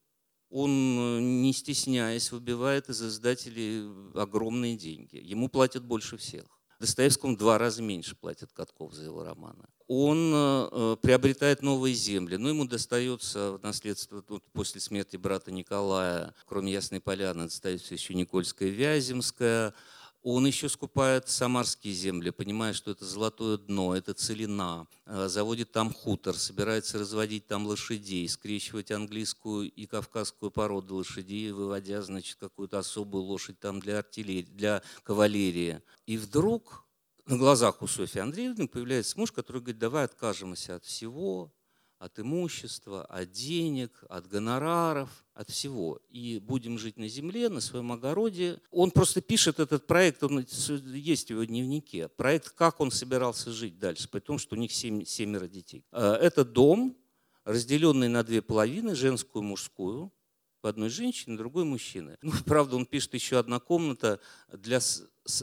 Он, 0.49 0.69
э, 0.69 1.19
не 1.21 1.53
стесняясь, 1.53 2.31
выбивает 2.31 2.89
из 2.89 3.01
издателей 3.01 3.89
огромные 4.15 4.75
деньги. 4.75 5.15
Ему 5.15 5.47
платят 5.47 5.85
больше 5.85 6.17
всех. 6.17 6.43
Достоевскому 6.81 7.37
два 7.37 7.57
раза 7.57 7.81
меньше 7.81 8.15
платят 8.15 8.51
Катков 8.51 8.93
за 8.93 9.03
его 9.03 9.23
романы. 9.23 9.65
Он 9.87 10.31
э, 10.33 10.69
э 10.71 10.97
приобретает 11.01 11.61
новые 11.61 11.95
земли, 11.95 12.35
но 12.35 12.49
ему 12.49 12.65
достается 12.65 13.57
наследство 13.63 14.23
вот, 14.27 14.43
после 14.51 14.81
смерти 14.81 15.15
брата 15.15 15.51
Николая, 15.51 16.33
кроме 16.45 16.73
Ясной 16.73 16.99
Поляны, 16.99 17.43
достается 17.43 17.93
еще 17.93 18.13
Никольская 18.13 18.69
Вяземская, 18.69 19.73
он 20.21 20.45
еще 20.45 20.67
скупает 20.67 21.29
самарские 21.29 21.93
земли, 21.93 22.31
понимая, 22.31 22.73
что 22.73 22.91
это 22.91 23.05
золотое 23.05 23.57
дно, 23.57 23.95
это 23.95 24.13
целина. 24.13 24.87
Э, 25.05 25.27
заводит 25.29 25.71
там 25.71 25.93
хутор, 25.93 26.35
собирается 26.35 26.99
разводить 26.99 27.47
там 27.47 27.65
лошадей, 27.65 28.27
скрещивать 28.27 28.91
английскую 28.91 29.71
и 29.71 29.85
кавказскую 29.85 30.51
породу 30.51 30.95
лошадей, 30.95 31.51
выводя, 31.51 32.01
значит, 32.01 32.37
какую-то 32.39 32.79
особую 32.79 33.23
лошадь 33.23 33.59
там 33.59 33.79
для 33.79 33.99
артиллерии, 33.99 34.49
для 34.51 34.81
кавалерии. 35.03 35.81
И 36.05 36.17
вдруг 36.17 36.85
на 37.25 37.37
глазах 37.37 37.81
у 37.81 37.87
Софьи 37.87 38.19
Андреевны 38.19 38.67
появляется 38.67 39.17
муж, 39.17 39.31
который 39.31 39.61
говорит, 39.61 39.79
давай 39.79 40.05
откажемся 40.05 40.75
от 40.75 40.83
всего, 40.83 41.53
от 41.99 42.17
имущества, 42.17 43.05
от 43.05 43.31
денег, 43.31 44.03
от 44.09 44.27
гонораров, 44.27 45.09
от 45.33 45.49
всего. 45.49 45.99
И 46.09 46.39
будем 46.39 46.79
жить 46.79 46.97
на 46.97 47.09
земле, 47.09 47.49
на 47.49 47.59
своем 47.59 47.91
огороде. 47.91 48.61
Он 48.71 48.89
просто 48.89 49.21
пишет 49.21 49.59
этот 49.59 49.85
проект, 49.85 50.23
он 50.23 50.39
есть 50.39 51.27
в 51.27 51.29
его 51.31 51.43
дневнике. 51.43 52.07
Проект, 52.07 52.49
как 52.51 52.79
он 52.79 52.89
собирался 52.89 53.51
жить 53.51 53.77
дальше, 53.77 54.09
при 54.09 54.21
том, 54.21 54.39
что 54.39 54.55
у 54.55 54.59
них 54.59 54.71
семь, 54.71 55.03
семеро 55.03 55.47
детей. 55.47 55.83
Э, 55.91 56.13
это 56.13 56.45
дом, 56.45 56.97
разделенный 57.43 58.07
на 58.07 58.23
две 58.23 58.41
половины, 58.41 58.95
женскую 58.95 59.43
и 59.43 59.47
мужскую, 59.47 60.13
в 60.61 60.67
одной 60.67 60.89
женщине, 60.89 61.37
другой 61.37 61.65
мужчины. 61.65 62.17
Ну, 62.21 62.31
правда, 62.45 62.77
он 62.77 62.85
пишет 62.85 63.13
еще 63.13 63.39
одна 63.39 63.59
комната 63.59 64.21
для, 64.51 64.79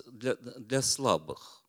для, 0.06 0.36
для 0.36 0.80
слабых. 0.80 1.65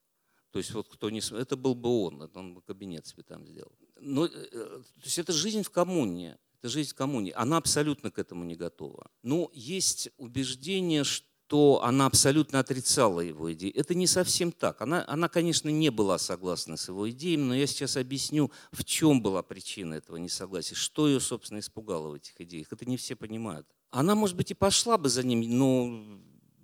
То 0.58 0.60
есть 0.60 0.74
вот 0.74 0.88
кто 0.88 1.12
не... 1.12 1.20
Это 1.20 1.56
был 1.56 1.76
бы 1.76 2.06
он, 2.06 2.32
он 2.34 2.56
бы 2.56 2.64
кабинет 2.64 3.06
себе 3.06 3.22
там 3.22 3.46
сделал. 3.46 3.72
Но, 4.00 4.26
э, 4.26 4.30
то 4.32 5.04
есть 5.04 5.20
это 5.20 5.32
жизнь 5.32 5.62
в 5.62 5.70
коммуне. 5.70 6.40
Это 6.58 6.70
жизнь 6.70 6.90
в 6.90 6.96
коммуне. 6.96 7.32
Она 7.34 7.58
абсолютно 7.58 8.10
к 8.10 8.18
этому 8.18 8.44
не 8.44 8.56
готова. 8.56 9.12
Но 9.22 9.52
есть 9.54 10.10
убеждение, 10.18 11.04
что 11.04 11.84
она 11.84 12.08
абсолютно 12.08 12.58
отрицала 12.58 13.20
его 13.22 13.54
идеи. 13.54 13.70
Это 13.70 13.94
не 13.94 14.08
совсем 14.08 14.52
так. 14.52 14.82
Она, 14.82 15.06
она, 15.08 15.30
конечно, 15.30 15.70
не 15.70 15.92
была 15.92 16.18
согласна 16.18 16.76
с 16.76 16.88
его 16.88 17.08
идеями, 17.08 17.44
но 17.44 17.56
я 17.56 17.68
сейчас 17.68 17.96
объясню, 17.96 18.52
в 18.72 18.84
чем 18.84 19.22
была 19.22 19.44
причина 19.44 19.94
этого 19.94 20.18
несогласия, 20.18 20.74
что 20.74 21.08
ее, 21.08 21.20
собственно, 21.20 21.60
испугало 21.60 22.08
в 22.08 22.14
этих 22.16 22.42
идеях. 22.42 22.74
Это 22.74 22.90
не 22.90 22.98
все 22.98 23.16
понимают. 23.16 23.68
Она, 23.92 24.16
может 24.16 24.36
быть, 24.36 24.50
и 24.50 24.56
пошла 24.56 24.98
бы 24.98 25.08
за 25.08 25.22
ним, 25.22 25.42
но 25.56 26.20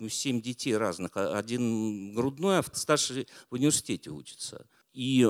семь 0.10 0.42
детей 0.42 0.76
разных, 0.76 1.12
а 1.16 1.38
один 1.38 2.14
грудной, 2.14 2.60
а 2.60 2.64
старший 2.74 3.28
в 3.50 3.54
университете 3.54 4.10
учится. 4.10 4.68
И 4.94 5.28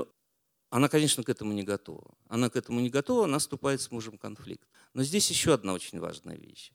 она, 0.69 0.89
конечно, 0.89 1.23
к 1.23 1.29
этому 1.29 1.53
не 1.53 1.63
готова. 1.63 2.15
Она 2.27 2.49
к 2.49 2.55
этому 2.55 2.79
не 2.79 2.89
готова, 2.89 3.25
она 3.25 3.39
вступает 3.39 3.81
с 3.81 3.91
мужем 3.91 4.17
в 4.17 4.19
конфликт. 4.19 4.67
Но 4.93 5.03
здесь 5.03 5.29
еще 5.29 5.53
одна 5.53 5.73
очень 5.73 5.99
важная 5.99 6.35
вещь. 6.35 6.71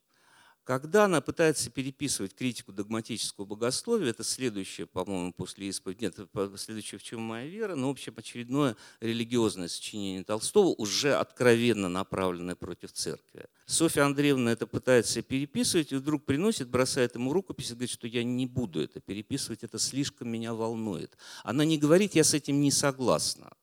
Когда 0.68 1.06
она 1.06 1.22
пытается 1.22 1.70
переписывать 1.70 2.34
критику 2.34 2.72
догматического 2.72 3.46
богословия, 3.46 4.10
это 4.10 4.22
следующее, 4.22 4.86
по-моему, 4.86 5.32
после 5.32 5.68
исповеди, 5.68 6.02
нет, 6.04 6.16
следующее, 6.56 6.98
в 6.98 7.02
чем 7.02 7.22
моя 7.22 7.46
вера, 7.46 7.74
но, 7.74 7.88
в 7.88 7.92
общем, 7.92 8.12
очередное 8.18 8.76
религиозное 9.00 9.68
сочинение 9.68 10.24
Толстого, 10.24 10.74
уже 10.76 11.14
откровенно 11.14 11.88
направленное 11.88 12.54
против 12.54 12.92
церкви. 12.92 13.46
Софья 13.64 14.02
Андреевна 14.04 14.52
это 14.52 14.66
пытается 14.66 15.22
переписывать, 15.22 15.92
и 15.92 15.96
вдруг 15.96 16.26
приносит, 16.26 16.68
бросает 16.68 17.14
ему 17.14 17.32
рукопись 17.32 17.70
и 17.70 17.72
говорит, 17.72 17.90
что 17.90 18.06
я 18.06 18.22
не 18.22 18.46
буду 18.46 18.82
это 18.82 19.00
переписывать, 19.00 19.64
это 19.64 19.78
слишком 19.78 20.28
меня 20.28 20.52
волнует. 20.52 21.16
Она 21.44 21.64
не 21.64 21.78
говорит, 21.78 22.14
я 22.14 22.24
с 22.24 22.34
этим 22.34 22.60
не 22.60 22.70
согласна. 22.70 23.54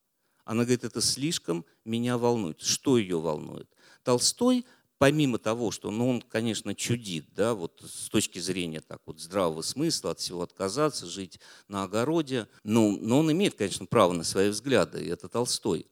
Она 0.43 0.63
говорит, 0.63 0.83
это 0.83 1.01
слишком 1.01 1.65
меня 1.85 2.17
волнует. 2.17 2.61
Что 2.61 2.97
ее 2.97 3.19
волнует? 3.19 3.69
Толстой, 4.01 4.65
помимо 5.05 5.37
того, 5.37 5.69
что 5.69 5.91
ну, 5.91 6.09
он, 6.09 6.21
конечно, 6.23 6.73
чудит, 6.73 7.27
да, 7.35 7.53
вот 7.53 7.79
с 7.85 8.09
точки 8.09 8.39
зрения 8.39 8.81
так 8.81 9.01
вот 9.05 9.19
здравого 9.19 9.61
смысла, 9.61 10.09
от 10.09 10.19
всего 10.19 10.41
отказаться, 10.41 11.05
жить 11.05 11.39
на 11.67 11.83
огороде, 11.83 12.47
ну, 12.63 12.97
но 12.99 13.19
он 13.19 13.31
имеет, 13.31 13.53
конечно, 13.53 13.85
право 13.85 14.13
на 14.13 14.23
свои 14.23 14.49
взгляды, 14.49 15.05
и 15.05 15.09
это 15.09 15.29
Толстой. 15.29 15.85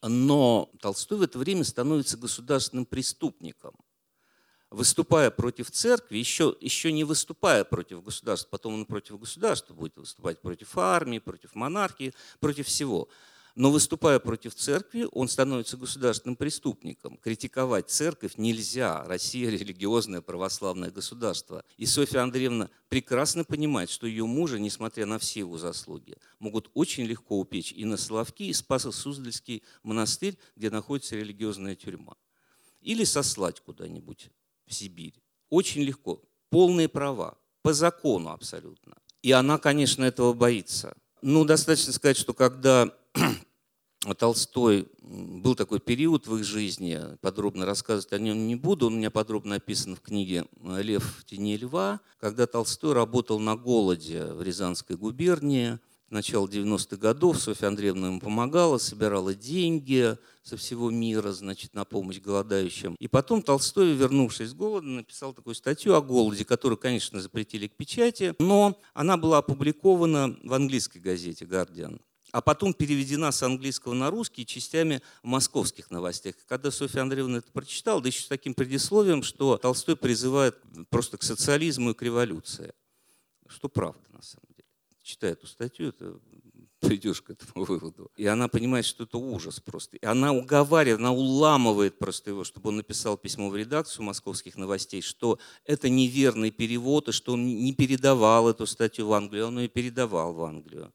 Но 0.00 0.70
Толстой 0.80 1.18
в 1.18 1.22
это 1.22 1.38
время 1.38 1.62
становится 1.62 2.16
государственным 2.16 2.86
преступником 2.86 3.74
выступая 4.70 5.30
против 5.30 5.70
церкви, 5.70 6.16
еще, 6.16 6.56
еще 6.58 6.90
не 6.90 7.04
выступая 7.04 7.64
против 7.64 8.02
государства, 8.02 8.48
потом 8.50 8.74
он 8.74 8.86
против 8.86 9.20
государства 9.20 9.74
будет 9.74 9.96
выступать 9.98 10.40
против 10.40 10.78
армии, 10.78 11.18
против 11.18 11.54
монархии, 11.54 12.14
против 12.40 12.66
всего. 12.66 13.10
Но 13.54 13.70
выступая 13.70 14.18
против 14.18 14.56
церкви, 14.56 15.06
он 15.12 15.28
становится 15.28 15.76
государственным 15.76 16.34
преступником. 16.34 17.16
Критиковать 17.18 17.88
церковь 17.88 18.36
нельзя. 18.36 19.04
Россия– 19.04 19.48
религиозное 19.50 20.20
православное 20.20 20.90
государство. 20.90 21.64
И 21.76 21.86
Софья 21.86 22.22
Андреевна 22.22 22.68
прекрасно 22.88 23.44
понимает, 23.44 23.90
что 23.90 24.08
ее 24.08 24.26
мужа, 24.26 24.58
несмотря 24.58 25.06
на 25.06 25.20
все 25.20 25.40
его 25.40 25.56
заслуги, 25.56 26.16
могут 26.40 26.68
очень 26.74 27.04
легко 27.04 27.38
упечь 27.38 27.70
и 27.70 27.84
на 27.84 27.96
Соловки, 27.96 28.42
и 28.42 28.52
Спасо-Суздальский 28.52 29.62
монастырь, 29.84 30.36
где 30.56 30.68
находится 30.68 31.14
религиозная 31.14 31.76
тюрьма. 31.76 32.16
Или 32.80 33.04
сослать 33.04 33.60
куда-нибудь 33.60 34.30
в 34.66 34.74
Сибирь. 34.74 35.14
Очень 35.48 35.82
легко. 35.82 36.20
Полные 36.50 36.88
права. 36.88 37.38
По 37.62 37.72
закону 37.72 38.30
абсолютно. 38.30 38.96
И 39.22 39.30
она, 39.30 39.58
конечно, 39.58 40.02
этого 40.02 40.32
боится. 40.32 40.96
Ну, 41.22 41.44
достаточно 41.44 41.92
сказать, 41.92 42.16
что 42.16 42.34
когда 42.34 42.92
Толстой, 44.12 44.86
был 45.00 45.54
такой 45.54 45.80
период 45.80 46.26
в 46.26 46.36
их 46.36 46.44
жизни, 46.44 47.00
подробно 47.22 47.64
рассказывать 47.64 48.12
о 48.12 48.18
нем 48.18 48.46
не 48.46 48.56
буду, 48.56 48.88
он 48.88 48.94
у 48.94 48.96
меня 48.98 49.10
подробно 49.10 49.54
описан 49.54 49.96
в 49.96 50.00
книге 50.00 50.44
«Лев 50.62 51.20
в 51.20 51.24
тени 51.24 51.56
льва», 51.56 52.00
когда 52.20 52.46
Толстой 52.46 52.92
работал 52.92 53.40
на 53.40 53.56
голоде 53.56 54.26
в 54.26 54.42
Рязанской 54.42 54.96
губернии, 54.96 55.78
начала 56.10 56.46
90-х 56.46 56.96
годов 56.96 57.40
Софья 57.40 57.68
Андреевна 57.68 58.08
ему 58.08 58.20
помогала, 58.20 58.78
собирала 58.78 59.34
деньги 59.34 60.16
со 60.42 60.56
всего 60.56 60.90
мира, 60.90 61.32
значит, 61.32 61.74
на 61.74 61.84
помощь 61.84 62.20
голодающим. 62.20 62.96
И 62.98 63.08
потом 63.08 63.42
Толстой, 63.42 63.94
вернувшись 63.94 64.50
с 64.50 64.54
голода, 64.54 64.86
написал 64.86 65.32
такую 65.32 65.54
статью 65.54 65.94
о 65.94 66.02
голоде, 66.02 66.44
которую, 66.44 66.78
конечно, 66.78 67.20
запретили 67.20 67.66
к 67.66 67.76
печати, 67.76 68.34
но 68.38 68.78
она 68.92 69.16
была 69.16 69.38
опубликована 69.38 70.36
в 70.42 70.52
английской 70.52 70.98
газете 70.98 71.46
«Гардиан» 71.46 72.00
а 72.34 72.40
потом 72.40 72.74
переведена 72.74 73.30
с 73.30 73.44
английского 73.44 73.94
на 73.94 74.10
русский 74.10 74.44
частями 74.44 75.00
в 75.22 75.28
московских 75.28 75.92
новостях. 75.92 76.34
Когда 76.48 76.72
Софья 76.72 77.02
Андреевна 77.02 77.38
это 77.38 77.52
прочитала, 77.52 78.02
да 78.02 78.08
еще 78.08 78.22
с 78.22 78.26
таким 78.26 78.54
предисловием, 78.54 79.22
что 79.22 79.56
Толстой 79.56 79.94
призывает 79.94 80.56
просто 80.90 81.16
к 81.16 81.22
социализму 81.22 81.90
и 81.90 81.94
к 81.94 82.02
революции. 82.02 82.74
Что 83.46 83.68
правда, 83.68 84.02
на 84.08 84.20
самом 84.20 84.48
деле. 84.48 84.68
Читая 85.00 85.34
эту 85.34 85.46
статью, 85.46 85.90
это 85.90 86.18
придешь 86.84 87.22
к 87.22 87.30
этому 87.30 87.64
выводу. 87.64 88.10
И 88.16 88.26
она 88.26 88.48
понимает, 88.48 88.84
что 88.84 89.04
это 89.04 89.18
ужас 89.18 89.60
просто. 89.60 89.96
И 89.96 90.06
она 90.06 90.32
уговаривает, 90.32 91.00
она 91.00 91.12
уламывает 91.12 91.98
просто 91.98 92.30
его, 92.30 92.44
чтобы 92.44 92.68
он 92.68 92.76
написал 92.76 93.16
письмо 93.16 93.48
в 93.48 93.56
редакцию 93.56 94.04
московских 94.04 94.56
новостей, 94.56 95.02
что 95.02 95.38
это 95.64 95.88
неверный 95.88 96.50
перевод, 96.50 97.08
и 97.08 97.12
что 97.12 97.32
он 97.34 97.46
не 97.46 97.72
передавал 97.72 98.48
эту 98.48 98.66
статью 98.66 99.08
в 99.08 99.12
Англию, 99.12 99.48
он 99.48 99.58
ее 99.58 99.68
передавал 99.68 100.32
в 100.32 100.42
Англию 100.42 100.92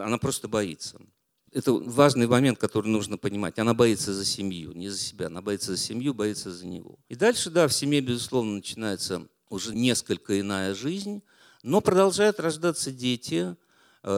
она 0.00 0.18
просто 0.18 0.48
боится. 0.48 1.00
Это 1.52 1.72
важный 1.72 2.26
момент, 2.26 2.58
который 2.58 2.88
нужно 2.88 3.16
понимать. 3.16 3.58
Она 3.58 3.72
боится 3.72 4.12
за 4.12 4.24
семью, 4.24 4.72
не 4.72 4.88
за 4.88 4.98
себя. 4.98 5.26
Она 5.26 5.40
боится 5.40 5.72
за 5.72 5.78
семью, 5.78 6.12
боится 6.12 6.52
за 6.52 6.66
него. 6.66 6.98
И 7.08 7.14
дальше, 7.14 7.50
да, 7.50 7.66
в 7.66 7.72
семье, 7.72 8.00
безусловно, 8.00 8.56
начинается 8.56 9.26
уже 9.48 9.74
несколько 9.74 10.38
иная 10.38 10.74
жизнь, 10.74 11.22
но 11.62 11.80
продолжают 11.80 12.40
рождаться 12.40 12.90
дети, 12.90 13.56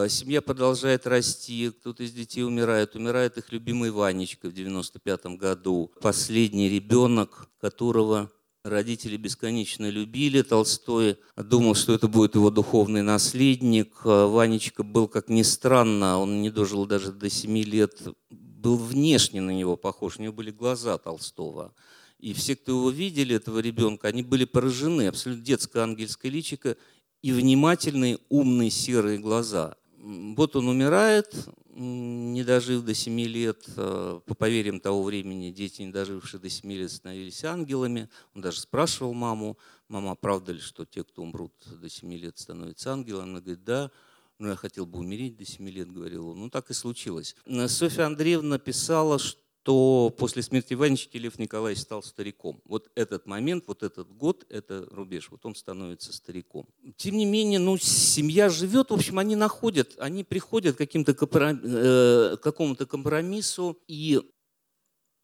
семья 0.07 0.41
продолжает 0.41 1.07
расти, 1.07 1.71
кто-то 1.71 2.03
из 2.03 2.11
детей 2.11 2.43
умирает, 2.43 2.95
умирает 2.95 3.37
их 3.37 3.51
любимый 3.51 3.91
Ванечка 3.91 4.49
в 4.49 4.53
95 4.53 5.37
году, 5.37 5.91
последний 6.01 6.69
ребенок, 6.69 7.49
которого 7.59 8.31
Родители 8.63 9.15
бесконечно 9.15 9.89
любили. 9.89 10.41
Толстой 10.41 11.17
думал, 11.37 11.75
что 11.75 11.93
это 11.93 12.09
будет 12.09 12.35
его 12.35 12.49
духовный 12.49 13.01
наследник. 13.01 13.93
Ванечка 14.03 14.83
был, 14.83 15.07
как 15.07 15.29
ни 15.29 15.43
странно, 15.43 16.19
он 16.19 16.41
не 16.41 16.49
дожил 16.49 16.85
даже 16.85 17.13
до 17.13 17.29
семи 17.29 17.63
лет, 17.63 17.97
был 18.29 18.75
внешне 18.75 19.39
на 19.39 19.51
него 19.51 19.77
похож. 19.77 20.17
У 20.17 20.23
него 20.23 20.33
были 20.33 20.51
глаза 20.51 20.97
Толстого. 20.97 21.73
И 22.19 22.33
все, 22.33 22.57
кто 22.57 22.73
его 22.73 22.89
видели, 22.89 23.33
этого 23.33 23.59
ребенка, 23.59 24.09
они 24.09 24.23
были 24.23 24.43
поражены. 24.43 25.07
Абсолютно 25.07 25.45
детское 25.45 25.81
ангельское 25.81 26.29
личико 26.29 26.75
и 27.21 27.31
внимательные, 27.31 28.19
умные 28.27 28.71
серые 28.71 29.19
глаза. 29.19 29.77
Вот 30.01 30.55
он 30.55 30.69
умирает, 30.69 31.35
не 31.75 32.43
дожив 32.43 32.83
до 32.83 32.93
7 32.93 33.19
лет, 33.21 33.65
э, 33.75 34.21
по 34.25 34.33
поверьям 34.33 34.79
того 34.79 35.03
времени, 35.03 35.51
дети, 35.51 35.81
не 35.81 35.91
дожившие 35.91 36.39
до 36.39 36.49
7 36.49 36.71
лет, 36.71 36.91
становились 36.91 37.43
ангелами. 37.43 38.09
Он 38.33 38.41
даже 38.41 38.61
спрашивал 38.61 39.13
маму, 39.13 39.57
мама, 39.89 40.15
правда 40.15 40.53
ли, 40.53 40.59
что 40.59 40.85
те, 40.85 41.03
кто 41.03 41.21
умрут 41.21 41.53
до 41.81 41.89
7 41.89 42.13
лет, 42.13 42.37
становятся 42.37 42.93
ангелами? 42.93 43.29
Она 43.29 43.39
говорит, 43.41 43.63
да. 43.65 43.91
Ну, 44.37 44.47
я 44.47 44.55
хотел 44.55 44.85
бы 44.85 44.99
умереть 44.99 45.35
до 45.35 45.43
7 45.43 45.67
лет, 45.69 45.91
говорил 45.91 46.29
он. 46.29 46.39
Ну, 46.39 46.49
так 46.49 46.69
и 46.69 46.73
случилось. 46.73 47.35
Софья 47.67 48.05
Андреевна 48.05 48.57
писала, 48.57 49.19
что 49.19 49.41
что 49.69 50.11
после 50.17 50.41
смерти 50.41 50.73
Ванечки 50.73 51.15
Лев 51.17 51.37
Николаевич 51.37 51.83
стал 51.83 52.01
стариком. 52.01 52.59
Вот 52.65 52.89
этот 52.95 53.27
момент, 53.27 53.65
вот 53.67 53.83
этот 53.83 54.11
год, 54.11 54.43
это 54.49 54.87
рубеж, 54.89 55.29
вот 55.29 55.45
он 55.45 55.53
становится 55.53 56.11
стариком. 56.11 56.65
Тем 56.97 57.17
не 57.17 57.25
менее, 57.27 57.59
ну, 57.59 57.77
семья 57.77 58.49
живет, 58.49 58.89
в 58.89 58.95
общем, 58.95 59.19
они 59.19 59.35
находят, 59.35 59.93
они 59.99 60.23
приходят 60.23 60.75
к, 60.75 60.79
каким-то 60.79 61.11
э, 61.11 62.37
какому-то 62.41 62.87
компромиссу. 62.87 63.77
И 63.87 64.19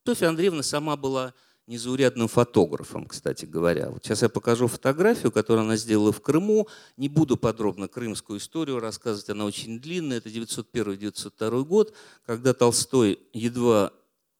Софья 0.06 0.30
Андреевна 0.30 0.62
сама 0.62 0.96
была 0.96 1.34
незаурядным 1.66 2.28
фотографом, 2.28 3.08
кстати 3.08 3.46
говоря. 3.46 3.90
Вот 3.90 4.06
сейчас 4.06 4.22
я 4.22 4.30
покажу 4.30 4.68
фотографию, 4.68 5.32
которую 5.32 5.66
она 5.66 5.76
сделала 5.76 6.12
в 6.12 6.22
Крыму. 6.22 6.68
Не 6.98 7.10
буду 7.10 7.36
подробно 7.36 7.88
крымскую 7.88 8.38
историю 8.38 8.80
рассказывать, 8.80 9.32
она 9.32 9.46
очень 9.46 9.80
длинная. 9.80 10.18
Это 10.18 10.30
901-902 10.30 11.64
год, 11.64 11.96
когда 12.28 12.54
Толстой 12.54 13.18
едва 13.34 13.92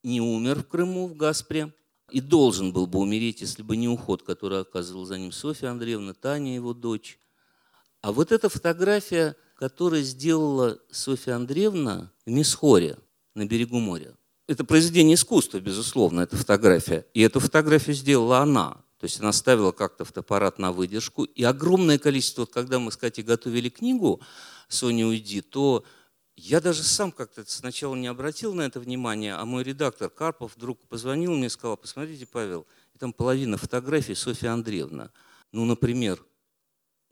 не 0.06 0.20
умер 0.20 0.60
в 0.60 0.68
Крыму, 0.68 1.08
в 1.08 1.16
Гаспре, 1.16 1.74
и 2.10 2.20
должен 2.20 2.72
был 2.72 2.86
бы 2.86 3.00
умереть, 3.00 3.40
если 3.40 3.62
бы 3.62 3.76
не 3.76 3.88
уход, 3.88 4.22
который 4.22 4.60
оказывал 4.60 5.04
за 5.04 5.18
ним 5.18 5.32
Софья 5.32 5.70
Андреевна, 5.70 6.14
Таня, 6.14 6.54
его 6.54 6.72
дочь. 6.72 7.18
А 8.00 8.12
вот 8.12 8.30
эта 8.30 8.48
фотография, 8.48 9.34
которую 9.56 10.02
сделала 10.04 10.78
Софья 10.92 11.34
Андреевна 11.34 12.12
в 12.24 12.30
Мисхоре 12.30 12.98
на 13.34 13.46
берегу 13.46 13.80
моря. 13.80 14.14
Это 14.46 14.62
произведение 14.64 15.16
искусства, 15.16 15.58
безусловно, 15.58 16.20
эта 16.20 16.36
фотография. 16.36 17.04
И 17.12 17.20
эту 17.20 17.40
фотографию 17.40 17.96
сделала 17.96 18.38
она. 18.38 18.74
То 19.00 19.04
есть 19.04 19.20
она 19.20 19.32
ставила 19.32 19.72
как-то 19.72 20.04
фотоаппарат 20.04 20.60
на 20.60 20.70
выдержку. 20.70 21.24
И 21.24 21.42
огромное 21.42 21.98
количество, 21.98 22.42
вот 22.42 22.52
когда 22.52 22.78
мы 22.78 22.92
Катей 22.92 23.24
готовили 23.24 23.70
книгу 23.70 24.20
«Соня, 24.68 25.06
уйди», 25.06 25.40
то 25.40 25.84
я 26.36 26.60
даже 26.60 26.82
сам 26.82 27.10
как-то 27.12 27.44
сначала 27.46 27.94
не 27.94 28.06
обратил 28.06 28.54
на 28.54 28.62
это 28.62 28.78
внимание, 28.78 29.34
а 29.34 29.44
мой 29.46 29.64
редактор 29.64 30.10
Карпов 30.10 30.54
вдруг 30.56 30.78
позвонил 30.86 31.34
мне 31.34 31.46
и 31.46 31.50
сказал, 31.50 31.76
посмотрите, 31.76 32.26
Павел, 32.26 32.66
и 32.94 32.98
там 32.98 33.12
половина 33.12 33.56
фотографий 33.56 34.14
Софья 34.14 34.52
Андреевна. 34.52 35.10
Ну, 35.52 35.64
например, 35.64 36.22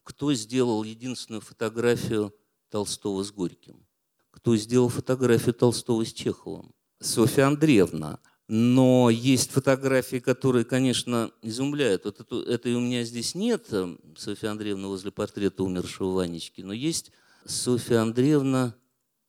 кто 0.03 0.35
сделал 0.35 0.85
единственную 0.85 1.41
фотографию 1.41 2.35
Толстого 2.69 3.23
с 3.25 3.33
Горьким? 3.33 3.87
Кто 4.31 4.57
сделал 4.57 4.91
фотографию 4.91 5.55
Толстого 5.55 6.05
с 6.05 6.13
Чеховым? 6.13 6.75
Софья 7.01 7.47
Андреевна. 7.47 8.21
Но 8.47 9.09
есть 9.09 9.51
фотографии, 9.53 10.19
которые, 10.19 10.67
конечно, 10.67 11.31
изумляют. 11.41 12.05
Вот 12.05 12.21
это, 12.21 12.43
это 12.43 12.69
у 12.77 12.81
меня 12.81 13.03
здесь 13.05 13.35
нет, 13.35 13.69
э, 13.71 13.97
Софья 14.19 14.51
Андреевна 14.51 14.89
возле 14.89 15.11
портрета 15.11 15.63
умершего 15.63 16.11
Ванечки, 16.11 16.61
но 16.61 16.75
есть 16.75 17.11
Софья 17.47 18.03
Андреевна 18.03 18.75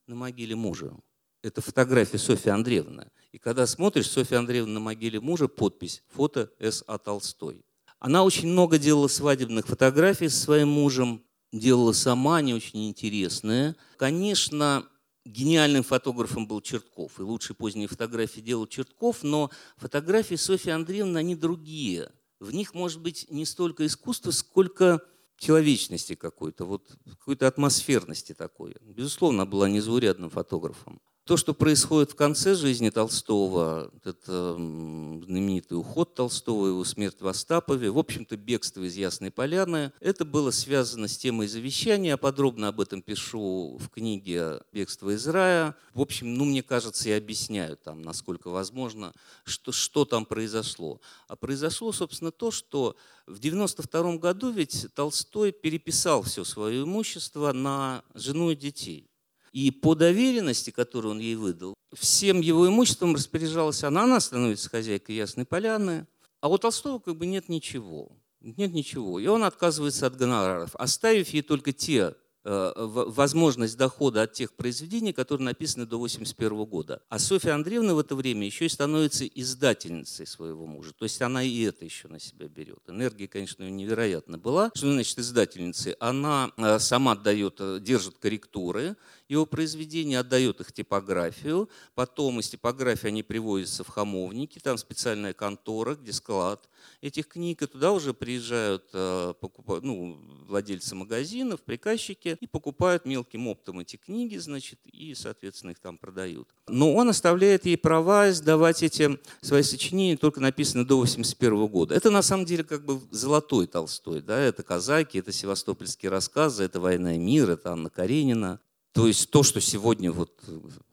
на 0.07 0.15
могиле 0.15 0.55
мужа. 0.55 0.93
Это 1.41 1.61
фотография 1.61 2.17
Софьи 2.17 2.51
Андреевны. 2.51 3.11
И 3.31 3.37
когда 3.37 3.67
смотришь, 3.67 4.09
Софья 4.09 4.39
Андреевна 4.39 4.73
на 4.75 4.79
могиле 4.79 5.19
мужа, 5.19 5.47
подпись 5.47 6.03
«Фото 6.13 6.51
С.А. 6.59 6.97
Толстой». 6.97 7.65
Она 7.99 8.23
очень 8.23 8.47
много 8.47 8.77
делала 8.77 9.07
свадебных 9.07 9.67
фотографий 9.67 10.29
со 10.29 10.39
своим 10.39 10.69
мужем, 10.69 11.23
делала 11.51 11.91
сама, 11.91 12.37
они 12.37 12.53
очень 12.53 12.87
интересные. 12.87 13.75
Конечно, 13.97 14.87
гениальным 15.25 15.83
фотографом 15.83 16.47
был 16.47 16.61
Чертков, 16.61 17.19
и 17.19 17.23
лучшие 17.23 17.55
поздние 17.55 17.87
фотографии 17.87 18.41
делал 18.41 18.67
Чертков, 18.67 19.23
но 19.23 19.49
фотографии 19.77 20.35
Софьи 20.35 20.71
Андреевны, 20.71 21.17
они 21.17 21.35
другие. 21.35 22.11
В 22.39 22.53
них 22.53 22.73
может 22.73 23.01
быть 23.01 23.27
не 23.29 23.45
столько 23.45 23.85
искусство, 23.85 24.31
сколько 24.31 25.01
человечности 25.37 26.15
какой-то, 26.15 26.65
вот 26.65 26.97
какой-то 27.05 27.47
атмосферности 27.47 28.33
такой. 28.33 28.75
Безусловно, 28.81 29.45
была 29.45 29.69
незаурядным 29.69 30.29
фотографом. 30.29 31.01
То, 31.25 31.38
что 31.38 31.55
происходит 31.55 32.11
в 32.11 32.15
конце 32.15 32.53
жизни 32.53 32.91
Толстого, 32.91 33.91
это 34.03 34.53
знаменитый 34.53 35.75
уход 35.75 36.13
Толстого, 36.13 36.67
его 36.67 36.83
смерть 36.83 37.19
в 37.19 37.27
Остапове, 37.27 37.89
в 37.89 37.97
общем-то, 37.97 38.38
бегство 38.38 38.83
из 38.83 38.95
Ясной 38.95 39.31
Поляны, 39.31 39.91
это 39.99 40.23
было 40.23 40.51
связано 40.51 41.07
с 41.07 41.17
темой 41.17 41.47
завещания. 41.47 42.11
Я 42.11 42.17
подробно 42.17 42.67
об 42.67 42.79
этом 42.79 43.01
пишу 43.01 43.79
в 43.79 43.89
книге 43.89 44.61
«Бегство 44.71 45.15
из 45.15 45.25
рая». 45.27 45.75
В 45.95 46.01
общем, 46.01 46.35
ну, 46.35 46.45
мне 46.45 46.61
кажется, 46.61 47.09
я 47.09 47.17
объясняю 47.17 47.75
там, 47.75 48.03
насколько 48.03 48.51
возможно, 48.51 49.11
что, 49.45 49.71
что 49.71 50.05
там 50.05 50.27
произошло. 50.27 51.01
А 51.27 51.35
произошло, 51.35 51.91
собственно, 51.91 52.29
то, 52.29 52.51
что 52.51 52.97
в 53.25 53.39
92 53.39 54.17
году 54.17 54.51
ведь 54.51 54.85
Толстой 54.93 55.51
переписал 55.51 56.21
все 56.21 56.43
свое 56.43 56.83
имущество 56.83 57.51
на 57.51 58.03
жену 58.13 58.51
и 58.51 58.55
детей. 58.55 59.09
И 59.55 59.71
по 59.71 59.95
доверенности, 59.95 60.69
которую 60.69 61.13
он 61.13 61.19
ей 61.19 61.35
выдал, 61.35 61.75
всем 61.93 62.41
его 62.41 62.67
имуществом 62.67 63.15
распоряжалась 63.15 63.85
она, 63.85 64.03
она 64.03 64.19
становится 64.19 64.69
хозяйкой 64.69 65.15
Ясной 65.15 65.45
Поляны, 65.45 66.07
а 66.41 66.49
у 66.49 66.57
Толстого 66.57 66.99
как 66.99 67.15
бы 67.15 67.25
нет 67.25 67.47
ничего. 67.47 68.11
Нет 68.41 68.73
ничего. 68.73 69.17
И 69.17 69.27
он 69.27 69.45
отказывается 69.45 70.07
от 70.07 70.17
гонораров, 70.17 70.75
оставив 70.75 71.29
ей 71.29 71.41
только 71.41 71.71
те 71.71 72.15
Э, 72.47 72.73
возможность 72.75 73.75
дохода 73.75 74.21
от 74.21 74.33
тех 74.33 74.53
произведений, 74.53 75.13
которые 75.13 75.45
написаны 75.45 75.87
до 75.87 75.95
1981 75.95 76.65
года. 76.65 77.01
А 77.09 77.17
Софья 77.17 77.55
Андреевна 77.55 77.95
в 77.95 77.99
это 77.99 78.15
время 78.15 78.45
еще 78.45 78.67
и 78.67 78.69
становится 78.69 79.25
издательницей 79.25 80.27
своего 80.27 80.67
мужа. 80.67 80.93
То 80.95 81.05
есть 81.05 81.19
она 81.23 81.41
и 81.41 81.61
это 81.63 81.85
еще 81.85 82.07
на 82.07 82.19
себя 82.19 82.47
берет. 82.47 82.83
Энергия, 82.87 83.27
конечно, 83.27 83.67
невероятно 83.67 84.37
была. 84.37 84.69
Что 84.75 84.91
значит 84.91 85.17
издательницей? 85.17 85.93
Она 85.93 86.51
э, 86.57 86.77
сама 86.77 87.15
дает, 87.15 87.55
э, 87.61 87.79
держит 87.81 88.19
корректуры, 88.19 88.95
его 89.27 89.45
произведения, 89.45 90.19
отдает 90.19 90.59
их 90.61 90.71
типографию, 90.71 91.69
потом 91.93 92.39
из 92.39 92.49
типографии 92.49 93.07
они 93.07 93.23
привозятся 93.23 93.83
в 93.83 93.89
Хамовники, 93.89 94.59
там 94.59 94.77
специальная 94.77 95.33
контора, 95.33 95.95
где 95.95 96.13
склад 96.13 96.69
этих 97.01 97.27
книг, 97.27 97.61
и 97.61 97.67
туда 97.67 97.91
уже 97.91 98.13
приезжают 98.13 98.85
э, 98.93 99.33
ну, 99.81 100.17
владельцы 100.47 100.95
магазинов, 100.95 101.61
приказчики, 101.61 102.38
и 102.39 102.47
покупают 102.47 103.05
мелким 103.05 103.47
оптом 103.47 103.79
эти 103.79 103.95
книги, 103.95 104.38
значит, 104.38 104.79
и, 104.85 105.13
соответственно, 105.15 105.71
их 105.71 105.79
там 105.79 105.97
продают. 105.97 106.49
Но 106.67 106.93
он 106.93 107.09
оставляет 107.09 107.65
ей 107.65 107.77
права 107.77 108.29
издавать 108.29 108.83
эти 108.83 109.19
свои 109.41 109.63
сочинения, 109.63 110.17
только 110.17 110.39
написанные 110.39 110.85
до 110.85 110.95
1981 110.95 111.67
года. 111.67 111.95
Это, 111.95 112.09
на 112.11 112.21
самом 112.21 112.45
деле, 112.45 112.63
как 112.63 112.85
бы 112.85 113.01
золотой 113.11 113.67
Толстой, 113.67 114.21
да, 114.21 114.39
это 114.39 114.63
казаки, 114.63 115.19
это 115.19 115.31
севастопольские 115.31 116.09
рассказы, 116.09 116.63
это 116.63 116.79
«Война 116.79 117.15
и 117.15 117.17
мир», 117.17 117.49
это 117.49 117.71
Анна 117.71 117.89
Каренина. 117.89 118.59
То 118.95 119.08
есть 119.08 119.29
то, 119.29 119.43
что 119.43 119.60
сегодня 119.60 120.10
вот 120.10 120.41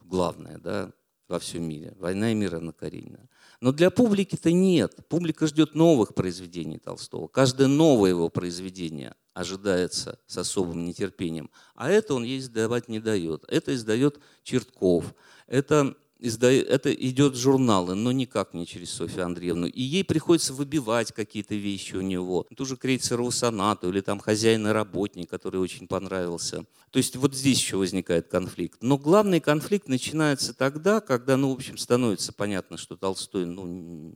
главное 0.04 0.58
да, 0.58 0.92
во 1.28 1.38
всем 1.38 1.62
мире. 1.62 1.94
«Война 2.00 2.32
и 2.32 2.34
мир» 2.34 2.56
Анна 2.56 2.72
Каренина. 2.72 3.28
Но 3.60 3.70
для 3.70 3.90
публики-то 3.90 4.50
нет. 4.50 4.96
Публика 5.08 5.46
ждет 5.46 5.76
новых 5.76 6.12
произведений 6.12 6.78
Толстого. 6.78 7.28
Каждое 7.28 7.68
новое 7.68 8.10
его 8.10 8.28
произведение 8.28 9.14
ожидается 9.34 10.18
с 10.26 10.36
особым 10.36 10.84
нетерпением. 10.84 11.48
А 11.76 11.90
это 11.90 12.14
он 12.14 12.24
ей 12.24 12.40
издавать 12.40 12.88
не 12.88 12.98
дает. 12.98 13.44
Это 13.46 13.72
издает 13.72 14.18
Чертков. 14.42 15.14
Это 15.46 15.96
это 16.22 16.92
идет 16.92 17.36
журналы, 17.36 17.94
но 17.94 18.12
никак 18.12 18.54
не 18.54 18.66
через 18.66 18.90
Софью 18.90 19.24
Андреевну. 19.24 19.66
И 19.66 19.82
ей 19.82 20.04
приходится 20.04 20.54
выбивать 20.54 21.12
какие-то 21.12 21.54
вещи 21.54 21.96
у 21.96 22.00
него. 22.00 22.46
Ту 22.56 22.64
же 22.64 22.76
Крейцерову 22.76 23.30
сонату 23.30 23.88
или 23.88 24.00
там 24.00 24.20
хозяин 24.20 24.66
и 24.66 24.70
работник, 24.70 25.28
который 25.28 25.60
очень 25.60 25.88
понравился. 25.88 26.64
То 26.90 26.98
есть 26.98 27.16
вот 27.16 27.34
здесь 27.34 27.58
еще 27.58 27.76
возникает 27.76 28.28
конфликт. 28.28 28.78
Но 28.82 28.98
главный 28.98 29.40
конфликт 29.40 29.88
начинается 29.88 30.54
тогда, 30.54 31.00
когда, 31.00 31.36
ну, 31.36 31.50
в 31.50 31.54
общем, 31.54 31.76
становится 31.76 32.32
понятно, 32.32 32.76
что 32.76 32.96
Толстой, 32.96 33.46
ну, 33.46 34.14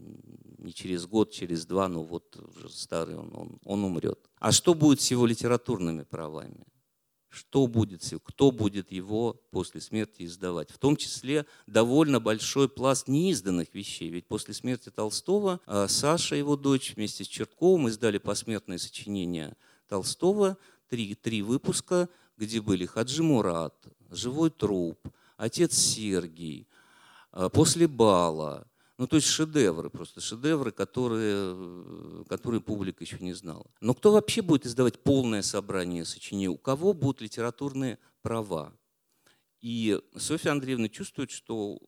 не 0.58 0.72
через 0.72 1.06
год, 1.06 1.32
через 1.32 1.64
два, 1.64 1.88
ну 1.88 2.02
вот 2.02 2.36
уже 2.56 2.68
старый 2.68 3.16
он, 3.16 3.30
он, 3.34 3.58
он 3.64 3.84
умрет. 3.84 4.18
А 4.38 4.52
что 4.52 4.74
будет 4.74 5.00
с 5.00 5.10
его 5.10 5.26
литературными 5.26 6.02
правами? 6.02 6.66
Что 7.36 7.66
будет, 7.66 8.02
кто 8.24 8.50
будет 8.50 8.90
его 8.90 9.34
после 9.50 9.80
смерти 9.80 10.24
издавать. 10.24 10.70
В 10.70 10.78
том 10.78 10.96
числе 10.96 11.44
довольно 11.66 12.18
большой 12.18 12.68
пласт 12.68 13.08
неизданных 13.08 13.74
вещей. 13.74 14.08
Ведь 14.08 14.26
после 14.26 14.54
смерти 14.54 14.88
Толстого 14.88 15.60
а, 15.66 15.86
Саша, 15.86 16.34
его 16.34 16.56
дочь, 16.56 16.94
вместе 16.96 17.24
с 17.24 17.28
Чертковым 17.28 17.88
издали 17.88 18.16
посмертное 18.16 18.78
сочинение 18.78 19.54
Толстого, 19.86 20.56
три, 20.88 21.14
три 21.14 21.42
выпуска, 21.42 22.08
где 22.38 22.60
были 22.60 22.86
Хаджи 22.86 23.22
Мурат, 23.22 23.86
Живой 24.10 24.50
труп, 24.50 24.98
Отец 25.36 25.74
Сергий, 25.74 26.66
а, 27.32 27.50
После 27.50 27.86
бала, 27.86 28.66
ну, 28.98 29.06
то 29.06 29.16
есть 29.16 29.28
шедевры, 29.28 29.90
просто 29.90 30.22
шедевры, 30.22 30.72
которые, 30.72 32.24
которые 32.28 32.62
публика 32.62 33.04
еще 33.04 33.18
не 33.20 33.34
знала. 33.34 33.66
Но 33.80 33.92
кто 33.92 34.12
вообще 34.12 34.40
будет 34.40 34.64
издавать 34.64 35.02
полное 35.02 35.42
собрание 35.42 36.06
сочинений? 36.06 36.48
У 36.48 36.56
кого 36.56 36.94
будут 36.94 37.20
литературные 37.20 37.98
права? 38.22 38.72
И 39.60 40.00
Софья 40.16 40.52
Андреевна 40.52 40.88
чувствует, 40.88 41.30
что 41.30 41.78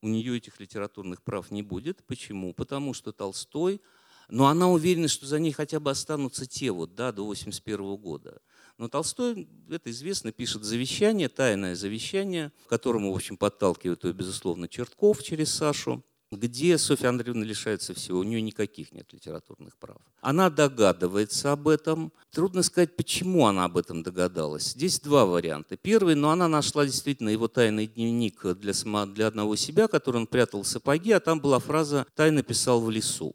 у 0.00 0.08
нее 0.08 0.38
этих 0.38 0.58
литературных 0.58 1.22
прав 1.22 1.50
не 1.50 1.62
будет. 1.62 2.02
Почему? 2.06 2.54
Потому 2.54 2.94
что 2.94 3.12
Толстой, 3.12 3.82
но 4.28 4.46
она 4.46 4.70
уверена, 4.70 5.08
что 5.08 5.26
за 5.26 5.38
ней 5.38 5.52
хотя 5.52 5.80
бы 5.80 5.90
останутся 5.90 6.46
те 6.46 6.70
вот, 6.70 6.94
да, 6.94 7.12
до 7.12 7.26
81 7.26 7.96
года. 7.96 8.40
Но 8.78 8.88
Толстой, 8.88 9.48
это 9.68 9.90
известно, 9.90 10.32
пишет 10.32 10.64
завещание, 10.64 11.28
тайное 11.28 11.74
завещание, 11.74 12.52
которому, 12.68 13.12
в 13.12 13.16
общем, 13.16 13.36
подталкивает 13.36 14.02
его, 14.04 14.14
безусловно, 14.14 14.66
Чертков 14.66 15.22
через 15.22 15.52
Сашу 15.52 16.02
где 16.36 16.78
Софья 16.78 17.08
Андреевна 17.08 17.44
лишается 17.44 17.94
всего, 17.94 18.18
у 18.18 18.22
нее 18.22 18.40
никаких 18.40 18.92
нет 18.92 19.12
литературных 19.12 19.76
прав. 19.76 19.98
Она 20.20 20.50
догадывается 20.50 21.52
об 21.52 21.68
этом. 21.68 22.12
Трудно 22.30 22.62
сказать, 22.62 22.96
почему 22.96 23.46
она 23.46 23.64
об 23.64 23.76
этом 23.76 24.02
догадалась. 24.02 24.72
Здесь 24.72 25.00
два 25.00 25.26
варианта. 25.26 25.76
Первый, 25.76 26.14
но 26.14 26.30
она 26.30 26.48
нашла 26.48 26.84
действительно 26.84 27.28
его 27.28 27.48
тайный 27.48 27.86
дневник 27.86 28.44
для, 28.56 28.72
для 29.06 29.26
одного 29.26 29.56
себя, 29.56 29.88
который 29.88 30.18
он 30.18 30.26
прятал 30.26 30.62
в 30.62 30.68
сапоги, 30.68 31.12
а 31.12 31.20
там 31.20 31.40
была 31.40 31.58
фраза 31.58 32.06
«тайно 32.14 32.42
писал 32.42 32.80
в 32.80 32.90
лесу». 32.90 33.34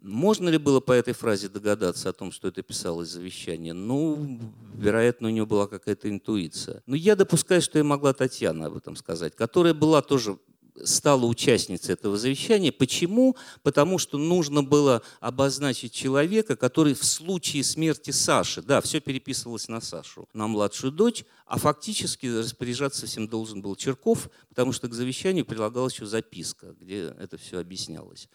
Можно 0.00 0.48
ли 0.48 0.58
было 0.58 0.78
по 0.78 0.92
этой 0.92 1.12
фразе 1.12 1.48
догадаться 1.48 2.08
о 2.08 2.12
том, 2.12 2.30
что 2.30 2.46
это 2.46 2.62
писалось 2.62 3.08
завещание? 3.08 3.72
Ну, 3.72 4.40
вероятно, 4.74 5.26
у 5.26 5.30
нее 5.30 5.44
была 5.44 5.66
какая-то 5.66 6.08
интуиция. 6.08 6.82
Но 6.86 6.94
я 6.94 7.16
допускаю, 7.16 7.60
что 7.60 7.80
и 7.80 7.82
могла 7.82 8.12
Татьяна 8.12 8.66
об 8.66 8.76
этом 8.76 8.94
сказать, 8.94 9.34
которая 9.34 9.74
была 9.74 10.00
тоже 10.00 10.38
стала 10.84 11.26
участницей 11.26 11.94
этого 11.94 12.16
завещания. 12.16 12.72
Почему? 12.72 13.36
Потому 13.62 13.98
что 13.98 14.18
нужно 14.18 14.62
было 14.62 15.02
обозначить 15.20 15.92
человека, 15.92 16.56
который 16.56 16.94
в 16.94 17.04
случае 17.04 17.64
смерти 17.64 18.10
Саши, 18.10 18.62
да, 18.62 18.80
все 18.80 19.00
переписывалось 19.00 19.68
на 19.68 19.80
Сашу, 19.80 20.28
на 20.32 20.46
младшую 20.46 20.92
дочь, 20.92 21.24
а 21.46 21.58
фактически 21.58 22.26
распоряжаться 22.26 23.06
всем 23.06 23.28
должен 23.28 23.62
был 23.62 23.76
Черков, 23.76 24.28
потому 24.48 24.72
что 24.72 24.88
к 24.88 24.94
завещанию 24.94 25.44
прилагалась 25.44 25.94
еще 25.94 26.06
записка, 26.06 26.74
где 26.80 27.14
это 27.18 27.38
все 27.38 27.58
объяснялось. 27.58 28.28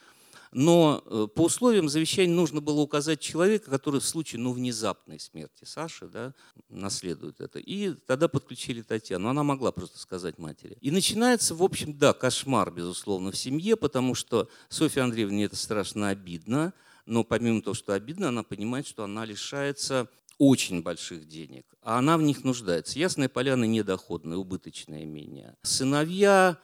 Но 0.54 1.04
э, 1.06 1.28
по 1.34 1.46
условиям 1.46 1.90
завещания 1.90 2.34
нужно 2.34 2.62
было 2.62 2.82
указать 2.82 3.20
человека, 3.20 3.72
который 3.72 4.00
в 4.00 4.06
случае 4.06 4.40
ну, 4.40 4.54
внезапной 4.54 5.20
смерти 5.20 5.66
Саши 5.66 6.08
да, 6.08 6.34
наследует 6.70 7.42
это. 7.42 7.60
И 7.60 7.94
тогда 7.94 8.28
подключили 8.28 8.84
Татьяну. 8.84 9.30
Она 9.30 9.44
могла 9.44 9.72
просто 9.72 9.98
сказать 9.98 10.38
матери. 10.38 10.78
И 10.80 10.92
начинается, 10.92 11.56
в 11.56 11.64
общем, 11.64 11.98
да, 11.98 12.14
кошмар, 12.14 12.72
безусловно, 12.72 13.32
в 13.32 13.38
семье, 13.38 13.76
потому 13.76 14.14
что 14.14 14.48
Софья 14.70 15.04
Андреевне 15.04 15.46
это 15.46 15.56
страшно 15.56 16.10
обидно. 16.10 16.74
Но 17.06 17.24
помимо 17.24 17.62
того, 17.62 17.74
что 17.74 17.94
обидно, 17.94 18.30
она 18.30 18.44
понимает, 18.44 18.88
что 18.88 19.04
она 19.04 19.26
лишается 19.26 20.08
очень 20.38 20.82
больших 20.82 21.28
денег, 21.28 21.66
а 21.82 22.00
она 22.00 22.18
в 22.18 22.22
них 22.22 22.44
нуждается. 22.44 23.00
Ясная 23.00 23.30
поляна 23.30 23.66
недоходное, 23.66 24.38
убыточное 24.38 25.04
имение. 25.04 25.56
Сыновья 25.64 26.58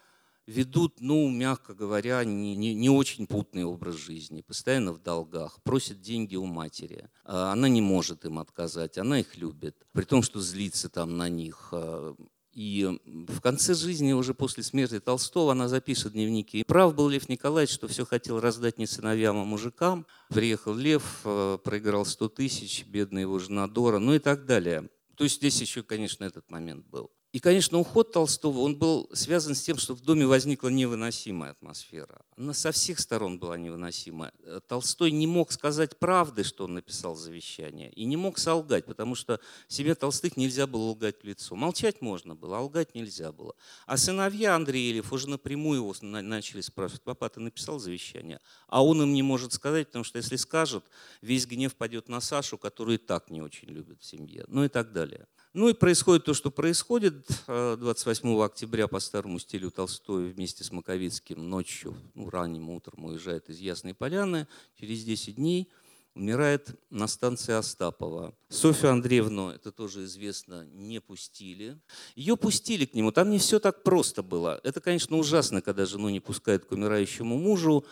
ведут, 0.50 1.00
ну, 1.00 1.30
мягко 1.30 1.74
говоря, 1.74 2.24
не, 2.24 2.56
не, 2.56 2.74
не 2.74 2.90
очень 2.90 3.28
путный 3.28 3.64
образ 3.64 3.96
жизни, 3.96 4.42
постоянно 4.42 4.92
в 4.94 5.02
долгах, 5.02 5.62
просят 5.64 6.02
деньги 6.02 6.36
у 6.36 6.46
матери. 6.46 7.10
А 7.24 7.52
она 7.52 7.70
не 7.70 7.82
может 7.82 8.26
им 8.26 8.40
отказать, 8.40 8.98
она 8.98 9.20
их 9.20 9.38
любит, 9.38 9.86
при 9.92 10.04
том, 10.04 10.24
что 10.24 10.40
злится 10.42 10.90
там 10.90 11.18
на 11.18 11.30
них. 11.30 11.70
А, 11.72 12.16
и 12.52 13.00
в 13.06 13.42
конце 13.42 13.76
жизни, 13.76 14.12
уже 14.12 14.34
после 14.34 14.64
смерти 14.64 15.00
Толстого, 15.00 15.52
она 15.52 15.68
запишет 15.68 16.14
дневники. 16.14 16.60
И 16.60 16.64
прав 16.64 16.96
был 16.96 17.08
Лев 17.08 17.30
Николаевич, 17.30 17.74
что 17.74 17.88
все 17.88 18.06
хотел 18.06 18.40
раздать 18.40 18.80
не 18.80 18.88
сыновьям, 18.88 19.38
а 19.38 19.46
мужикам. 19.46 20.08
Приехал 20.30 20.74
Лев, 20.74 21.22
а, 21.24 21.58
проиграл 21.60 22.06
100 22.06 22.30
тысяч, 22.30 22.86
бедная 22.86 23.22
его 23.22 23.38
жена 23.38 23.68
Дора, 23.68 24.00
ну 24.00 24.16
и 24.16 24.20
так 24.20 24.46
далее. 24.46 24.90
То 25.16 25.26
есть 25.26 25.38
здесь 25.38 25.62
еще, 25.62 25.84
конечно, 25.84 26.24
этот 26.24 26.50
момент 26.50 26.88
был. 26.88 27.12
И, 27.32 27.40
конечно, 27.40 27.78
уход 27.78 28.12
Толстого, 28.12 28.62
он 28.62 28.76
был 28.76 29.08
связан 29.14 29.54
с 29.54 29.62
тем, 29.62 29.78
что 29.78 29.94
в 29.94 30.02
доме 30.02 30.26
возникла 30.26 30.70
невыносимая 30.70 31.52
атмосфера. 31.52 32.22
Она 32.36 32.56
со 32.56 32.72
всех 32.72 33.00
сторон 33.00 33.38
была 33.38 33.56
невыносимая. 33.56 34.34
Э, 34.42 34.60
Толстой 34.68 35.12
не 35.12 35.28
мог 35.28 35.52
сказать 35.52 36.00
правды, 36.00 36.44
что 36.44 36.64
он 36.64 36.74
написал 36.74 37.16
завещание, 37.16 37.92
и 37.92 38.06
не 38.06 38.18
мог 38.18 38.40
солгать, 38.40 38.86
потому 38.86 39.14
что 39.14 39.40
семье 39.68 39.94
Толстых 39.94 40.38
нельзя 40.38 40.66
было 40.66 40.90
лгать 40.90 41.22
в 41.22 41.24
лицо. 41.24 41.56
Молчать 41.56 42.02
можно 42.02 42.34
было, 42.34 42.58
а 42.58 42.62
лгать 42.62 42.96
нельзя 42.96 43.32
было. 43.32 43.54
А 43.86 43.98
сыновья 43.98 44.56
Андреев 44.56 45.14
уже 45.14 45.30
напрямую 45.30 45.82
его 45.82 45.96
начали 46.02 46.62
спрашивать, 46.62 47.04
папа, 47.04 47.30
ты 47.30 47.42
написал 47.42 47.78
завещание? 47.78 48.40
А 48.68 48.84
он 48.84 49.04
им 49.04 49.14
не 49.14 49.22
может 49.22 49.54
сказать, 49.54 49.88
потому 49.88 50.04
что 50.04 50.18
если 50.18 50.36
скажет, 50.36 50.84
весь 51.22 51.46
гнев 51.46 51.76
пойдет 51.76 52.10
на 52.10 52.22
Сашу, 52.22 52.58
которую 52.58 52.96
и 52.96 53.02
так 53.02 53.30
не 53.30 53.44
очень 53.44 53.68
любят 53.68 54.02
в 54.02 54.06
семье, 54.06 54.46
ну 54.48 54.64
и 54.64 54.68
так 54.68 54.94
далее. 54.94 55.28
Ну 55.54 55.68
и 55.68 55.74
происходит 55.74 56.26
то, 56.26 56.36
что 56.36 56.52
происходит. 56.52 57.28
28 57.48 58.30
э, 58.30 58.46
октября 58.46 58.88
по 58.88 59.00
старому 59.00 59.40
стилю 59.40 59.72
Толстой 59.72 60.30
вместе 60.30 60.64
с 60.64 60.72
Маковицким 60.72 61.50
ночью, 61.50 61.98
ну, 62.14 62.30
ранним 62.30 62.70
утром 62.70 63.06
уезжает 63.06 63.50
из 63.50 63.58
Ясной 63.58 63.96
Поляны. 63.96 64.48
Через 64.80 65.04
10 65.04 65.36
дней 65.36 65.68
умирает 66.14 66.80
на 66.92 67.08
станции 67.08 67.54
Остапова. 67.54 68.36
Софью 68.50 68.92
Андреевну, 68.92 69.50
это 69.50 69.72
тоже 69.72 70.04
известно, 70.04 70.66
не 70.66 71.02
пустили. 71.02 71.80
Ее 72.16 72.38
пустили 72.38 72.86
к 72.86 72.94
нему, 72.94 73.12
там 73.12 73.32
не 73.32 73.40
все 73.40 73.60
так 73.60 73.82
просто 73.82 74.22
было. 74.22 74.60
Это, 74.64 74.82
конечно, 74.82 75.18
ужасно, 75.18 75.64
когда 75.64 75.88
жену 75.88 76.10
не 76.10 76.20
пускают 76.20 76.66
к 76.66 76.72
умирающему 76.74 77.40
мужу, 77.40 77.86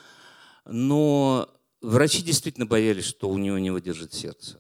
но 0.66 1.50
врачи 1.82 2.22
действительно 2.22 2.68
боялись, 2.68 3.06
что 3.06 3.30
у 3.30 3.38
него 3.40 3.58
не 3.58 3.72
выдержит 3.72 4.14
сердце. 4.14 4.60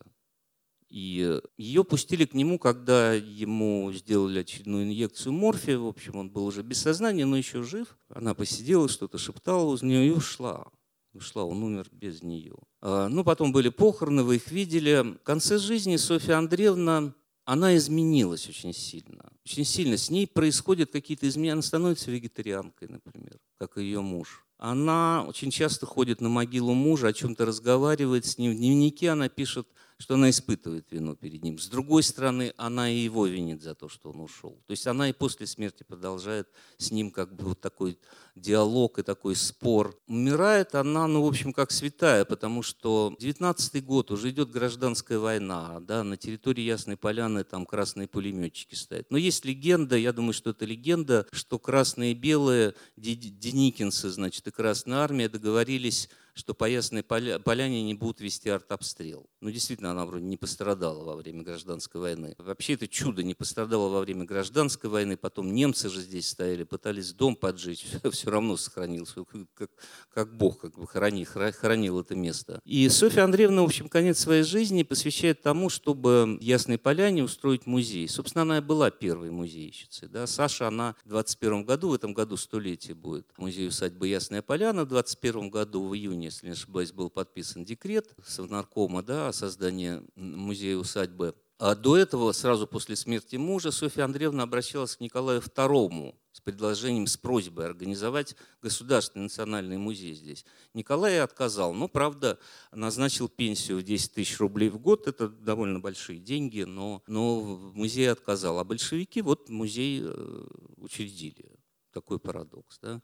И 0.89 1.41
ее 1.57 1.83
пустили 1.83 2.25
к 2.25 2.33
нему, 2.33 2.57
когда 2.57 3.13
ему 3.13 3.91
сделали 3.93 4.39
очередную 4.39 4.85
инъекцию 4.85 5.33
морфия. 5.33 5.77
В 5.77 5.87
общем, 5.87 6.15
он 6.15 6.29
был 6.29 6.45
уже 6.45 6.63
без 6.63 6.79
сознания, 6.79 7.25
но 7.25 7.35
еще 7.37 7.61
жив. 7.63 7.97
Она 8.09 8.33
посидела, 8.33 8.87
что-то 8.87 9.17
шептала 9.17 9.65
возле 9.65 9.89
нее 9.89 10.07
и 10.07 10.11
ушла. 10.11 10.67
Ушла, 11.13 11.43
он 11.43 11.61
умер 11.63 11.87
без 11.91 12.21
нее. 12.21 12.55
А, 12.81 13.09
ну, 13.09 13.23
потом 13.23 13.51
были 13.51 13.69
похороны, 13.69 14.23
вы 14.23 14.37
их 14.37 14.49
видели. 14.49 15.15
В 15.19 15.23
конце 15.23 15.57
жизни 15.57 15.97
Софья 15.97 16.37
Андреевна, 16.37 17.13
она 17.43 17.75
изменилась 17.75 18.47
очень 18.47 18.73
сильно. 18.73 19.29
Очень 19.45 19.65
сильно. 19.65 19.97
С 19.97 20.09
ней 20.09 20.25
происходят 20.25 20.91
какие-то 20.91 21.27
изменения. 21.27 21.53
Она 21.53 21.61
становится 21.63 22.11
вегетарианкой, 22.11 22.87
например, 22.87 23.39
как 23.57 23.77
и 23.77 23.83
ее 23.83 24.01
муж. 24.01 24.45
Она 24.57 25.25
очень 25.27 25.51
часто 25.51 25.85
ходит 25.85 26.21
на 26.21 26.29
могилу 26.29 26.73
мужа, 26.73 27.07
о 27.07 27.13
чем-то 27.13 27.45
разговаривает 27.45 28.25
с 28.25 28.37
ним. 28.37 28.53
В 28.53 28.55
дневнике 28.55 29.09
она 29.09 29.27
пишет– 29.27 29.67
что 29.97 30.13
она 30.13 30.29
испытывает 30.29 30.91
вину 30.91 31.15
перед 31.15 31.43
ним. 31.43 31.57
С 31.57 31.67
другой 31.67 32.03
стороны, 32.03 32.53
она 32.57 32.89
и 32.89 32.97
его 32.97 33.25
винит 33.25 33.63
за 33.63 33.73
то, 33.73 33.89
что 33.89 34.11
он 34.11 34.21
ушел. 34.21 34.61
То 34.67 34.71
есть 34.71 34.85
она 34.85 35.09
и 35.09 35.13
после 35.13 35.47
смерти 35.47 35.83
продолжает 35.83 36.47
с 36.77 36.91
ним 36.91 37.09
как 37.09 37.35
бы 37.35 37.45
вот 37.45 37.61
такой 37.61 37.97
диалог 38.35 38.99
и 38.99 39.03
такой 39.03 39.35
спор. 39.35 39.99
Умирает 40.07 40.75
она, 40.75 41.07
ну, 41.07 41.23
в 41.23 41.27
общем, 41.27 41.51
как 41.51 41.71
святая, 41.71 42.25
потому 42.25 42.61
что 42.61 43.15
19 43.19 43.83
год, 43.83 44.11
уже 44.11 44.29
идет 44.29 44.51
гражданская 44.51 45.17
война, 45.17 45.79
да, 45.79 46.03
на 46.03 46.15
территории 46.15 46.61
Ясной 46.61 46.97
Поляны 46.97 47.43
там 47.43 47.65
красные 47.65 48.07
пулеметчики 48.07 48.75
стоят. 48.75 49.09
Но 49.09 49.17
есть 49.17 49.45
легенда, 49.45 49.97
я 49.97 50.13
думаю, 50.13 50.33
что 50.33 50.51
это 50.51 50.65
легенда, 50.65 51.25
что 51.31 51.57
красные 51.57 52.11
и 52.11 52.15
белые, 52.15 52.75
Деникинсы, 52.95 54.09
значит, 54.09 54.47
и 54.47 54.51
Красная 54.51 54.99
Армия 54.99 55.29
договорились 55.29 56.09
что 56.37 56.53
по 56.53 56.69
Ясной 56.69 57.03
Поляне 57.03 57.81
не 57.83 57.95
будут 57.95 58.21
вести 58.21 58.49
артобстрел. 58.49 59.27
Ну, 59.41 59.49
действительно, 59.49 59.91
она 59.91 60.05
вроде 60.05 60.25
не 60.25 60.37
пострадала 60.37 61.03
во 61.03 61.15
время 61.15 61.41
гражданской 61.41 61.99
войны. 61.99 62.35
Вообще 62.37 62.73
это 62.73 62.87
чудо, 62.87 63.23
не 63.23 63.33
пострадала 63.33 63.89
во 63.89 64.01
время 64.01 64.23
гражданской 64.23 64.87
войны. 64.89 65.17
Потом 65.17 65.51
немцы 65.51 65.89
же 65.89 65.99
здесь 65.99 66.29
стояли, 66.29 66.63
пытались 66.63 67.11
дом 67.13 67.35
поджечь, 67.35 67.85
все 68.11 68.29
равно 68.29 68.55
сохранился, 68.55 69.25
как, 69.55 69.71
как 70.13 70.37
Бог 70.37 70.59
как 70.61 70.77
бы 70.77 70.87
храни, 70.87 71.25
хранил 71.25 71.99
это 71.99 72.15
место. 72.15 72.61
И 72.65 72.87
Софья 72.89 73.23
Андреевна, 73.23 73.63
в 73.63 73.65
общем, 73.65 73.89
конец 73.89 74.19
своей 74.19 74.43
жизни 74.43 74.83
посвящает 74.83 75.41
тому, 75.41 75.69
чтобы 75.69 76.37
в 76.39 76.41
Ясной 76.41 76.77
Поляне 76.77 77.23
устроить 77.23 77.65
музей. 77.65 78.07
Собственно, 78.07 78.43
она 78.43 78.59
и 78.59 78.61
была 78.61 78.91
первой 78.91 79.31
музейщицей. 79.31 80.07
Да? 80.07 80.27
Саша, 80.27 80.67
она 80.67 80.95
в 81.03 81.09
21 81.09 81.65
году, 81.65 81.89
в 81.89 81.93
этом 81.93 82.13
году 82.13 82.37
столетие 82.37 82.93
будет, 82.93 83.25
музей 83.37 83.67
усадьбы 83.67 84.07
Ясная 84.07 84.43
Поляна 84.43 84.85
в 84.85 84.87
21 84.87 85.49
году, 85.49 85.87
в 85.87 85.95
июне 85.95 86.26
если 86.27 86.47
не 86.47 86.53
ошибаюсь, 86.53 86.91
был 86.91 87.09
подписан 87.09 87.65
декрет 87.65 88.13
Совнаркома 88.25 89.03
да, 89.03 89.27
о 89.27 89.33
создании 89.33 90.01
музея-усадьбы. 90.15 91.35
А 91.59 91.73
до 91.73 91.97
этого, 91.97 92.31
сразу 92.33 92.67
после 92.67 92.95
смерти 92.95 93.35
мужа, 93.35 93.71
Софья 93.71 94.03
Андреевна 94.03 94.43
обращалась 94.43 94.95
к 94.95 94.99
Николаю 94.99 95.41
II 95.41 96.15
с 96.31 96.39
предложением, 96.39 97.07
с 97.07 97.17
просьбой 97.17 97.65
организовать 97.65 98.35
государственный 98.61 99.23
национальный 99.23 99.77
музей 99.77 100.13
здесь. 100.13 100.45
Николай 100.75 101.19
отказал, 101.19 101.73
но, 101.73 101.87
правда, 101.87 102.37
назначил 102.71 103.27
пенсию 103.27 103.79
в 103.79 103.83
10 103.83 104.13
тысяч 104.13 104.39
рублей 104.39 104.69
в 104.69 104.77
год. 104.77 105.07
Это 105.07 105.29
довольно 105.29 105.79
большие 105.79 106.19
деньги, 106.19 106.61
но, 106.61 107.01
но 107.07 107.41
музей 107.73 108.11
отказал. 108.11 108.59
А 108.59 108.63
большевики 108.63 109.23
вот 109.23 109.49
музей 109.49 110.03
э, 110.03 110.47
учредили. 110.75 111.49
Такой 111.91 112.19
парадокс. 112.19 112.77
Да? 112.83 113.01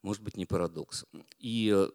Может 0.00 0.22
быть, 0.22 0.38
не 0.38 0.46
парадокс. 0.46 1.04
И 1.38 1.70
э, 1.76 1.90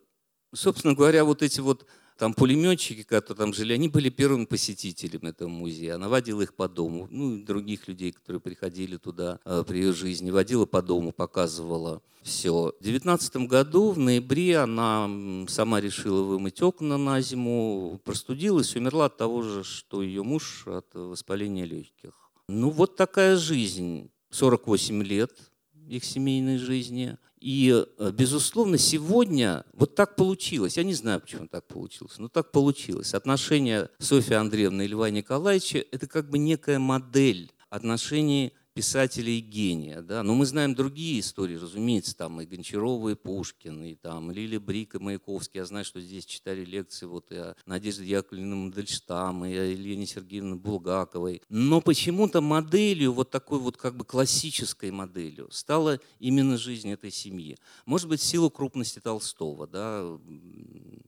собственно 0.53 0.93
говоря, 0.93 1.23
вот 1.25 1.41
эти 1.41 1.59
вот 1.59 1.85
там 2.17 2.35
пулеметчики, 2.35 3.01
которые 3.01 3.45
там 3.45 3.53
жили, 3.53 3.73
они 3.73 3.87
были 3.87 4.09
первыми 4.09 4.45
посетителями 4.45 5.29
этого 5.29 5.49
музея. 5.49 5.95
Она 5.95 6.07
водила 6.07 6.43
их 6.43 6.53
по 6.53 6.69
дому, 6.69 7.07
ну 7.09 7.35
и 7.35 7.41
других 7.41 7.87
людей, 7.87 8.11
которые 8.11 8.39
приходили 8.39 8.97
туда 8.97 9.39
э, 9.43 9.63
при 9.67 9.79
ее 9.79 9.91
жизни, 9.91 10.29
водила 10.29 10.67
по 10.67 10.83
дому, 10.83 11.13
показывала 11.13 12.01
все. 12.21 12.75
В 12.79 12.83
девятнадцатом 12.83 13.47
году, 13.47 13.89
в 13.89 13.97
ноябре, 13.97 14.59
она 14.59 15.09
сама 15.47 15.81
решила 15.81 16.21
вымыть 16.21 16.61
окна 16.61 16.97
на 16.97 17.21
зиму, 17.21 17.99
простудилась, 18.03 18.75
умерла 18.75 19.05
от 19.05 19.17
того 19.17 19.41
же, 19.41 19.63
что 19.63 20.03
ее 20.03 20.21
муж 20.21 20.67
от 20.67 20.85
воспаления 20.93 21.65
легких. 21.65 22.11
Ну 22.47 22.69
вот 22.69 22.95
такая 22.97 23.35
жизнь. 23.35 24.11
48 24.31 25.03
лет 25.03 25.50
их 25.91 26.05
семейной 26.05 26.57
жизни. 26.57 27.17
И, 27.39 27.85
э, 27.97 28.11
безусловно, 28.11 28.77
сегодня 28.77 29.65
вот 29.73 29.95
так 29.95 30.15
получилось. 30.15 30.77
Я 30.77 30.83
не 30.83 30.93
знаю, 30.93 31.19
почему 31.19 31.47
так 31.47 31.67
получилось, 31.67 32.17
но 32.17 32.29
так 32.29 32.51
получилось. 32.51 33.13
Отношения 33.13 33.89
Софьи 33.99 34.35
Андреевны 34.35 34.85
и 34.85 34.87
Льва 34.87 35.09
Николаевича– 35.09 35.83
это 35.91 36.07
как 36.07 36.29
бы 36.29 36.37
некая 36.37 36.79
модель 36.79 37.51
отношений 37.69 38.53
писателя 38.81 39.29
и 39.29 39.41
гения. 39.41 40.01
Да? 40.01 40.23
Но 40.23 40.33
мы 40.33 40.43
знаем 40.47 40.73
другие 40.73 41.19
истории, 41.19 41.55
разумеется, 41.55 42.17
там 42.17 42.41
и 42.41 42.47
Гончарова, 42.47 43.09
и 43.09 43.13
Пушкин, 43.15 43.83
и 43.83 43.93
там 43.93 44.31
Лили 44.31 44.57
Брик, 44.57 44.95
и 44.95 44.97
Маяковский. 44.97 45.59
Я 45.59 45.65
знаю, 45.65 45.85
что 45.85 46.01
здесь 46.01 46.25
читали 46.25 46.65
лекции 46.65 47.05
вот 47.05 47.31
и 47.31 47.35
о 47.35 47.55
Надежде 47.67 48.05
Яковлевне 48.05 48.55
Мандельштам, 48.55 49.45
и 49.45 49.55
о 49.55 49.65
Елене 49.65 50.07
Сергеевне 50.07 50.55
Булгаковой. 50.55 51.43
Но 51.47 51.79
почему-то 51.79 52.41
моделью, 52.41 53.13
вот 53.13 53.29
такой 53.29 53.59
вот 53.59 53.77
как 53.77 53.95
бы 53.95 54.03
классической 54.03 54.89
моделью, 54.89 55.47
стала 55.51 55.99
именно 56.17 56.57
жизнь 56.57 56.89
этой 56.89 57.11
семьи. 57.11 57.59
Может 57.85 58.09
быть, 58.09 58.19
в 58.19 58.25
силу 58.25 58.49
крупности 58.49 58.97
Толстого, 58.97 59.67
да, 59.67 60.17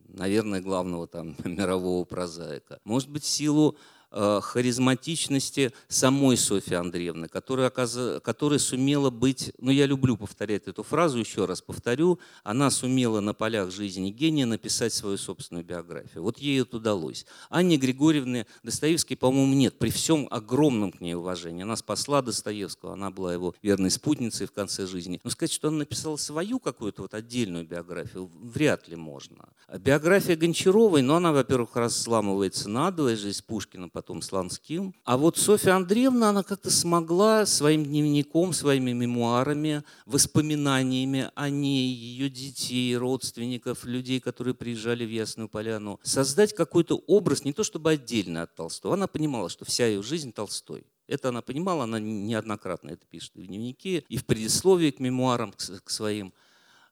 наверное, 0.10 0.62
главного 0.62 1.08
там 1.08 1.36
мирового 1.44 2.06
прозаика. 2.06 2.80
Может 2.84 3.10
быть, 3.10 3.24
в 3.24 3.28
силу 3.28 3.76
харизматичности 4.14 5.74
самой 5.88 6.38
Софьи 6.38 6.76
Андреевны, 6.76 7.28
которая, 7.28 7.70
которая 7.70 8.60
сумела 8.60 9.10
быть, 9.10 9.54
ну 9.58 9.72
я 9.72 9.86
люблю 9.86 10.18
повторять 10.18 10.68
эту 10.68 10.84
фразу, 10.84 11.18
еще 11.18 11.46
раз 11.46 11.62
повторю, 11.62 12.20
она 12.44 12.70
сумела 12.70 13.20
на 13.20 13.34
полях 13.34 13.72
жизни 13.72 14.12
гения 14.12 14.46
написать 14.46 14.94
свою 14.94 15.18
собственную 15.18 15.66
биографию. 15.66 16.24
Вот 16.24 16.38
ей 16.38 16.62
это 16.62 16.78
удалось. 16.78 17.26
Анне 17.50 17.78
Григорьевне 17.78 18.46
Достоевской, 18.62 19.18
по-моему, 19.18 19.54
нет, 19.54 19.80
при 19.80 19.90
всем 19.90 20.28
огромном 20.30 20.92
к 20.92 21.02
ней 21.02 21.16
уважении. 21.16 21.64
Она 21.64 21.76
спасла 21.76 22.22
Достоевского, 22.22 22.94
она 22.94 23.10
была 23.10 23.34
его 23.34 23.56
верной 23.62 23.90
спутницей 23.92 24.48
в 24.48 24.52
конце 24.52 24.86
жизни. 24.86 25.20
Но 25.24 25.30
сказать, 25.30 25.52
что 25.52 25.70
она 25.70 25.80
написала 25.80 26.18
свою 26.18 26.60
какую-то 26.60 27.04
вот 27.04 27.14
отдельную 27.14 27.66
биографию, 27.66 28.30
вряд 28.42 28.88
ли 28.88 28.96
можно. 28.96 29.50
Биография 29.80 30.36
Гончаровой, 30.36 31.02
но 31.02 31.14
ну, 31.14 31.18
она, 31.18 31.32
во-первых, 31.32 31.76
разламывается 31.76 32.70
надвое, 32.70 33.16
жизнь 33.16 33.44
Пушкина, 33.46 33.90
потом 34.04 34.22
Сланским. 34.22 34.94
А 35.06 35.16
вот 35.16 35.38
Софья 35.38 35.76
Андреевна, 35.76 36.30
она 36.30 36.44
как-то 36.44 36.70
смогла 36.70 37.46
своим 37.46 37.86
дневником, 37.86 38.52
своими 38.52 38.92
мемуарами, 38.92 39.84
воспоминаниями 40.06 41.32
о 41.36 41.50
ней, 41.50 41.88
ее 41.88 42.30
детей, 42.30 42.98
родственников, 42.98 43.86
людей, 43.86 44.20
которые 44.20 44.56
приезжали 44.56 45.06
в 45.06 45.10
Ясную 45.10 45.48
Поляну, 45.48 46.02
создать 46.04 46.54
какой-то 46.54 46.98
образ, 47.08 47.46
не 47.46 47.54
то 47.54 47.64
чтобы 47.64 47.92
отдельно 47.92 48.42
от 48.42 48.54
Толстого. 48.56 48.96
Она 48.96 49.08
понимала, 49.08 49.48
что 49.48 49.64
вся 49.64 49.88
ее 49.88 50.04
жизнь 50.04 50.34
Толстой. 50.34 50.84
Это 51.08 51.30
она 51.30 51.42
понимала, 51.42 51.86
она 51.86 52.00
неоднократно 52.00 52.90
это 52.90 53.06
пишет 53.06 53.32
и 53.36 53.42
в 53.42 53.48
дневнике, 53.48 54.04
и 54.10 54.18
в 54.18 54.26
предисловии 54.26 54.92
к 54.92 55.00
мемуарам, 55.00 55.54
к 55.54 55.90
своим. 55.90 56.34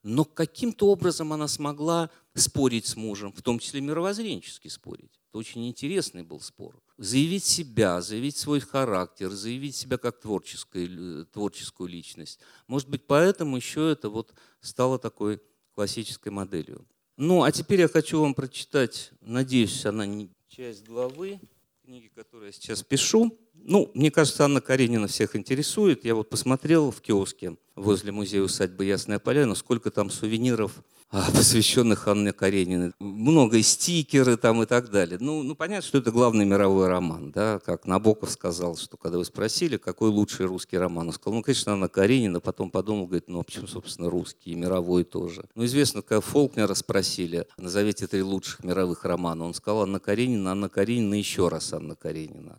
Но 0.04 0.26
каким-то 0.26 0.88
образом 0.88 1.34
она 1.34 1.48
смогла 1.48 2.10
спорить 2.34 2.86
с 2.88 2.96
мужем, 2.96 3.32
в 3.34 3.42
том 3.42 3.60
числе 3.60 3.82
мировоззренчески 3.82 4.68
спорить. 4.68 5.20
Это 5.30 5.38
очень 5.38 5.68
интересный 5.68 6.24
был 6.24 6.40
спор 6.40 6.82
заявить 7.02 7.44
себя, 7.44 8.00
заявить 8.00 8.38
свой 8.38 8.60
характер, 8.60 9.32
заявить 9.32 9.76
себя 9.76 9.98
как 9.98 10.20
творческую, 10.20 11.26
творческую 11.26 11.90
личность. 11.90 12.40
Может 12.68 12.90
быть, 12.90 13.08
поэтому 13.08 13.58
еще 13.58 13.92
это 13.92 14.10
вот 14.10 14.34
стало 14.62 15.00
такой 15.00 15.42
классической 15.74 16.30
моделью. 16.30 16.86
Ну, 17.18 17.42
а 17.42 17.52
теперь 17.52 17.82
я 17.82 17.88
хочу 17.88 18.22
вам 18.22 18.36
прочитать, 18.36 19.12
надеюсь, 19.20 19.84
она 19.86 20.06
не 20.06 20.30
часть 20.48 20.86
главы 20.86 21.40
книги, 21.84 22.12
которую 22.14 22.48
я 22.48 22.52
сейчас 22.52 22.84
пишу. 22.84 23.36
Ну, 23.56 23.90
мне 23.96 24.12
кажется, 24.12 24.46
Анна 24.46 24.62
Каренина 24.62 25.08
всех 25.08 25.36
интересует. 25.36 26.06
Я 26.06 26.14
вот 26.14 26.30
посмотрел 26.30 26.92
в 26.92 27.02
киоске 27.02 27.58
возле 27.82 28.12
музея 28.12 28.42
усадьбы 28.42 28.86
Ясная 28.86 29.20
Поляна, 29.20 29.56
сколько 29.56 29.92
там 29.92 30.10
сувениров 30.10 30.84
а, 31.14 31.30
посвященных 31.32 32.08
Анне 32.08 32.32
Карениной. 32.32 32.94
Много 33.00 33.58
и 33.58 33.62
стикеры 33.62 34.38
там 34.38 34.64
и 34.64 34.66
так 34.66 34.90
далее. 34.90 35.18
Ну, 35.20 35.44
ну, 35.44 35.56
понятно, 35.56 35.86
что 35.86 35.98
это 35.98 36.10
главный 36.12 36.46
мировой 36.46 36.88
роман, 36.88 37.32
да, 37.32 37.60
как 37.60 37.86
Набоков 37.86 38.32
сказал, 38.32 38.78
что 38.78 38.96
когда 38.96 39.18
вы 39.18 39.26
спросили, 39.26 39.76
какой 39.76 40.10
лучший 40.10 40.46
русский 40.46 40.78
роман, 40.78 41.08
он 41.08 41.14
сказал, 41.14 41.36
ну, 41.36 41.44
конечно, 41.44 41.74
Анна 41.74 41.90
Каренина, 41.90 42.40
потом 42.40 42.70
подумал, 42.70 43.08
говорит, 43.08 43.28
ну, 43.28 43.42
а 43.42 43.44
почему, 43.44 43.68
собственно, 43.68 44.10
русский 44.10 44.52
и 44.52 44.56
мировой 44.56 45.04
тоже. 45.04 45.44
Ну, 45.56 45.66
известно, 45.66 46.02
когда 46.02 46.22
Фолкнера 46.22 46.74
спросили, 46.76 47.46
назовите 47.58 48.08
три 48.08 48.24
лучших 48.24 48.64
мировых 48.64 49.04
романа, 49.04 49.44
он 49.44 49.54
сказал 49.54 49.84
Анна 49.84 50.00
Каренина, 50.00 50.52
Анна 50.52 50.70
Каренина, 50.70 51.16
еще 51.16 51.50
раз 51.50 51.74
Анна 51.74 51.96
Каренина. 51.96 52.58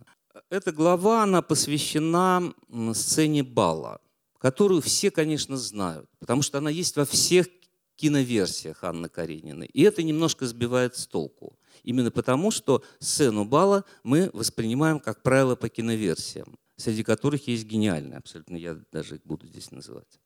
Эта 0.50 0.70
глава, 0.70 1.22
она 1.22 1.40
посвящена 1.40 2.52
сцене 2.92 3.42
бала, 3.42 4.01
которую 4.42 4.82
все, 4.82 5.12
конечно, 5.12 5.56
знают, 5.56 6.10
потому 6.18 6.42
что 6.42 6.58
она 6.58 6.68
есть 6.68 6.96
во 6.96 7.04
всех 7.04 7.46
киноверсиях 7.94 8.82
Анны 8.82 9.08
Карениной. 9.08 9.68
И 9.68 9.82
это 9.82 10.02
немножко 10.02 10.46
сбивает 10.46 10.96
с 10.96 11.06
толку. 11.06 11.56
Именно 11.84 12.10
потому, 12.10 12.50
что 12.50 12.82
сцену 12.98 13.44
бала 13.44 13.84
мы 14.02 14.30
воспринимаем, 14.32 14.98
как 14.98 15.22
правило, 15.22 15.54
по 15.54 15.68
киноверсиям, 15.68 16.58
среди 16.76 17.04
которых 17.04 17.46
есть 17.46 17.64
гениальные 17.66 18.18
абсолютно, 18.18 18.56
я 18.56 18.76
даже 18.90 19.14
их 19.16 19.22
буду 19.22 19.46
здесь 19.46 19.70
называть. 19.70 20.18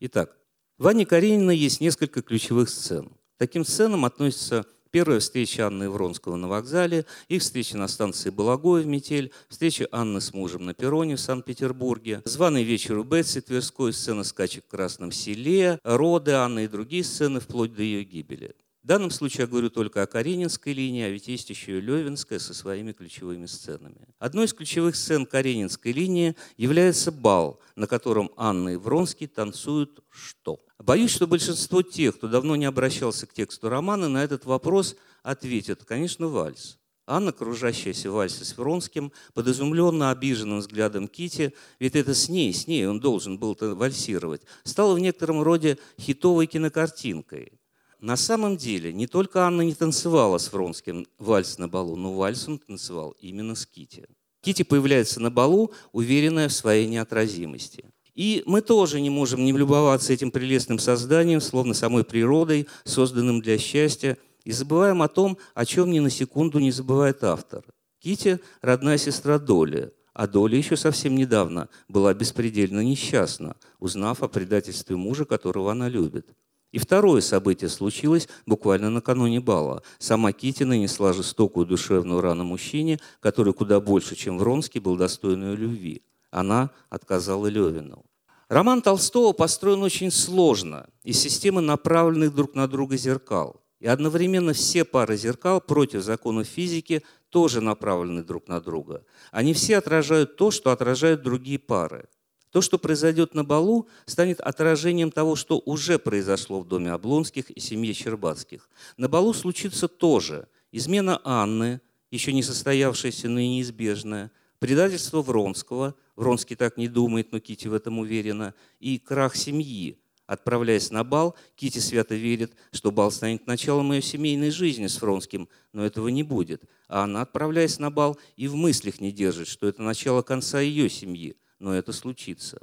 Итак, 0.00 0.36
в 0.76 0.86
Анне 0.86 1.06
Карениной 1.06 1.56
есть 1.56 1.80
несколько 1.80 2.20
ключевых 2.20 2.68
сцен. 2.68 3.10
Таким 3.38 3.64
сценам 3.64 4.04
относятся 4.04 4.66
Первая 4.92 5.20
встреча 5.20 5.68
Анны 5.68 5.88
Вронского 5.88 6.36
на 6.36 6.48
вокзале, 6.48 7.06
их 7.28 7.40
встреча 7.40 7.78
на 7.78 7.88
станции 7.88 8.28
Балагоя 8.28 8.82
в 8.82 8.86
Метель, 8.86 9.32
встреча 9.48 9.88
Анны 9.90 10.20
с 10.20 10.34
мужем 10.34 10.66
на 10.66 10.74
перроне 10.74 11.16
в 11.16 11.20
Санкт-Петербурге, 11.20 12.20
званый 12.26 12.62
вечер 12.62 12.98
у 12.98 13.02
Бетси 13.02 13.40
Тверской, 13.40 13.94
сцена 13.94 14.22
скачек 14.22 14.66
в 14.66 14.70
Красном 14.70 15.10
селе, 15.10 15.78
роды 15.82 16.32
Анны 16.32 16.64
и 16.64 16.68
другие 16.68 17.04
сцены 17.04 17.40
вплоть 17.40 17.74
до 17.74 17.82
ее 17.82 18.04
гибели. 18.04 18.54
В 18.82 18.88
данном 18.88 19.12
случае 19.12 19.42
я 19.42 19.46
говорю 19.46 19.70
только 19.70 20.02
о 20.02 20.08
Каренинской 20.08 20.72
линии, 20.72 21.04
а 21.04 21.08
ведь 21.08 21.28
есть 21.28 21.48
еще 21.50 21.78
и 21.78 21.80
Левинская 21.80 22.40
со 22.40 22.52
своими 22.52 22.90
ключевыми 22.90 23.46
сценами. 23.46 24.08
Одной 24.18 24.46
из 24.46 24.52
ключевых 24.52 24.96
сцен 24.96 25.24
Каренинской 25.24 25.92
линии 25.92 26.34
является 26.56 27.12
бал, 27.12 27.60
на 27.76 27.86
котором 27.86 28.32
Анна 28.36 28.70
и 28.70 28.76
Вронский 28.76 29.28
танцуют 29.28 30.00
что? 30.10 30.58
Боюсь, 30.80 31.12
что 31.12 31.28
большинство 31.28 31.82
тех, 31.82 32.16
кто 32.16 32.26
давно 32.26 32.56
не 32.56 32.64
обращался 32.64 33.28
к 33.28 33.32
тексту 33.32 33.68
романа, 33.68 34.08
на 34.08 34.24
этот 34.24 34.46
вопрос 34.46 34.96
ответят, 35.22 35.84
конечно, 35.84 36.26
вальс. 36.26 36.76
Анна, 37.06 37.30
кружащаяся 37.30 38.10
в 38.10 38.14
вальсе 38.14 38.44
с 38.44 38.56
Вронским, 38.56 39.12
под 39.32 39.46
изумленно 39.46 40.10
обиженным 40.10 40.58
взглядом 40.58 41.06
Кити, 41.06 41.54
ведь 41.78 41.94
это 41.94 42.14
с 42.14 42.28
ней, 42.28 42.52
с 42.52 42.66
ней 42.66 42.88
он 42.88 42.98
должен 42.98 43.38
был 43.38 43.56
вальсировать, 43.60 44.42
стала 44.64 44.94
в 44.94 44.98
некотором 44.98 45.40
роде 45.40 45.78
хитовой 46.00 46.48
кинокартинкой– 46.48 47.52
на 48.02 48.16
самом 48.16 48.56
деле 48.56 48.92
не 48.92 49.06
только 49.06 49.46
Анна 49.46 49.62
не 49.62 49.74
танцевала 49.74 50.38
с 50.38 50.52
Вронским 50.52 51.06
вальс 51.18 51.56
на 51.56 51.68
балу, 51.68 51.94
но 51.94 52.12
вальс 52.12 52.48
он 52.48 52.58
танцевал 52.58 53.14
именно 53.20 53.54
с 53.54 53.64
Кити. 53.64 54.06
Кити 54.42 54.64
появляется 54.64 55.20
на 55.20 55.30
балу, 55.30 55.72
уверенная 55.92 56.48
в 56.48 56.52
своей 56.52 56.88
неотразимости. 56.88 57.84
И 58.16 58.42
мы 58.44 58.60
тоже 58.60 59.00
не 59.00 59.08
можем 59.08 59.44
не 59.44 59.52
влюбоваться 59.52 60.12
этим 60.12 60.32
прелестным 60.32 60.80
созданием, 60.80 61.40
словно 61.40 61.74
самой 61.74 62.02
природой, 62.02 62.66
созданным 62.84 63.40
для 63.40 63.56
счастья, 63.56 64.18
и 64.44 64.50
забываем 64.50 65.00
о 65.00 65.08
том, 65.08 65.38
о 65.54 65.64
чем 65.64 65.92
ни 65.92 66.00
на 66.00 66.10
секунду 66.10 66.58
не 66.58 66.72
забывает 66.72 67.22
автор. 67.22 67.64
Кити– 68.00 68.40
родная 68.62 68.98
сестра 68.98 69.38
Доли, 69.38 69.92
а 70.12 70.26
Доля 70.26 70.58
еще 70.58 70.76
совсем 70.76 71.14
недавно 71.14 71.68
была 71.88 72.12
беспредельно 72.12 72.80
несчастна, 72.80 73.54
узнав 73.78 74.24
о 74.24 74.28
предательстве 74.28 74.96
мужа, 74.96 75.24
которого 75.24 75.70
она 75.70 75.88
любит. 75.88 76.34
И 76.72 76.78
второе 76.78 77.20
событие 77.20 77.68
случилось 77.68 78.28
буквально 78.46 78.88
накануне 78.90 79.40
бала. 79.40 79.82
Сама 79.98 80.32
Кити 80.32 80.64
нанесла 80.64 81.12
жестокую 81.12 81.66
душевную 81.66 82.22
рану 82.22 82.44
мужчине, 82.44 82.98
который 83.20 83.52
куда 83.52 83.78
больше, 83.78 84.16
чем 84.16 84.38
Вронский, 84.38 84.80
был 84.80 84.96
достоин 84.96 85.44
ее 85.44 85.56
любви. 85.56 86.02
Она 86.30 86.70
отказала 86.88 87.46
Левину. 87.46 88.04
Роман 88.48 88.82
Толстого 88.82 89.32
построен 89.32 89.82
очень 89.82 90.10
сложно, 90.10 90.86
из 91.04 91.18
системы 91.18 91.60
направленных 91.60 92.34
друг 92.34 92.54
на 92.54 92.66
друга 92.66 92.96
зеркал. 92.96 93.62
И 93.78 93.86
одновременно 93.86 94.52
все 94.52 94.84
пары 94.84 95.16
зеркал 95.16 95.60
против 95.60 96.02
законов 96.02 96.46
физики 96.46 97.02
тоже 97.30 97.60
направлены 97.60 98.22
друг 98.22 98.48
на 98.48 98.60
друга. 98.60 99.04
Они 99.30 99.52
все 99.54 99.78
отражают 99.78 100.36
то, 100.36 100.50
что 100.50 100.70
отражают 100.70 101.22
другие 101.22 101.58
пары. 101.58 102.08
То, 102.52 102.60
что 102.60 102.78
произойдет 102.78 103.32
на 103.34 103.44
балу, 103.44 103.88
станет 104.04 104.38
отражением 104.40 105.10
того, 105.10 105.36
что 105.36 105.62
уже 105.64 105.98
произошло 105.98 106.60
в 106.60 106.68
доме 106.68 106.92
Облонских 106.92 107.50
и 107.50 107.58
семье 107.58 107.94
Щербатских. 107.94 108.68
На 108.98 109.08
балу 109.08 109.32
случится 109.32 109.88
тоже 109.88 110.48
измена 110.70 111.18
Анны, 111.24 111.80
еще 112.10 112.34
не 112.34 112.42
состоявшаяся, 112.42 113.30
но 113.30 113.40
и 113.40 113.48
неизбежная, 113.48 114.30
предательство 114.58 115.22
Вронского, 115.22 115.94
Вронский 116.14 116.54
так 116.54 116.76
не 116.76 116.88
думает, 116.88 117.32
но 117.32 117.40
Кити 117.40 117.68
в 117.68 117.74
этом 117.74 117.98
уверена, 117.98 118.54
и 118.80 118.98
крах 118.98 119.34
семьи. 119.34 119.98
Отправляясь 120.26 120.90
на 120.90 121.04
бал, 121.04 121.34
Кити 121.56 121.78
свято 121.78 122.14
верит, 122.14 122.52
что 122.70 122.92
бал 122.92 123.10
станет 123.10 123.46
началом 123.46 123.92
ее 123.92 124.02
семейной 124.02 124.50
жизни 124.50 124.88
с 124.88 125.00
Вронским, 125.00 125.48
но 125.72 125.86
этого 125.86 126.08
не 126.08 126.22
будет. 126.22 126.64
А 126.86 127.04
она, 127.04 127.22
отправляясь 127.22 127.78
на 127.78 127.90
бал, 127.90 128.18
и 128.36 128.46
в 128.46 128.56
мыслях 128.56 129.00
не 129.00 129.10
держит, 129.10 129.48
что 129.48 129.66
это 129.68 129.80
начало 129.80 130.20
конца 130.20 130.60
ее 130.60 130.90
семьи 130.90 131.34
но 131.62 131.74
это 131.74 131.92
случится. 131.92 132.60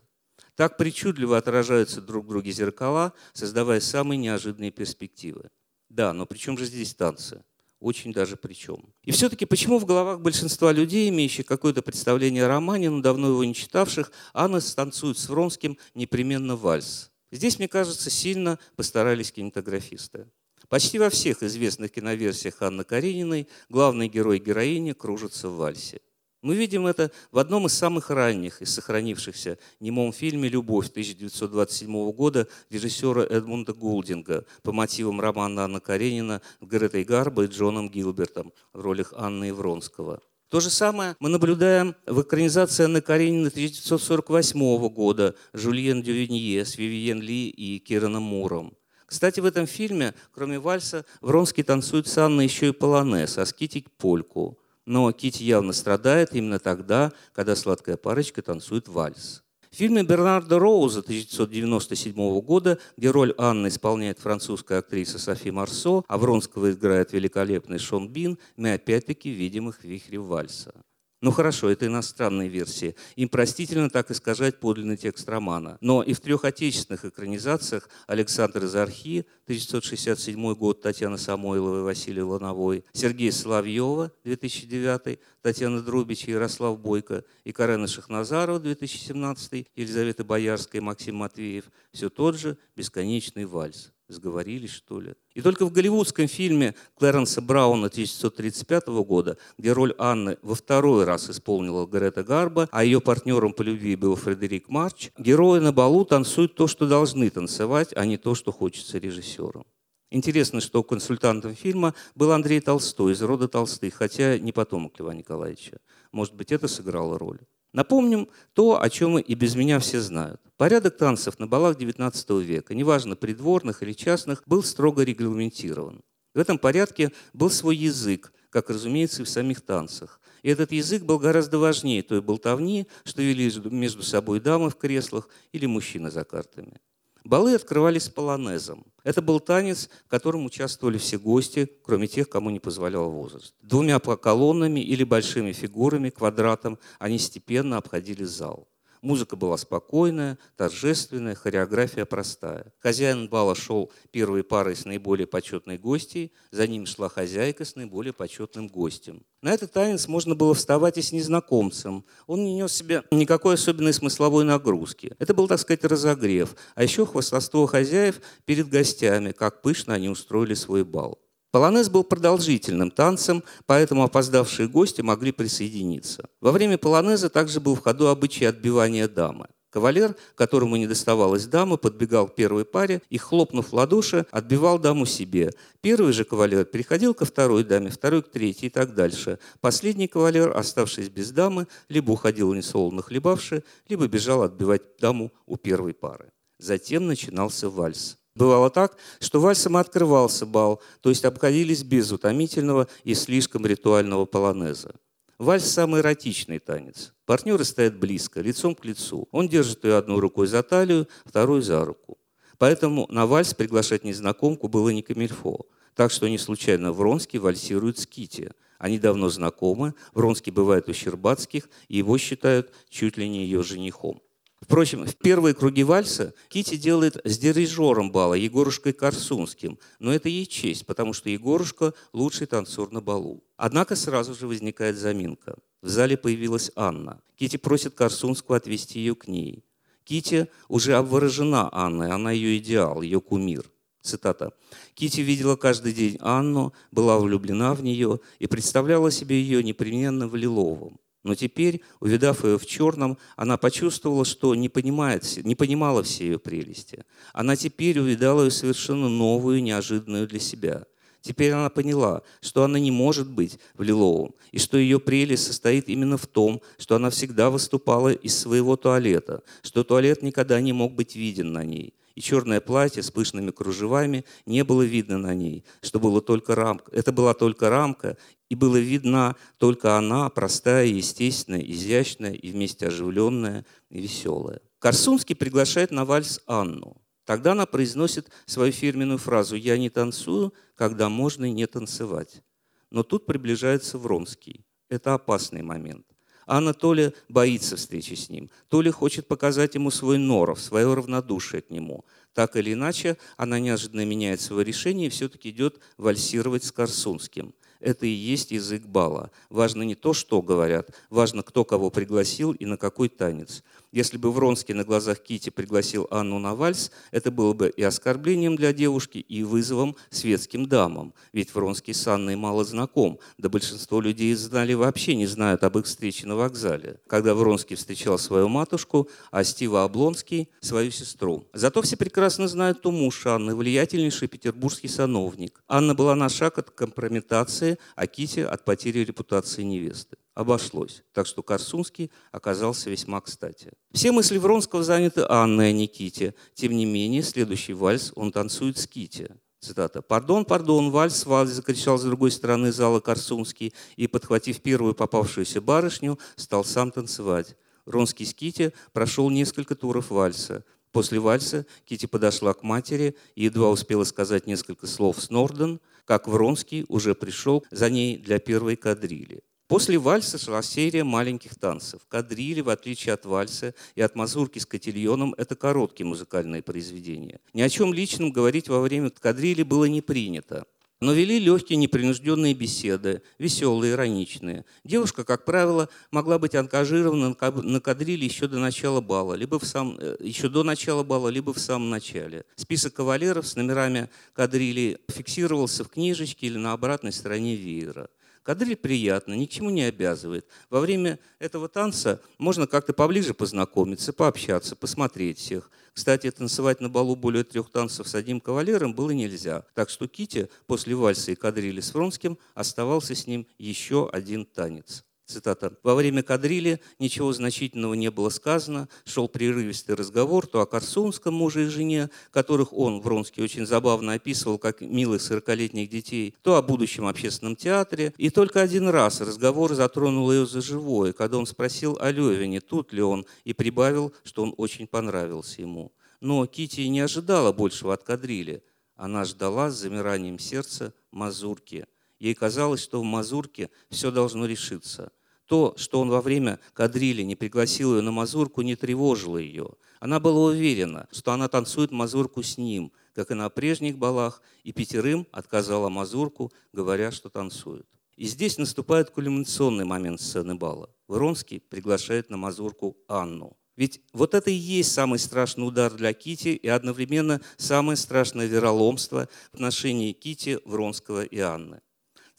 Так 0.56 0.78
причудливо 0.78 1.38
отражаются 1.38 2.02
друг 2.02 2.26
в 2.26 2.30
друге 2.30 2.52
зеркала, 2.52 3.14
создавая 3.34 3.80
самые 3.80 4.18
неожиданные 4.18 4.72
перспективы. 4.72 5.50
Да, 5.88 6.14
но 6.14 6.26
при 6.26 6.38
чем 6.38 6.58
же 6.58 6.66
здесь 6.66 6.94
танцы? 6.94 7.44
Очень 7.80 8.12
даже 8.12 8.36
при 8.36 8.54
чем. 8.54 8.94
И 9.04 9.12
все-таки 9.12 9.46
почему 9.46 9.80
в 9.80 9.86
головах 9.86 10.20
большинства 10.20 10.74
людей, 10.74 11.08
имеющих 11.08 11.46
какое-то 11.46 11.82
представление 11.82 12.44
о 12.44 12.50
романе, 12.50 12.90
но 12.90 13.02
давно 13.02 13.30
его 13.30 13.44
не 13.46 13.56
читавших, 13.56 14.12
Анна 14.34 14.60
станцует 14.60 15.18
с 15.18 15.30
Вронским 15.30 15.78
непременно 15.96 16.58
вальс? 16.58 17.10
Здесь, 17.32 17.58
мне 17.58 17.70
кажется, 17.70 18.10
сильно 18.10 18.60
постарались 18.76 19.32
кинематографисты. 19.32 20.28
Почти 20.68 21.00
во 21.00 21.10
всех 21.10 21.42
известных 21.42 21.92
киноверсиях 21.92 22.62
Анны 22.62 22.84
Карениной 22.84 23.48
главный 23.70 24.10
герой 24.10 24.38
и 24.38 24.44
героиня 24.44 24.94
кружатся 24.94 25.48
в 25.48 25.56
вальсе. 25.56 26.02
Мы 26.42 26.56
видим 26.56 26.88
это 26.88 27.12
в 27.34 27.38
одном 27.38 27.66
из 27.66 27.74
самых 27.74 28.10
ранних 28.10 28.62
и 28.62 28.66
сохранившихся 28.66 29.58
немом 29.82 30.14
фильме 30.14 30.48
«Любовь» 30.48 30.88
1927 30.88 32.12
года 32.14 32.48
режиссера 32.70 33.24
Эдмунда 33.24 33.74
Голдинга 33.74 34.46
по 34.64 34.72
мотивам 34.72 35.20
романа 35.20 35.66
Анна 35.66 35.82
Каренина 35.82 36.42
с 36.62 36.66
Гретой 36.66 37.04
Гарбо 37.04 37.44
и 37.44 37.48
Джоном 37.48 37.90
Гилбертом 37.90 38.54
в 38.72 38.80
ролях 38.80 39.14
Анны 39.18 39.50
Ивронского. 39.50 40.22
То 40.48 40.62
же 40.62 40.70
самое 40.70 41.18
мы 41.20 41.28
наблюдаем 41.28 41.94
в 42.06 42.22
экранизации 42.22 42.86
Анны 42.86 43.02
Карениной 43.02 43.50
1948 43.50 44.88
года 44.88 45.36
«Жульен 45.52 46.02
Дювинье» 46.02 46.64
с 46.64 46.78
Вивиен 46.78 47.22
Ли 47.22 47.50
и 47.50 47.80
Кираном 47.80 48.24
Муром. 48.24 48.78
Кстати, 49.06 49.42
в 49.42 49.46
этом 49.46 49.68
фильме, 49.68 50.14
кроме 50.32 50.58
вальса, 50.58 51.06
Вронский 51.20 51.64
танцует 51.64 52.08
с 52.08 52.18
Анной 52.18 52.46
еще 52.46 52.70
и 52.70 52.72
полонез, 52.72 53.38
а 53.38 53.46
скитик– 53.46 53.92
польку– 53.98 54.58
но 54.90 55.12
Кити 55.12 55.44
явно 55.44 55.72
страдает 55.72 56.34
именно 56.34 56.58
тогда, 56.58 57.14
когда 57.34 57.56
сладкая 57.56 57.96
парочка 57.96 58.42
танцует 58.42 58.88
вальс. 58.88 59.44
В 59.70 59.76
фильме 59.76 60.02
Бернарда 60.02 60.58
Роуза 60.58 61.02
1997 61.02 62.42
года, 62.42 62.80
где 62.98 63.12
роль 63.12 63.36
Анны 63.38 63.68
исполняет 63.68 64.18
французская 64.18 64.80
актриса 64.80 65.20
Софи 65.20 65.52
Марсо, 65.52 66.02
а 66.08 66.18
Вронского 66.18 66.72
играет 66.72 67.14
великолепный 67.14 67.78
Шон 67.78 68.10
Бин, 68.10 68.40
мы 68.58 68.74
опять-таки 68.74 69.30
видим 69.30 69.70
их 69.70 69.84
вихре 69.84 70.18
вальса. 70.18 70.74
Ну 71.22 71.32
хорошо, 71.32 71.70
это 71.70 71.86
иностранные 71.86 72.48
версии. 72.48 72.96
Им 73.18 73.28
простительно 73.28 73.90
так 73.90 74.10
искажать 74.10 74.62
подлинный 74.62 74.96
текст 74.96 75.28
романа. 75.28 75.78
Но 75.82 76.02
и 76.02 76.14
в 76.14 76.22
трех 76.22 76.46
отечественных 76.46 77.04
экранизациях 77.04 77.90
Александр 78.08 78.64
из 78.64 78.76
Архи, 78.76 79.26
1967 79.44 80.54
год, 80.54 80.82
Татьяна 80.82 81.18
Самойлова 81.18 81.80
и 81.80 81.84
Василий 81.84 82.22
Лановой, 82.22 82.86
Сергей 82.94 83.34
Соловьева, 83.34 84.14
2009, 84.24 85.20
Татьяна 85.42 85.82
Друбич 85.82 86.26
и 86.26 86.32
Ярослав 86.32 86.80
Бойко, 86.80 87.26
и 87.44 87.52
Карена 87.52 87.88
Шахназарова, 87.88 88.62
2017, 88.62 89.68
Елизавета 89.76 90.24
Боярская 90.24 90.82
и 90.82 90.86
Максим 90.86 91.18
Матвеев, 91.18 91.66
все 91.92 92.10
тот 92.10 92.38
же 92.38 92.58
бесконечный 92.78 93.44
вальс. 93.44 93.92
Сговорились, 94.10 94.72
что 94.72 95.00
ли? 95.00 95.14
И 95.36 95.42
только 95.42 95.68
в 95.68 95.72
голливудском 95.72 96.28
фильме 96.28 96.74
Клэренса 96.96 97.42
Брауна 97.42 97.88
1935 97.88 98.88
года, 99.06 99.38
где 99.60 99.72
роль 99.72 99.94
Анны 100.00 100.40
во 100.42 100.56
второй 100.56 101.04
раз 101.04 101.30
исполнила 101.30 101.86
Грета 101.86 102.24
Гарба, 102.24 102.68
а 102.72 102.84
ее 102.84 103.02
партнером 103.02 103.54
по 103.54 103.62
любви 103.62 103.96
был 103.96 104.16
Фредерик 104.16 104.68
Марч, 104.68 105.12
герои 105.20 105.60
на 105.60 105.72
балу 105.72 106.06
танцуют 106.06 106.56
то, 106.56 106.66
что 106.66 106.88
должны 106.88 107.30
танцевать, 107.30 107.94
а 107.96 108.04
не 108.06 108.18
то, 108.18 108.34
что 108.34 108.52
хочется 108.52 108.98
режиссеру. 108.98 109.68
Интересно, 110.10 110.60
что 110.60 110.82
консультантом 110.82 111.54
фильма 111.54 111.94
был 112.16 112.32
Андрей 112.32 112.62
Толстой 112.62 113.14
из 113.14 113.22
рода 113.22 113.48
Толстых, 113.48 113.94
хотя 113.94 114.40
не 114.40 114.52
потомок 114.52 115.00
Льва 115.00 115.14
Николаевича. 115.14 115.78
Может 116.12 116.34
быть, 116.34 116.52
это 116.52 116.68
сыграло 116.68 117.20
роль. 117.20 117.42
Напомним 117.72 118.30
то, 118.54 118.82
о 118.82 118.90
чем 118.90 119.20
и 119.20 119.34
без 119.36 119.56
меня 119.56 119.80
все 119.80 120.02
знают. 120.02 120.42
Порядок 120.58 120.98
танцев 120.98 121.38
на 121.40 121.48
балах 121.48 121.78
XIX 121.78 122.42
века, 122.42 122.74
неважно 122.74 123.16
придворных 123.16 123.84
или 123.84 123.94
частных, 123.94 124.42
был 124.46 124.64
строго 124.64 125.04
регламентирован. 125.04 126.02
В 126.34 126.40
этом 126.40 126.58
порядке 126.58 127.12
был 127.34 127.50
свой 127.50 127.76
язык, 127.76 128.34
как, 128.50 128.70
разумеется, 128.70 129.22
и 129.22 129.26
в 129.26 129.30
самих 129.30 129.62
танцах. 129.62 130.20
И 130.42 130.50
этот 130.50 130.72
язык 130.72 131.04
был 131.04 131.20
гораздо 131.20 131.60
важнее 131.60 132.02
той 132.02 132.22
болтовни, 132.22 132.88
что 133.04 133.22
вели 133.22 133.52
между 133.70 134.04
собой 134.04 134.40
дамы 134.40 134.70
в 134.70 134.76
креслах 134.76 135.30
или 135.52 135.66
мужчины 135.66 136.10
за 136.10 136.24
картами. 136.24 136.80
Балы 137.24 137.56
открывались 137.56 138.10
полонезом. 138.10 138.86
Это 139.04 139.22
был 139.22 139.40
танец, 139.40 139.90
в 140.06 140.10
котором 140.10 140.46
участвовали 140.46 140.98
все 140.98 141.18
гости, 141.18 141.70
кроме 141.84 142.08
тех, 142.08 142.30
кому 142.30 142.50
не 142.50 142.60
позволял 142.60 143.10
возраст. 143.10 143.54
Двумя 143.62 144.00
колоннами 144.00 144.80
или 144.80 145.04
большими 145.04 145.52
фигурами, 145.52 146.10
квадратом, 146.10 146.78
они 147.00 147.18
степенно 147.18 147.78
обходили 147.78 148.24
зал. 148.24 148.68
Музыка 149.02 149.38
была 149.38 149.56
спокойная, 149.56 150.38
торжественная, 150.58 151.34
хореография 151.34 152.06
простая. 152.06 152.74
Хозяин 152.80 153.30
бала 153.30 153.56
шел 153.56 153.92
первой 154.12 154.44
парой 154.44 154.76
с 154.76 154.84
наиболее 154.84 155.26
почетной 155.26 155.78
гостьей, 155.78 156.34
за 156.52 156.68
ним 156.68 156.86
шла 156.86 157.08
хозяйка 157.08 157.64
с 157.64 157.76
наиболее 157.76 158.12
почетным 158.12 158.68
гостем. 158.68 159.24
На 159.42 159.54
этот 159.54 159.72
танец 159.72 160.10
можно 160.10 160.36
было 160.36 160.54
вставать 160.54 160.98
и 160.98 161.02
с 161.02 161.14
незнакомцем. 161.14 162.04
Он 162.28 162.44
не 162.44 162.56
нес 162.56 162.74
себе 162.74 163.04
никакой 163.12 163.56
особенной 163.56 163.94
смысловой 163.94 164.44
нагрузки. 164.44 165.16
Это 165.18 165.34
был, 165.34 165.48
так 165.48 165.60
сказать, 165.60 165.86
разогрев. 165.86 166.56
А 166.76 166.84
еще 166.84 167.06
хвастовство 167.06 167.66
хозяев 167.68 168.20
перед 168.44 168.68
гостями, 168.68 169.32
как 169.32 169.62
пышно 169.62 169.94
они 169.94 170.10
устроили 170.10 170.56
свой 170.56 170.84
бал. 170.84 171.20
Полонез 171.52 171.90
был 171.90 172.04
продолжительным 172.04 172.92
танцем, 172.92 173.44
поэтому 173.66 174.04
опоздавшие 174.04 174.68
гости 174.68 175.02
могли 175.02 175.32
присоединиться. 175.32 176.30
Во 176.42 176.52
время 176.52 176.78
полонеза 176.78 177.30
также 177.30 177.60
был 177.60 177.76
в 177.76 177.80
ходу 177.80 178.08
обычай 178.08 178.46
отбивания 178.46 179.08
дамы. 179.08 179.48
Кавалер, 179.72 180.16
которому 180.36 180.76
не 180.78 180.88
доставалась 180.88 181.46
дама, 181.46 181.78
подбегал 181.78 182.28
к 182.28 182.36
первой 182.36 182.66
паре 182.66 183.02
и, 183.10 183.18
хлопнув 183.18 183.70
в 183.70 183.74
ладоши, 183.74 184.26
отбивал 184.32 184.80
даму 184.80 185.06
себе. 185.06 185.52
Первый 185.82 186.12
же 186.14 186.24
кавалер 186.24 186.66
переходил 186.66 187.14
ко 187.14 187.26
второй 187.26 187.64
даме, 187.64 187.90
второй 187.90 188.24
к 188.24 188.30
третьей 188.30 188.68
и 188.68 188.72
так 188.72 188.94
дальше. 188.96 189.40
Последний 189.62 190.08
кавалер, 190.08 190.56
оставшись 190.56 191.10
без 191.10 191.32
дамы, 191.32 191.68
либо 191.88 192.12
уходил 192.12 192.54
несолоно 192.54 193.02
хлебавши, 193.02 193.64
либо 193.88 194.08
бежал 194.08 194.44
отбивать 194.44 194.98
даму 195.00 195.32
у 195.46 195.56
первой 195.58 195.94
пары. 195.94 196.32
Затем 196.60 197.08
начинался 197.08 197.70
вальс. 197.70 198.19
Бывало 198.40 198.70
так, 198.70 198.96
что 199.20 199.42
вальсом 199.42 199.76
открывался 199.76 200.46
бал, 200.46 200.82
то 201.02 201.10
есть 201.10 201.26
обходились 201.26 201.84
без 201.84 202.10
утомительного 202.10 202.88
и 203.04 203.14
слишком 203.14 203.66
ритуального 203.66 204.24
полонеза. 204.24 204.96
Вальс– 205.38 205.66
самый 205.66 206.00
эротичный 206.00 206.60
танец. 206.60 207.14
Партнеры 207.26 207.66
стоят 207.66 208.00
близко, 208.00 208.40
лицом 208.40 208.76
к 208.76 208.86
лицу. 208.86 209.28
Он 209.32 209.50
держит 209.50 209.84
ее 209.84 209.98
одной 209.98 210.20
рукой 210.20 210.48
за 210.48 210.64
талию, 210.64 211.10
второй 211.26 211.62
за 211.62 211.84
руку. 211.84 212.18
Поэтому 212.58 213.08
на 213.10 213.26
вальс 213.26 213.54
приглашать 213.54 214.06
незнакомку 214.06 214.70
было 214.70 214.88
не 214.88 215.02
камильфо. 215.02 215.66
Так 215.94 216.10
что 216.10 216.30
не 216.30 216.38
случайно 216.38 216.94
Вронский 216.94 217.40
вальсирует 217.40 218.00
с 218.00 218.08
Кити. 218.08 218.54
Они 218.78 219.00
давно 219.00 219.28
знакомы, 219.28 219.96
Вронский 220.14 220.54
бывает 220.54 220.88
у 220.88 220.94
Щербатских, 220.94 221.68
и 221.90 221.98
его 221.98 222.18
считают 222.18 222.72
чуть 222.90 223.18
ли 223.18 223.28
не 223.28 223.44
ее 223.44 223.64
женихом. 223.64 224.22
Впрочем, 224.62 225.06
в 225.06 225.16
первые 225.16 225.56
круги 225.56 225.84
вальса 225.84 226.34
Кити 226.50 226.76
делает 226.76 227.18
с 227.24 227.38
дирижером 227.38 228.12
бала 228.12 228.34
Егорушкой 228.34 228.94
Корсунским, 228.94 229.80
но 230.00 230.14
это 230.14 230.28
ей 230.28 230.46
честь, 230.46 230.86
потому 230.86 231.14
что 231.14 231.30
Егорушка– 231.30 231.94
лучший 232.14 232.46
танцор 232.46 232.92
на 232.92 233.02
балу. 233.02 233.44
Однако 233.56 233.96
сразу 233.96 234.36
же 234.36 234.48
возникает 234.48 234.98
заминка. 234.98 235.56
В 235.82 235.88
зале 235.88 236.18
появилась 236.18 236.72
Анна. 236.76 237.22
Кити 237.38 237.58
просит 237.58 237.94
Корсунского 237.94 238.58
отвести 238.58 239.00
ее 239.00 239.16
к 239.16 239.28
ней. 239.28 239.64
Кити 240.04 240.48
уже 240.68 240.96
обворожена 240.96 241.70
Анной, 241.72 242.12
она 242.12 242.32
ее 242.32 242.58
идеал, 242.58 243.02
ее 243.02 243.22
кумир. 243.22 243.70
Цитата. 244.02 244.54
Кити 244.94 245.22
видела 245.22 245.56
каждый 245.56 245.94
день 245.94 246.18
Анну, 246.20 246.74
была 246.92 247.20
влюблена 247.20 247.74
в 247.74 247.84
нее 247.84 248.20
и 248.40 248.48
представляла 248.48 249.12
себе 249.12 249.42
ее 249.42 249.64
непременно 249.64 250.28
в 250.28 250.36
лиловом. 250.36 251.00
Но 251.24 251.36
теперь, 251.36 251.82
увидав 252.00 252.46
ее 252.46 252.58
в 252.58 252.66
черном, 252.66 253.18
она 253.36 253.58
почувствовала, 253.58 254.24
что 254.24 254.56
не, 254.56 254.70
понимает, 254.70 255.44
не 255.44 255.56
понимала 255.56 256.02
все 256.04 256.26
ее 256.26 256.40
прелести. 256.40 257.04
Она 257.34 257.56
теперь 257.56 258.00
увидала 258.00 258.46
ее 258.46 258.52
совершенно 258.52 259.10
новую, 259.10 259.62
неожиданную 259.62 260.28
для 260.28 260.40
себя. 260.40 260.86
Теперь 261.22 261.52
она 261.52 261.70
поняла, 261.70 262.22
что 262.40 262.64
она 262.64 262.80
не 262.80 262.92
может 262.92 263.30
быть 263.30 263.60
в 263.74 263.84
лиловом, 263.84 264.34
и 264.54 264.58
что 264.58 264.78
ее 264.78 265.02
прелесть 265.02 265.48
состоит 265.48 265.90
именно 265.90 266.18
в 266.18 266.26
том, 266.26 266.62
что 266.78 266.96
она 266.96 267.10
всегда 267.10 267.50
выступала 267.50 268.14
из 268.14 268.38
своего 268.38 268.78
туалета, 268.78 269.44
что 269.62 269.84
туалет 269.84 270.22
никогда 270.22 270.62
не 270.62 270.72
мог 270.72 270.94
быть 270.94 271.18
виден 271.18 271.52
на 271.52 271.66
ней, 271.66 271.94
и 272.20 272.22
черное 272.22 272.60
платье 272.60 273.02
с 273.02 273.12
пышными 273.12 273.50
кружевами 273.50 274.26
не 274.46 274.66
было 274.66 274.82
видно 274.82 275.18
на 275.18 275.34
ней, 275.34 275.64
что 275.82 276.02
было 276.02 276.20
только 276.20 276.54
рамка. 276.54 276.92
Это 276.92 277.14
была 277.14 277.34
только 277.34 277.70
рамка, 277.70 278.18
и 278.50 278.56
было 278.56 278.76
видно 278.76 279.38
только 279.58 279.98
она, 279.98 280.30
простая, 280.30 280.88
естественная, 280.88 281.62
изящная 281.62 282.34
и 282.34 282.52
вместе 282.52 282.88
оживленная 282.88 283.66
и 283.90 284.02
веселая. 284.02 284.60
Корсунский 284.80 285.34
приглашает 285.34 285.92
на 285.92 286.04
вальс 286.04 286.42
Анну. 286.46 287.02
Тогда 287.24 287.54
она 287.54 287.66
произносит 287.66 288.30
свою 288.46 288.74
фирменную 288.74 289.18
фразу 289.18 289.56
«Я 289.56 289.78
не 289.78 289.90
танцую, 289.90 290.54
когда 290.76 291.08
можно 291.08 291.50
не 291.50 291.68
танцевать». 291.68 292.44
Но 292.92 293.04
тут 293.04 293.28
приближается 293.28 293.98
Вронский. 293.98 294.66
Это 294.90 295.14
опасный 295.14 295.62
момент. 295.62 296.06
Анна 296.52 296.74
то 296.74 296.96
ли 296.96 297.14
боится 297.30 297.78
встречи 297.78 298.16
с 298.16 298.28
ним, 298.28 298.50
то 298.70 298.82
ли 298.82 298.90
хочет 298.90 299.28
показать 299.28 299.76
ему 299.76 299.92
свой 299.92 300.18
норов, 300.18 300.60
свое 300.60 300.92
равнодушие 300.92 301.62
к 301.62 301.70
нему. 301.70 302.06
Так 302.34 302.56
или 302.56 302.74
иначе, 302.74 303.18
она 303.38 303.60
неожиданно 303.60 304.04
меняет 304.04 304.42
свое 304.42 304.66
решение 304.66 305.08
и 305.08 305.12
все-таки 305.12 305.52
идет 305.52 305.80
вальсировать 305.98 306.64
с 306.64 306.72
Корсунским 306.72 307.54
это 307.80 308.06
и 308.06 308.10
есть 308.10 308.52
язык 308.52 308.84
бала. 308.84 309.32
Важно 309.50 309.84
не 309.84 309.96
то, 309.96 310.14
что 310.14 310.42
говорят, 310.42 310.90
важно, 311.10 311.44
кто 311.44 311.64
кого 311.64 311.90
пригласил 311.90 312.52
и 312.52 312.66
на 312.66 312.78
какой 312.78 313.10
танец. 313.10 313.64
Если 313.92 314.18
бы 314.18 314.32
Вронский 314.32 314.76
на 314.76 314.84
глазах 314.84 315.20
Кити 315.20 315.50
пригласил 315.50 316.08
Анну 316.12 316.38
на 316.38 316.54
вальс, 316.54 316.92
это 317.10 317.32
было 317.32 317.54
бы 317.54 317.70
и 317.76 317.82
оскорблением 317.82 318.56
для 318.56 318.72
девушки, 318.72 319.18
и 319.18 319.44
вызовом 319.44 319.96
светским 320.12 320.68
дамам. 320.68 321.16
Ведь 321.34 321.56
Вронский 321.56 321.96
с 321.96 322.08
Анной 322.08 322.36
мало 322.36 322.64
знаком, 322.64 323.20
да 323.40 323.50
большинство 323.50 324.00
людей 324.00 324.36
знали 324.36 324.76
вообще 324.76 325.16
не 325.16 325.26
знают 325.26 325.64
об 325.64 325.78
их 325.80 325.86
встрече 325.86 326.28
на 326.28 326.36
вокзале. 326.36 327.00
Когда 327.08 327.34
Вронский 327.34 327.76
встречал 327.76 328.20
свою 328.20 328.48
матушку, 328.48 329.10
а 329.32 329.44
Стива 329.44 329.84
Облонский– 329.84 330.50
свою 330.60 330.92
сестру. 330.92 331.48
Зато 331.54 331.82
все 331.82 331.98
прекрасно 331.98 332.48
знают 332.48 332.84
ту 332.84 332.92
муж 332.92 333.26
Анны, 333.26 333.56
влиятельнейший 333.56 334.28
петербургский 334.28 334.88
сановник. 334.88 335.64
Анна 335.68 335.96
была 335.96 336.14
на 336.14 336.30
шаг 336.30 336.60
от 336.60 336.70
компрометации, 336.70 337.80
а 337.96 338.06
Кити 338.06 338.42
от 338.42 338.66
потери 338.66 339.00
репутации 339.00 339.64
невесты 339.64 340.18
обошлось. 340.40 341.04
Так 341.12 341.28
что 341.28 341.44
Корсунский 341.44 342.12
оказался 342.32 342.90
весьма 342.90 343.20
кстати. 343.20 343.74
Все 343.92 344.14
мысли 344.14 344.38
Вронского 344.38 344.84
заняты 344.84 345.26
Анной, 345.28 345.70
а 345.70 345.74
не 345.74 345.88
Ките. 345.88 346.34
Тем 346.54 346.72
не 346.72 346.86
менее, 346.86 347.24
следующий 347.24 347.74
вальс 347.74 348.14
он 348.16 348.32
танцует 348.32 348.78
с 348.78 348.88
Кити. 348.88 349.36
Цитата. 349.60 350.02
«Пардон, 350.02 350.46
пардон, 350.46 350.92
вальс, 350.92 351.26
вальс!»– 351.26 351.52
закричал 351.52 351.98
с 351.98 352.04
другой 352.04 352.32
стороны 352.32 352.72
зала 352.72 353.02
Корсунский 353.02 353.74
и, 353.98 354.08
подхватив 354.08 354.62
первую 354.62 354.96
попавшуюся 354.96 355.60
барышню, 355.60 356.18
стал 356.38 356.64
сам 356.64 356.92
танцевать. 356.92 357.58
Вронский 357.86 358.26
с 358.26 358.34
Кити 358.34 358.72
прошел 358.94 359.30
несколько 359.30 359.76
туров 359.76 360.10
вальса. 360.10 360.64
После 360.94 361.20
вальса 361.20 361.66
Кити 361.84 362.06
подошла 362.06 362.54
к 362.54 362.64
матери 362.64 363.18
и 363.36 363.44
едва 363.44 363.70
успела 363.70 364.06
сказать 364.06 364.48
несколько 364.48 364.88
слов 364.88 365.22
с 365.22 365.30
Норден, 365.30 365.82
как 366.06 366.30
Вронский 366.30 366.86
уже 366.88 367.14
пришел 367.14 367.66
за 367.72 367.90
ней 367.90 368.18
для 368.18 368.40
первой 368.40 368.78
кадрили. 368.78 369.44
После 369.70 370.00
вальса 370.00 370.40
шла 370.40 370.64
серия 370.64 371.04
маленьких 371.04 371.54
танцев. 371.54 372.02
Кадрили, 372.10 372.60
в 372.62 372.70
отличие 372.70 373.14
от 373.14 373.24
вальса 373.26 373.76
и 373.94 374.02
от 374.02 374.16
мазурки 374.16 374.58
с 374.58 374.66
котильоном, 374.66 375.36
это 375.38 375.56
короткие 375.56 376.08
музыкальные 376.08 376.64
произведения. 376.64 377.40
Ни 377.54 377.62
о 377.62 377.70
чем 377.70 377.94
личном 377.94 378.32
говорить 378.32 378.68
во 378.68 378.82
время 378.82 379.12
кадрили 379.12 379.62
было 379.62 379.86
не 379.86 380.02
принято. 380.02 380.66
Но 381.02 381.14
вели 381.14 381.38
легкие 381.38 381.78
непринужденные 381.78 382.56
беседы, 382.56 383.22
веселые, 383.38 383.94
ироничные. 383.94 384.66
Девушка, 384.84 385.24
как 385.24 385.46
правило, 385.46 385.88
могла 386.10 386.40
быть 386.40 386.56
ангажирована 386.56 387.36
на 387.40 387.80
кадриле 387.80 388.26
еще 388.26 388.48
до 388.48 388.58
начала 388.58 389.02
бала, 389.02 389.36
либо 389.36 389.60
в 389.60 389.66
сам, 389.66 389.96
э, 390.00 390.18
еще 390.20 390.50
до 390.50 390.64
начала 390.64 391.04
бала, 391.04 391.30
либо 391.30 391.54
в 391.54 391.60
самом 391.60 391.92
начале. 391.92 392.44
Список 392.56 392.96
кавалеров 392.96 393.48
с 393.48 393.56
номерами 393.56 394.10
кадрили 394.34 395.00
фиксировался 395.10 395.84
в 395.84 395.90
книжечке 395.90 396.48
или 396.48 396.58
на 396.58 396.74
обратной 396.74 397.12
стороне 397.12 397.56
веера. 397.56 398.10
Кадриль 398.50 398.76
приятно, 398.78 399.36
ни 399.36 399.46
к 399.46 399.52
чему 399.52 399.70
не 399.70 399.84
обязывает. 399.84 400.48
Во 400.72 400.80
время 400.80 401.20
этого 401.38 401.70
танца 401.70 402.20
можно 402.40 402.66
как-то 402.66 402.94
поближе 402.94 403.36
познакомиться, 403.36 404.12
пообщаться, 404.12 404.76
посмотреть 404.76 405.38
всех. 405.38 405.70
Кстати, 405.94 406.32
танцевать 406.32 406.82
на 406.82 406.90
балу 406.90 407.16
более 407.16 407.44
трех 407.44 407.70
танцев 407.70 408.08
с 408.08 408.16
одним 408.16 408.42
кавалером 408.42 408.96
было 408.96 409.12
нельзя. 409.12 409.66
Так 409.76 409.92
что 409.92 410.08
Кити 410.08 410.50
после 410.66 410.96
вальса 410.96 411.32
и 411.32 411.36
кадрили 411.36 411.80
с 411.80 411.94
Вронским 411.94 412.40
оставался 412.56 413.14
с 413.14 413.28
ним 413.28 413.46
еще 413.60 414.10
один 414.10 414.48
танец. 414.48 415.06
Цитата. 415.30 415.72
«Во 415.84 415.94
время 415.94 416.24
кадрили 416.24 416.82
ничего 416.98 417.32
значительного 417.34 417.94
не 417.94 418.10
было 418.10 418.30
сказано, 418.30 418.90
шел 419.06 419.28
прерывистый 419.30 419.94
разговор 419.94 420.48
то 420.48 420.60
о 420.60 420.66
Корсунском 420.66 421.36
муже 421.36 421.66
и 421.66 421.68
жене, 421.68 422.10
которых 422.32 422.74
он, 422.74 423.00
Вронский, 423.00 423.44
очень 423.44 423.68
забавно 423.68 424.14
описывал 424.14 424.58
как 424.58 424.82
милых 424.82 425.22
сорокалетних 425.22 425.88
детей, 425.88 426.34
то 426.42 426.56
о 426.56 426.64
будущем 426.64 427.06
общественном 427.06 427.56
театре. 427.56 428.12
И 428.18 428.32
только 428.32 428.60
один 428.60 428.88
раз 428.90 429.22
разговор 429.22 429.76
затронул 429.76 430.32
ее 430.32 430.48
за 430.48 430.62
живое, 430.62 431.14
когда 431.14 431.38
он 431.38 431.46
спросил 431.46 431.96
о 432.02 432.10
Левине, 432.10 432.60
тут 432.60 432.92
ли 432.92 433.04
он, 433.04 433.28
и 433.44 433.54
прибавил, 433.54 434.12
что 434.24 434.42
он 434.42 434.56
очень 434.58 434.88
понравился 434.88 435.62
ему. 435.62 435.92
Но 436.22 436.44
Кити 436.48 436.82
не 436.82 437.02
ожидала 437.02 437.52
большего 437.52 437.94
от 437.94 438.02
кадрили. 438.02 438.64
Она 438.96 439.26
ждала 439.26 439.70
с 439.70 439.78
замиранием 439.78 440.40
сердца 440.40 440.92
мазурки. 441.12 441.86
Ей 442.18 442.34
казалось, 442.34 442.82
что 442.82 443.00
в 443.00 443.04
мазурке 443.04 443.70
все 443.92 444.10
должно 444.10 444.48
решиться– 444.48 445.12
то, 445.50 445.74
что 445.78 446.00
он 446.00 446.10
во 446.10 446.22
время 446.22 446.60
кадрили 446.74 447.24
не 447.24 447.36
пригласил 447.36 447.96
ее 447.96 448.04
на 448.04 448.12
мазурку, 448.12 448.62
не 448.62 448.76
тревожило 448.76 449.38
ее. 449.38 449.72
Она 450.00 450.20
была 450.20 450.52
уверена, 450.52 451.08
что 451.12 451.32
она 451.32 451.48
танцует 451.48 451.90
мазурку 451.90 452.44
с 452.44 452.60
ним, 452.60 452.92
как 453.16 453.32
и 453.32 453.34
на 453.34 453.50
прежних 453.50 453.98
балах, 453.98 454.44
и 454.64 454.72
пятерым 454.72 455.26
отказала 455.32 455.90
мазурку, 455.90 456.52
говоря, 456.72 457.12
что 457.12 457.30
танцует. 457.30 457.88
И 458.16 458.28
здесь 458.28 458.60
наступает 458.60 459.10
кульминационный 459.10 459.86
момент 459.86 460.22
сцены 460.22 460.54
бала. 460.54 460.94
Вронский 461.08 461.62
приглашает 461.62 462.30
на 462.30 462.38
мазурку 462.38 462.96
Анну. 463.08 463.58
Ведь 463.76 464.02
вот 464.14 464.36
это 464.36 464.52
и 464.52 464.54
есть 464.54 464.92
самый 464.92 465.18
страшный 465.18 465.68
удар 465.68 465.92
для 465.92 466.14
Кити 466.14 466.50
и 466.50 466.68
одновременно 466.68 467.42
самое 467.58 467.98
страшное 467.98 468.46
вероломство 468.46 469.28
в 469.52 469.56
отношении 469.56 470.12
Кити, 470.12 470.60
Вронского 470.64 471.24
и 471.24 471.40
Анны. 471.40 471.82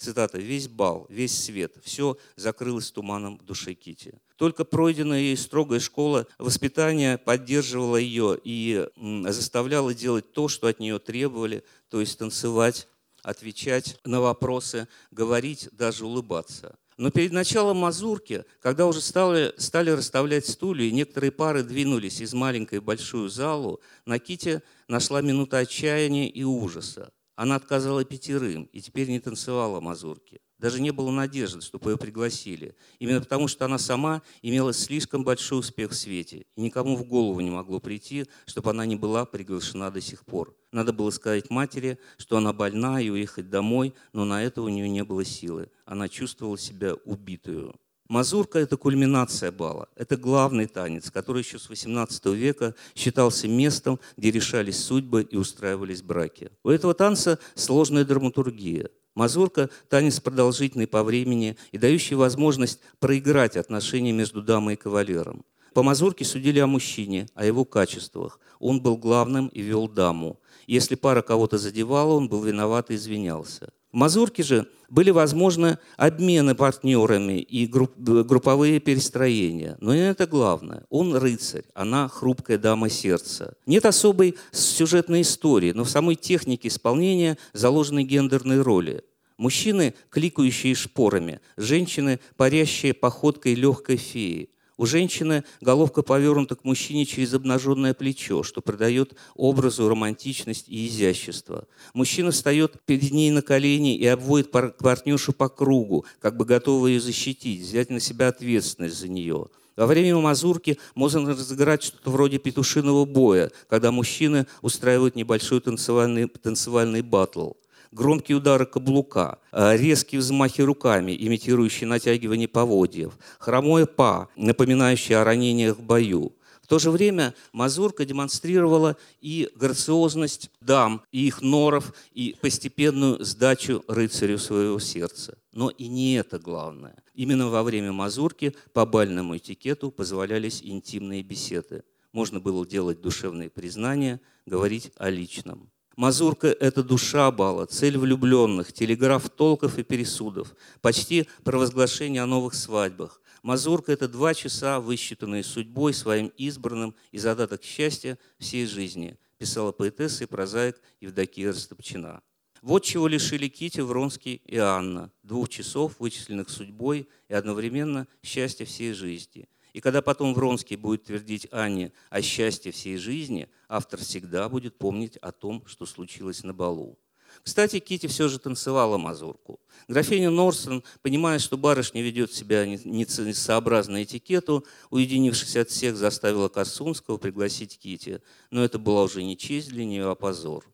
Цитата. 0.01 0.39
«Весь 0.39 0.67
бал, 0.67 1.05
весь 1.11 1.45
свет, 1.45 1.77
все 1.85 2.17
закрылось 2.35 2.91
туманом 2.91 3.37
в 3.37 3.45
душе 3.45 3.75
Кити. 3.75 4.19
Только 4.37 4.65
пройденная 4.65 5.21
ей 5.21 5.37
строгая 5.37 5.79
школа 5.79 6.27
воспитания 6.39 7.19
поддерживала 7.19 7.99
ее 7.99 8.41
и 8.43 8.89
заставляла 8.97 9.93
делать 9.93 10.33
то, 10.33 10.49
что 10.49 10.69
от 10.69 10.81
нее 10.81 10.99
требовали, 11.01 11.65
то 11.91 12.01
есть 12.01 12.19
танцевать, 12.19 12.89
отвечать 13.23 13.99
на 14.07 14.23
вопросы, 14.23 14.89
говорить, 15.11 15.69
даже 15.73 16.07
улыбаться. 16.07 16.79
Но 16.97 17.11
перед 17.11 17.33
началом 17.33 17.77
мазурки, 17.77 18.47
когда 18.63 18.87
уже 18.87 19.03
стали, 19.03 19.53
стали 19.59 19.91
расставлять 19.91 20.47
стулья, 20.47 20.87
и 20.87 20.93
некоторые 20.93 21.31
пары 21.31 21.63
двинулись 21.63 22.23
из 22.23 22.33
маленькой 22.33 22.79
в 22.79 22.85
большую 22.85 23.29
залу, 23.29 23.83
на 24.07 24.19
Ките 24.19 24.63
нашла 24.89 25.21
минута 25.21 25.59
отчаяния 25.59 26.27
и 26.27 26.43
ужаса. 26.43 27.13
Она 27.41 27.55
отказала 27.55 28.05
пятерым 28.05 28.65
и 28.65 28.83
теперь 28.83 29.09
не 29.09 29.19
танцевала 29.19 29.81
мазурки. 29.81 30.43
Даже 30.59 30.79
не 30.79 30.91
было 30.91 31.11
надежды, 31.11 31.63
чтобы 31.63 31.93
ее 31.93 31.97
пригласили. 31.97 32.77
Именно 32.99 33.21
потому, 33.21 33.49
что 33.49 33.65
она 33.65 33.79
сама 33.79 34.21
имела 34.43 34.75
слишком 34.75 35.25
большой 35.25 35.61
успех 35.61 35.93
в 35.93 35.95
свете. 35.95 36.45
И 36.55 36.61
никому 36.61 36.97
в 36.97 37.05
голову 37.05 37.41
не 37.41 37.51
могло 37.51 37.81
прийти, 37.81 38.27
чтобы 38.45 38.69
она 38.69 38.85
не 38.85 38.95
была 38.95 39.25
приглашена 39.25 39.91
до 39.91 40.03
сих 40.03 40.27
пор. 40.27 40.55
Надо 40.71 40.93
было 40.93 41.09
сказать 41.09 41.49
матери, 41.49 41.99
что 42.19 42.37
она 42.37 42.53
больна 42.53 43.01
и 43.01 43.09
уехать 43.09 43.49
домой, 43.49 43.95
но 44.13 44.27
на 44.27 44.45
это 44.45 44.61
у 44.61 44.69
нее 44.69 44.91
не 44.91 45.03
было 45.03 45.25
силы. 45.25 45.71
Она 45.87 46.11
чувствовала 46.11 46.59
себя 46.59 46.93
убитую. 47.07 47.75
Мазурка– 48.11 48.59
это 48.61 48.77
кульминация 48.77 49.53
бала. 49.53 49.89
Это 49.95 50.17
главный 50.17 50.67
танец, 50.67 51.13
который 51.13 51.43
еще 51.43 51.61
с 51.61 51.71
XVIII 51.71 52.35
века 52.35 52.75
считался 52.97 53.47
местом, 53.47 54.01
где 54.17 54.33
решались 54.33 54.85
судьбы 54.85 55.23
и 55.23 55.37
устраивались 55.37 56.03
браки. 56.03 56.51
У 56.65 56.71
этого 56.71 56.93
танца 56.93 57.39
сложная 57.55 58.05
драматургия. 58.05 58.91
Мазурка– 59.15 59.71
танец 59.89 60.19
продолжительный 60.19 60.89
по 60.89 61.05
времени 61.05 61.57
и 61.71 61.79
дающий 61.79 62.17
возможность 62.17 62.81
проиграть 62.99 63.57
отношения 63.57 64.11
между 64.11 64.43
дамой 64.43 64.75
и 64.75 64.77
кавалером. 64.77 65.45
По 65.75 65.83
мазурке 65.83 66.25
судили 66.25 66.59
о 66.59 66.67
мужчине, 66.67 67.29
о 67.35 67.45
его 67.45 67.65
качествах. 67.65 68.41
Он 68.59 68.81
был 68.81 68.97
главным 68.97 69.49
и 69.49 69.63
вел 69.63 69.89
даму. 69.89 70.41
Если 70.67 70.95
пара 70.95 71.23
кого-то 71.23 71.59
задевала, 71.59 72.15
он 72.15 72.29
был 72.29 72.43
виноват 72.43 72.91
и 72.91 72.95
извинялся. 72.95 73.73
В 73.93 73.97
мазурке 73.97 74.43
же 74.43 74.67
были 74.89 75.11
возможны 75.11 75.79
обмены 75.97 76.55
партнерами 76.55 77.41
и 77.41 77.67
групповые 77.67 78.79
перестроения. 78.81 79.77
Но 79.81 79.95
не 79.95 80.09
это 80.09 80.27
главное. 80.27 80.85
Он 80.91 81.15
рыцарь, 81.17 81.65
она 81.75 82.09
хрупкая 82.09 82.59
дама 82.59 82.89
сердца. 82.89 83.55
Нет 83.67 83.87
особой 83.87 84.37
сюжетной 84.53 85.23
истории, 85.23 85.73
но 85.73 85.85
в 85.85 85.91
самой 85.91 86.17
технике 86.17 86.69
исполнения 86.69 87.39
заложены 87.53 88.05
гендерные 88.05 88.61
роли. 88.61 89.03
Мужчины, 89.39 89.95
кликающие 90.11 90.75
шпорами, 90.75 91.41
женщины, 91.57 92.21
парящие 92.37 92.93
походкой 92.93 93.55
легкой 93.55 93.97
феи– 93.97 94.51
у 94.81 94.87
женщины 94.87 95.45
головка 95.61 96.01
повернута 96.01 96.57
к 96.57 96.65
мужчине 96.65 97.05
через 97.05 97.35
обнаженное 97.35 97.93
плечо, 97.93 98.43
что 98.43 98.63
придает 98.63 99.13
образу 99.35 99.87
романтичность 99.87 100.71
и 100.71 100.87
изящество. 100.87 101.67
Мужчина 101.93 102.31
встает 102.31 102.77
перед 102.87 103.11
ней 103.13 103.31
на 103.31 103.43
колени 103.43 103.95
и 103.95 104.07
обводит 104.07 104.51
партнершу 104.51 105.35
по 105.35 105.51
кругу, 105.51 106.07
как 106.19 106.39
бы 106.39 106.47
готовый 106.47 106.95
ее 106.95 107.01
защитить, 107.01 107.61
взять 107.61 107.91
на 107.91 108.01
себя 108.01 108.29
ответственность 108.29 108.99
за 108.99 109.09
нее. 109.09 109.49
Во 109.77 109.85
время 109.85 110.17
мазурки 110.17 110.79
можно 110.95 111.29
разыграть 111.29 111.83
что-то 111.83 112.11
вроде 112.11 112.39
петушиного 112.39 113.05
боя, 113.05 113.51
когда 113.69 113.93
мужчины 113.93 114.47
устраивают 114.63 115.15
небольшой 115.15 115.61
танцевальный, 115.61 116.27
танцевальный 116.27 117.03
батл 117.03 117.51
громкие 117.93 118.37
удары 118.37 118.67
каблука, 118.67 119.39
э, 119.53 119.77
резкие 119.77 120.21
взмахи 120.21 120.63
руками, 120.63 121.17
имитирующие 121.19 121.89
натягивание 121.89 122.49
поводьев, 122.49 123.19
хромое 123.39 123.87
па, 123.87 124.29
напоминающее 124.37 125.19
о 125.19 125.25
ранениях 125.25 125.79
в 125.79 125.83
бою. 125.83 126.33
В 126.63 126.67
то 126.67 126.79
же 126.79 126.93
время 126.93 127.35
мазурка 127.53 128.05
демонстрировала 128.05 128.97
и 129.21 129.51
грациозность 129.57 130.51
дам, 130.61 131.03
и 131.11 131.27
их 131.27 131.43
норов, 131.43 131.93
и 132.13 132.37
постепенную 132.41 133.25
сдачу 133.25 133.83
рыцарю 133.89 134.39
своего 134.39 134.79
сердца. 134.79 135.37
Но 135.53 135.71
и 135.71 135.89
не 135.89 136.15
это 136.15 136.39
главное. 136.39 136.95
Именно 137.13 137.49
во 137.49 137.65
время 137.65 137.91
мазурки 137.91 138.55
по 138.73 138.87
бальному 138.87 139.37
этикету 139.37 139.91
позволялись 139.91 140.61
интимные 140.63 141.25
беседы. 141.25 141.83
Можно 142.13 142.39
было 142.39 142.65
делать 142.65 143.01
душевные 143.01 143.51
признания, 143.51 144.21
говорить 144.47 144.93
о 144.97 145.11
личном. 145.11 145.71
Мазурка– 146.01 146.47
это 146.61 146.83
душа 146.83 147.31
бала, 147.31 147.67
цель 147.67 147.99
влюбленных, 147.99 148.73
телеграф 148.73 149.29
толков 149.29 149.79
и 149.79 149.83
пересудов, 149.83 150.57
почти 150.81 151.29
провозглашение 151.45 152.23
о 152.23 152.27
новых 152.27 152.55
свадьбах. 152.55 153.21
Мазурка– 153.43 153.93
это 153.97 154.09
два 154.09 154.33
часа, 154.33 154.81
высчитанные 154.81 155.45
судьбой, 155.45 155.93
своим 155.93 156.29
избранным 156.39 156.95
и 157.13 157.19
задаток 157.19 157.63
счастья 157.63 158.19
всей 158.39 158.65
жизни, 158.65 159.19
писала 159.37 159.73
поэтесса 159.73 160.25
и 160.25 160.27
прозаик 160.27 160.81
Евдокия 161.03 161.49
Растопчина. 161.49 162.23
Вот 162.63 162.83
чего 162.83 163.07
лишили 163.07 163.49
Кити, 163.49 163.81
Вронский 163.81 164.41
и 164.47 164.57
Анна– 164.57 165.13
двух 165.23 165.51
часов, 165.51 165.97
вычисленных 165.99 166.49
судьбой 166.49 167.11
и 167.29 167.35
одновременно 167.35 168.09
счастья 168.23 168.65
всей 168.65 168.95
жизни– 168.95 169.51
и 169.73 169.81
когда 169.81 170.03
потом 170.03 170.35
Вронский 170.35 170.77
будет 170.77 171.05
твердить 171.05 171.47
Анне 171.51 171.93
о 172.09 172.23
счастье 172.23 172.73
всей 172.73 172.97
жизни, 172.97 173.49
автор 173.69 174.01
всегда 174.01 174.49
будет 174.49 174.77
помнить 174.79 175.17
о 175.19 175.33
том, 175.33 175.65
что 175.67 175.87
случилось 175.87 176.43
на 176.43 176.55
балу. 176.55 176.99
Кстати, 177.43 177.79
Кити 177.79 178.07
все 178.07 178.29
же 178.29 178.39
танцевала 178.39 178.99
мазурку. 178.99 179.61
Графиня 179.89 180.31
Норсон, 180.31 180.83
понимая, 181.03 181.39
что 181.39 181.57
барышня 181.57 182.03
ведет 182.03 182.33
себя 182.33 182.67
несообразно 182.67 184.03
этикету, 184.03 184.67
уединившись 184.91 185.57
от 185.57 185.71
всех, 185.71 185.97
заставила 185.97 186.49
Корсунского 186.49 187.17
пригласить 187.17 187.79
Кити. 187.79 188.21
Но 188.51 188.65
это 188.65 188.79
была 188.79 189.05
уже 189.05 189.23
не 189.23 189.37
честь 189.37 189.69
для 189.69 189.85
нее, 189.85 190.11
а 190.11 190.15
позор. 190.15 190.65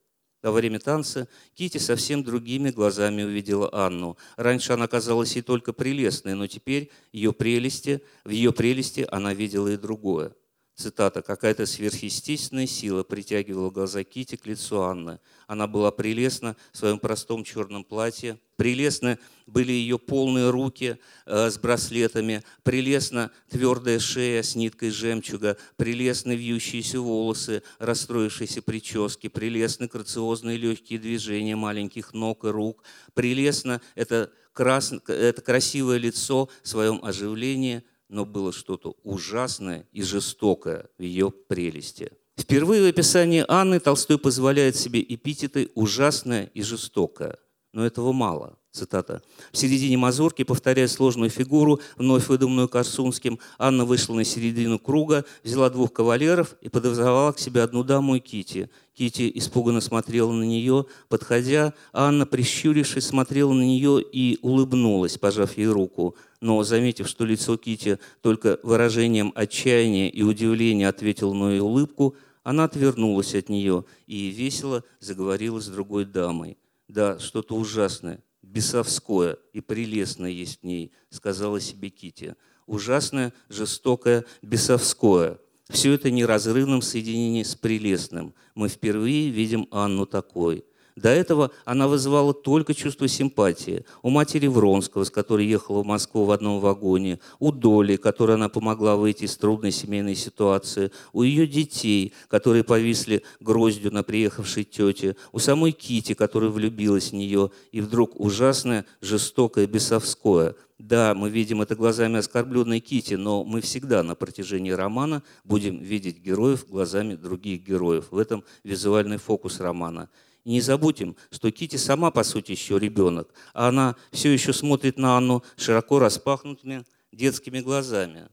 Во 0.47 0.53
время 0.53 0.79
танца 0.79 1.27
Кити 1.55 1.79
совсем 1.79 2.23
другими 2.23 2.71
глазами 2.71 3.25
увидела 3.25 3.69
Анну. 3.73 4.17
Раньше 4.37 4.75
она 4.75 4.87
казалась 4.87 5.35
ей 5.35 5.43
только 5.43 5.73
прелестной, 5.73 6.35
но 6.35 6.47
теперь 6.47 6.93
ее 7.11 7.33
прелести, 7.33 8.01
в 8.25 8.31
ее 8.31 8.53
прелести 8.53 9.05
она 9.11 9.35
видела 9.35 9.67
и 9.67 9.77
другое. 9.77 10.31
Цитата. 10.77 11.23
«Какая-то 11.23 11.65
сверхъестественная 11.65 12.67
сила 12.67 13.03
притягивала 13.03 13.71
глаза 13.71 14.05
Кити 14.05 14.37
к 14.37 14.45
лицу 14.45 14.83
Анны. 14.83 15.21
Она 15.47 15.67
была 15.67 15.91
прелестна 15.91 16.55
в 16.71 16.77
своем 16.77 16.99
простом 16.99 17.45
черном 17.45 17.83
платье. 17.83 18.39
Прелестны 18.57 19.19
были 19.47 19.73
ее 19.73 19.99
полные 19.99 20.51
руки 20.51 20.99
э, 21.25 21.51
с 21.51 21.57
браслетами. 21.57 22.43
Прелестна 22.63 23.31
твердая 23.49 23.99
шея 23.99 24.43
с 24.43 24.55
ниткой 24.55 24.91
жемчуга. 24.91 25.57
Прелестны 25.79 26.37
вьющиеся 26.37 27.01
волосы, 27.01 27.63
расстроившиеся 27.79 28.61
прически. 28.61 29.29
Прелестны 29.29 29.87
грациозные 29.87 30.59
легкие 30.59 30.99
движения 30.99 31.57
маленьких 31.57 32.13
ног 32.13 32.45
и 32.45 32.49
рук. 32.49 32.83
Прелестно 33.15 33.81
это, 33.95 34.31
крас... 34.53 34.93
это 35.07 35.41
красивое 35.41 35.97
лицо 35.97 36.51
в 36.63 36.69
своем 36.69 37.03
оживлении– 37.03 37.83
но 38.09 38.25
было 38.25 38.53
что-то 38.53 38.97
ужасное 39.03 39.87
и 39.93 40.03
жестокое 40.03 40.89
в 40.99 41.03
ее 41.03 41.31
прелести. 41.31 42.13
Впервые 42.39 42.83
в 42.83 42.89
описании 42.89 43.45
Анны 43.49 43.81
Толстой 43.81 44.19
позволяет 44.19 44.77
себе 44.77 45.03
эпитеты 45.03 45.71
«ужасное» 45.75 46.51
и 46.55 46.63
«жестокое». 46.63 47.39
Но 47.73 47.85
этого 47.85 48.13
мало. 48.13 48.59
Цитата. 48.77 49.23
В 49.53 49.57
середине 49.57 49.97
мазурки, 49.97 50.45
повторяя 50.45 50.87
сложную 50.87 51.31
фигуру, 51.31 51.81
вновь 51.97 52.29
выдуманную 52.29 52.69
Корсунским, 52.69 53.39
Анна 53.59 53.87
вышла 53.87 54.15
на 54.15 54.23
середину 54.23 54.79
круга, 54.79 55.25
взяла 55.43 55.71
двух 55.71 55.95
кавалеров 55.95 56.57
и 56.61 56.69
подозвала 56.69 57.33
к 57.33 57.39
себе 57.39 57.63
одну 57.63 57.85
даму 57.85 58.17
и 58.17 58.21
Кити. 58.21 58.69
Кити 58.93 59.33
испуганно 59.35 59.81
смотрела 59.81 60.31
на 60.31 60.43
нее. 60.43 60.85
Подходя, 61.09 61.73
Анна, 61.95 62.27
прищурившись, 62.27 63.07
смотрела 63.07 63.55
на 63.55 63.63
нее 63.63 64.03
и 64.03 64.39
улыбнулась, 64.43 65.17
пожав 65.17 65.57
ей 65.57 65.69
руку. 65.69 66.15
Но, 66.43 66.63
заметив, 66.63 67.09
что 67.09 67.25
лицо 67.25 67.57
Кити 67.57 67.99
только 68.21 68.59
выражением 68.63 69.33
отчаяния 69.35 70.11
и 70.11 70.23
удивления 70.23 70.89
ответило 70.89 71.33
на 71.33 71.51
ее 71.51 71.63
улыбку, 71.63 72.15
она 72.43 72.65
отвернулась 72.65 73.35
от 73.35 73.49
нее 73.49 73.87
и 74.07 74.29
весело 74.29 74.85
заговорила 75.01 75.61
с 75.61 75.67
другой 75.67 76.05
дамой. 76.05 76.59
Да, 76.89 77.19
что-то 77.19 77.57
ужасное, 77.57 78.21
бесовское 78.57 79.37
и 79.53 79.61
прелестное 79.61 80.31
есть 80.31 80.61
в 80.61 80.65
ней, 80.65 80.91
сказала 81.11 81.61
себе 81.61 81.91
Кити. 81.91 82.35
Ужасное, 82.67 83.35
жестокое, 83.51 84.25
бесовское. 84.41 85.39
Все 85.69 85.93
это 85.93 86.11
неразрывном 86.11 86.81
соединении 86.81 87.43
с 87.43 87.55
прелестным. 87.55 88.35
Мы 88.55 88.69
впервые 88.69 89.29
видим 89.29 89.69
Анну 89.71 90.07
такой– 90.07 90.65
до 90.97 91.11
этого 91.11 91.51
она 91.67 91.89
вызывала 91.89 92.33
только 92.33 92.75
чувство 92.75 93.07
симпатии. 93.07 93.85
У 94.03 94.09
матери 94.09 94.47
Вронского, 94.47 95.05
с 95.05 95.11
которой 95.11 95.47
ехала 95.47 95.83
в 95.83 95.87
Москву 95.87 96.25
в 96.25 96.31
одном 96.31 96.59
вагоне, 96.59 97.21
у 97.39 97.53
Доли, 97.53 97.97
которой 97.97 98.37
она 98.37 98.49
помогла 98.49 98.97
выйти 98.97 99.25
из 99.25 99.37
трудной 99.37 99.73
семейной 99.73 100.15
ситуации, 100.15 100.91
у 101.13 101.23
ее 101.23 101.47
детей, 101.47 102.15
которые 102.29 102.65
повисли 102.65 103.23
гроздью 103.41 103.93
на 103.93 104.03
приехавшей 104.03 104.65
тете, 104.65 105.17
у 105.33 105.39
самой 105.39 105.73
Кити, 105.73 106.15
которая 106.15 106.51
влюбилась 106.51 107.11
в 107.11 107.15
нее, 107.15 107.51
и 107.73 107.83
вдруг 107.83 108.19
ужасное, 108.19 108.87
жестокое, 109.03 109.67
бесовское– 109.67 110.55
да, 110.79 111.15
мы 111.15 111.31
видим 111.31 111.63
это 111.63 111.75
глазами 111.75 112.19
оскорбленной 112.19 112.81
Кити, 112.81 113.15
но 113.15 113.45
мы 113.45 113.63
всегда 113.63 114.03
на 114.03 114.15
протяжении 114.15 114.73
романа 114.73 115.23
будем 115.43 115.79
видеть 115.79 116.19
героев 116.19 116.69
глазами 116.69 117.15
других 117.15 117.63
героев. 117.63 118.09
В 118.11 118.19
этом 118.19 118.45
визуальный 118.63 119.17
фокус 119.17 119.59
романа. 119.61 120.11
И 120.47 120.51
не 120.51 120.61
забудем, 120.61 121.17
что 121.33 121.51
Кити 121.51 121.75
сама, 121.75 122.13
по 122.13 122.23
сути, 122.23 122.53
еще 122.53 122.79
ребенок, 122.79 123.35
а 123.53 123.67
она 123.67 123.97
все 124.13 124.33
еще 124.33 124.53
смотрит 124.53 124.97
на 124.97 125.19
Анну 125.19 125.43
широко 125.57 125.99
распахнутыми 125.99 126.85
детскими 127.11 127.59
глазами. 127.59 128.29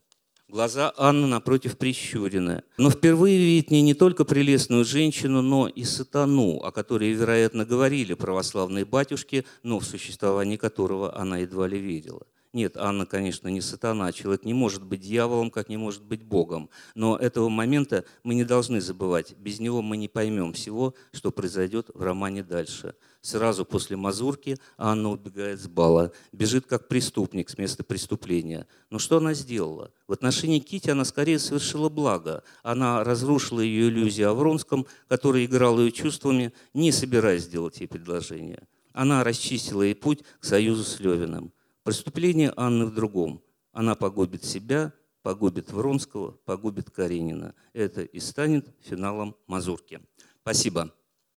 Глаза 0.48 0.94
Анны, 0.96 1.26
напротив, 1.26 1.76
прищурены. 1.76 2.62
Но 2.78 2.92
впервые 2.92 3.40
видит 3.40 3.72
не, 3.72 3.82
не 3.82 3.96
только 3.96 4.26
прелестную 4.26 4.86
женщину, 4.86 5.42
но 5.42 5.68
и 5.68 5.84
сатану, 5.84 6.58
о 6.58 6.72
которой, 6.72 7.12
вероятно, 7.14 7.66
говорили 7.66 8.14
православные 8.14 8.86
батюшки, 8.86 9.44
но 9.64 9.80
в 9.80 9.86
существовании 9.86 10.58
которого 10.58 11.18
она 11.18 11.40
едва 11.40 11.68
ли 11.68 11.80
верила. 11.80 12.28
Нет, 12.54 12.78
Анна, 12.78 13.08
конечно, 13.08 13.48
не 13.48 13.62
сатана. 13.62 14.12
Человек 14.12 14.46
не 14.46 14.54
может 14.54 14.84
быть 14.84 15.02
дьяволом, 15.02 15.50
как 15.50 15.70
не 15.70 15.78
может 15.78 16.04
быть 16.04 16.22
Богом. 16.22 16.70
Но 16.94 17.18
этого 17.18 17.50
момента 17.50 18.06
мы 18.22 18.36
не 18.36 18.44
должны 18.44 18.80
забывать. 18.80 19.36
Без 19.40 19.60
него 19.60 19.82
мы 19.82 19.98
не 19.98 20.08
поймем 20.08 20.54
всего, 20.54 20.94
что 21.12 21.32
произойдет 21.32 21.90
в 21.96 22.04
романе 22.04 22.44
дальше. 22.44 22.94
Сразу 23.22 23.66
после 23.66 23.98
мазурки 23.98 24.60
Анна 24.78 25.10
убегает 25.10 25.62
с 25.62 25.68
бала, 25.68 26.12
бежит 26.32 26.68
как 26.68 26.88
преступник 26.88 27.50
с 27.50 27.58
места 27.58 27.84
преступления. 27.84 28.68
Но 28.92 29.00
что 29.00 29.18
она 29.18 29.34
сделала? 29.34 29.92
В 30.08 30.14
отношении 30.14 30.60
Кити 30.60 30.92
она 30.92 31.06
скорее 31.06 31.40
совершила 31.40 31.90
благо. 31.90 32.44
Она 32.62 33.04
разрушила 33.04 33.62
ее 33.62 33.88
иллюзию 33.88 34.30
о 34.30 34.36
Вронском, 34.36 34.86
который 35.08 35.46
играл 35.46 35.80
ее 35.80 35.92
чувствами, 35.92 36.54
не 36.76 36.92
собираясь 36.92 37.46
сделать 37.46 37.80
ей 37.80 37.88
предложение. 37.88 38.68
Она 38.92 39.24
расчистила 39.24 39.82
ей 39.82 39.96
путь 39.96 40.20
к 40.40 40.46
союзу 40.46 40.84
с 40.84 41.00
Левиным. 41.00 41.52
Преступление 41.84 42.54
Анны 42.56 42.86
в 42.86 42.94
другом. 42.94 43.42
Она 43.74 43.96
погубит 43.96 44.46
себя, 44.46 44.94
погубит 45.22 45.72
Вронского, 45.72 46.32
погубит 46.32 46.90
Каренина. 46.90 47.56
Это 47.74 48.04
и 48.04 48.20
станет 48.20 48.74
финалом 48.82 49.36
Мазурки. 49.48 50.00
Спасибо. 50.42 50.94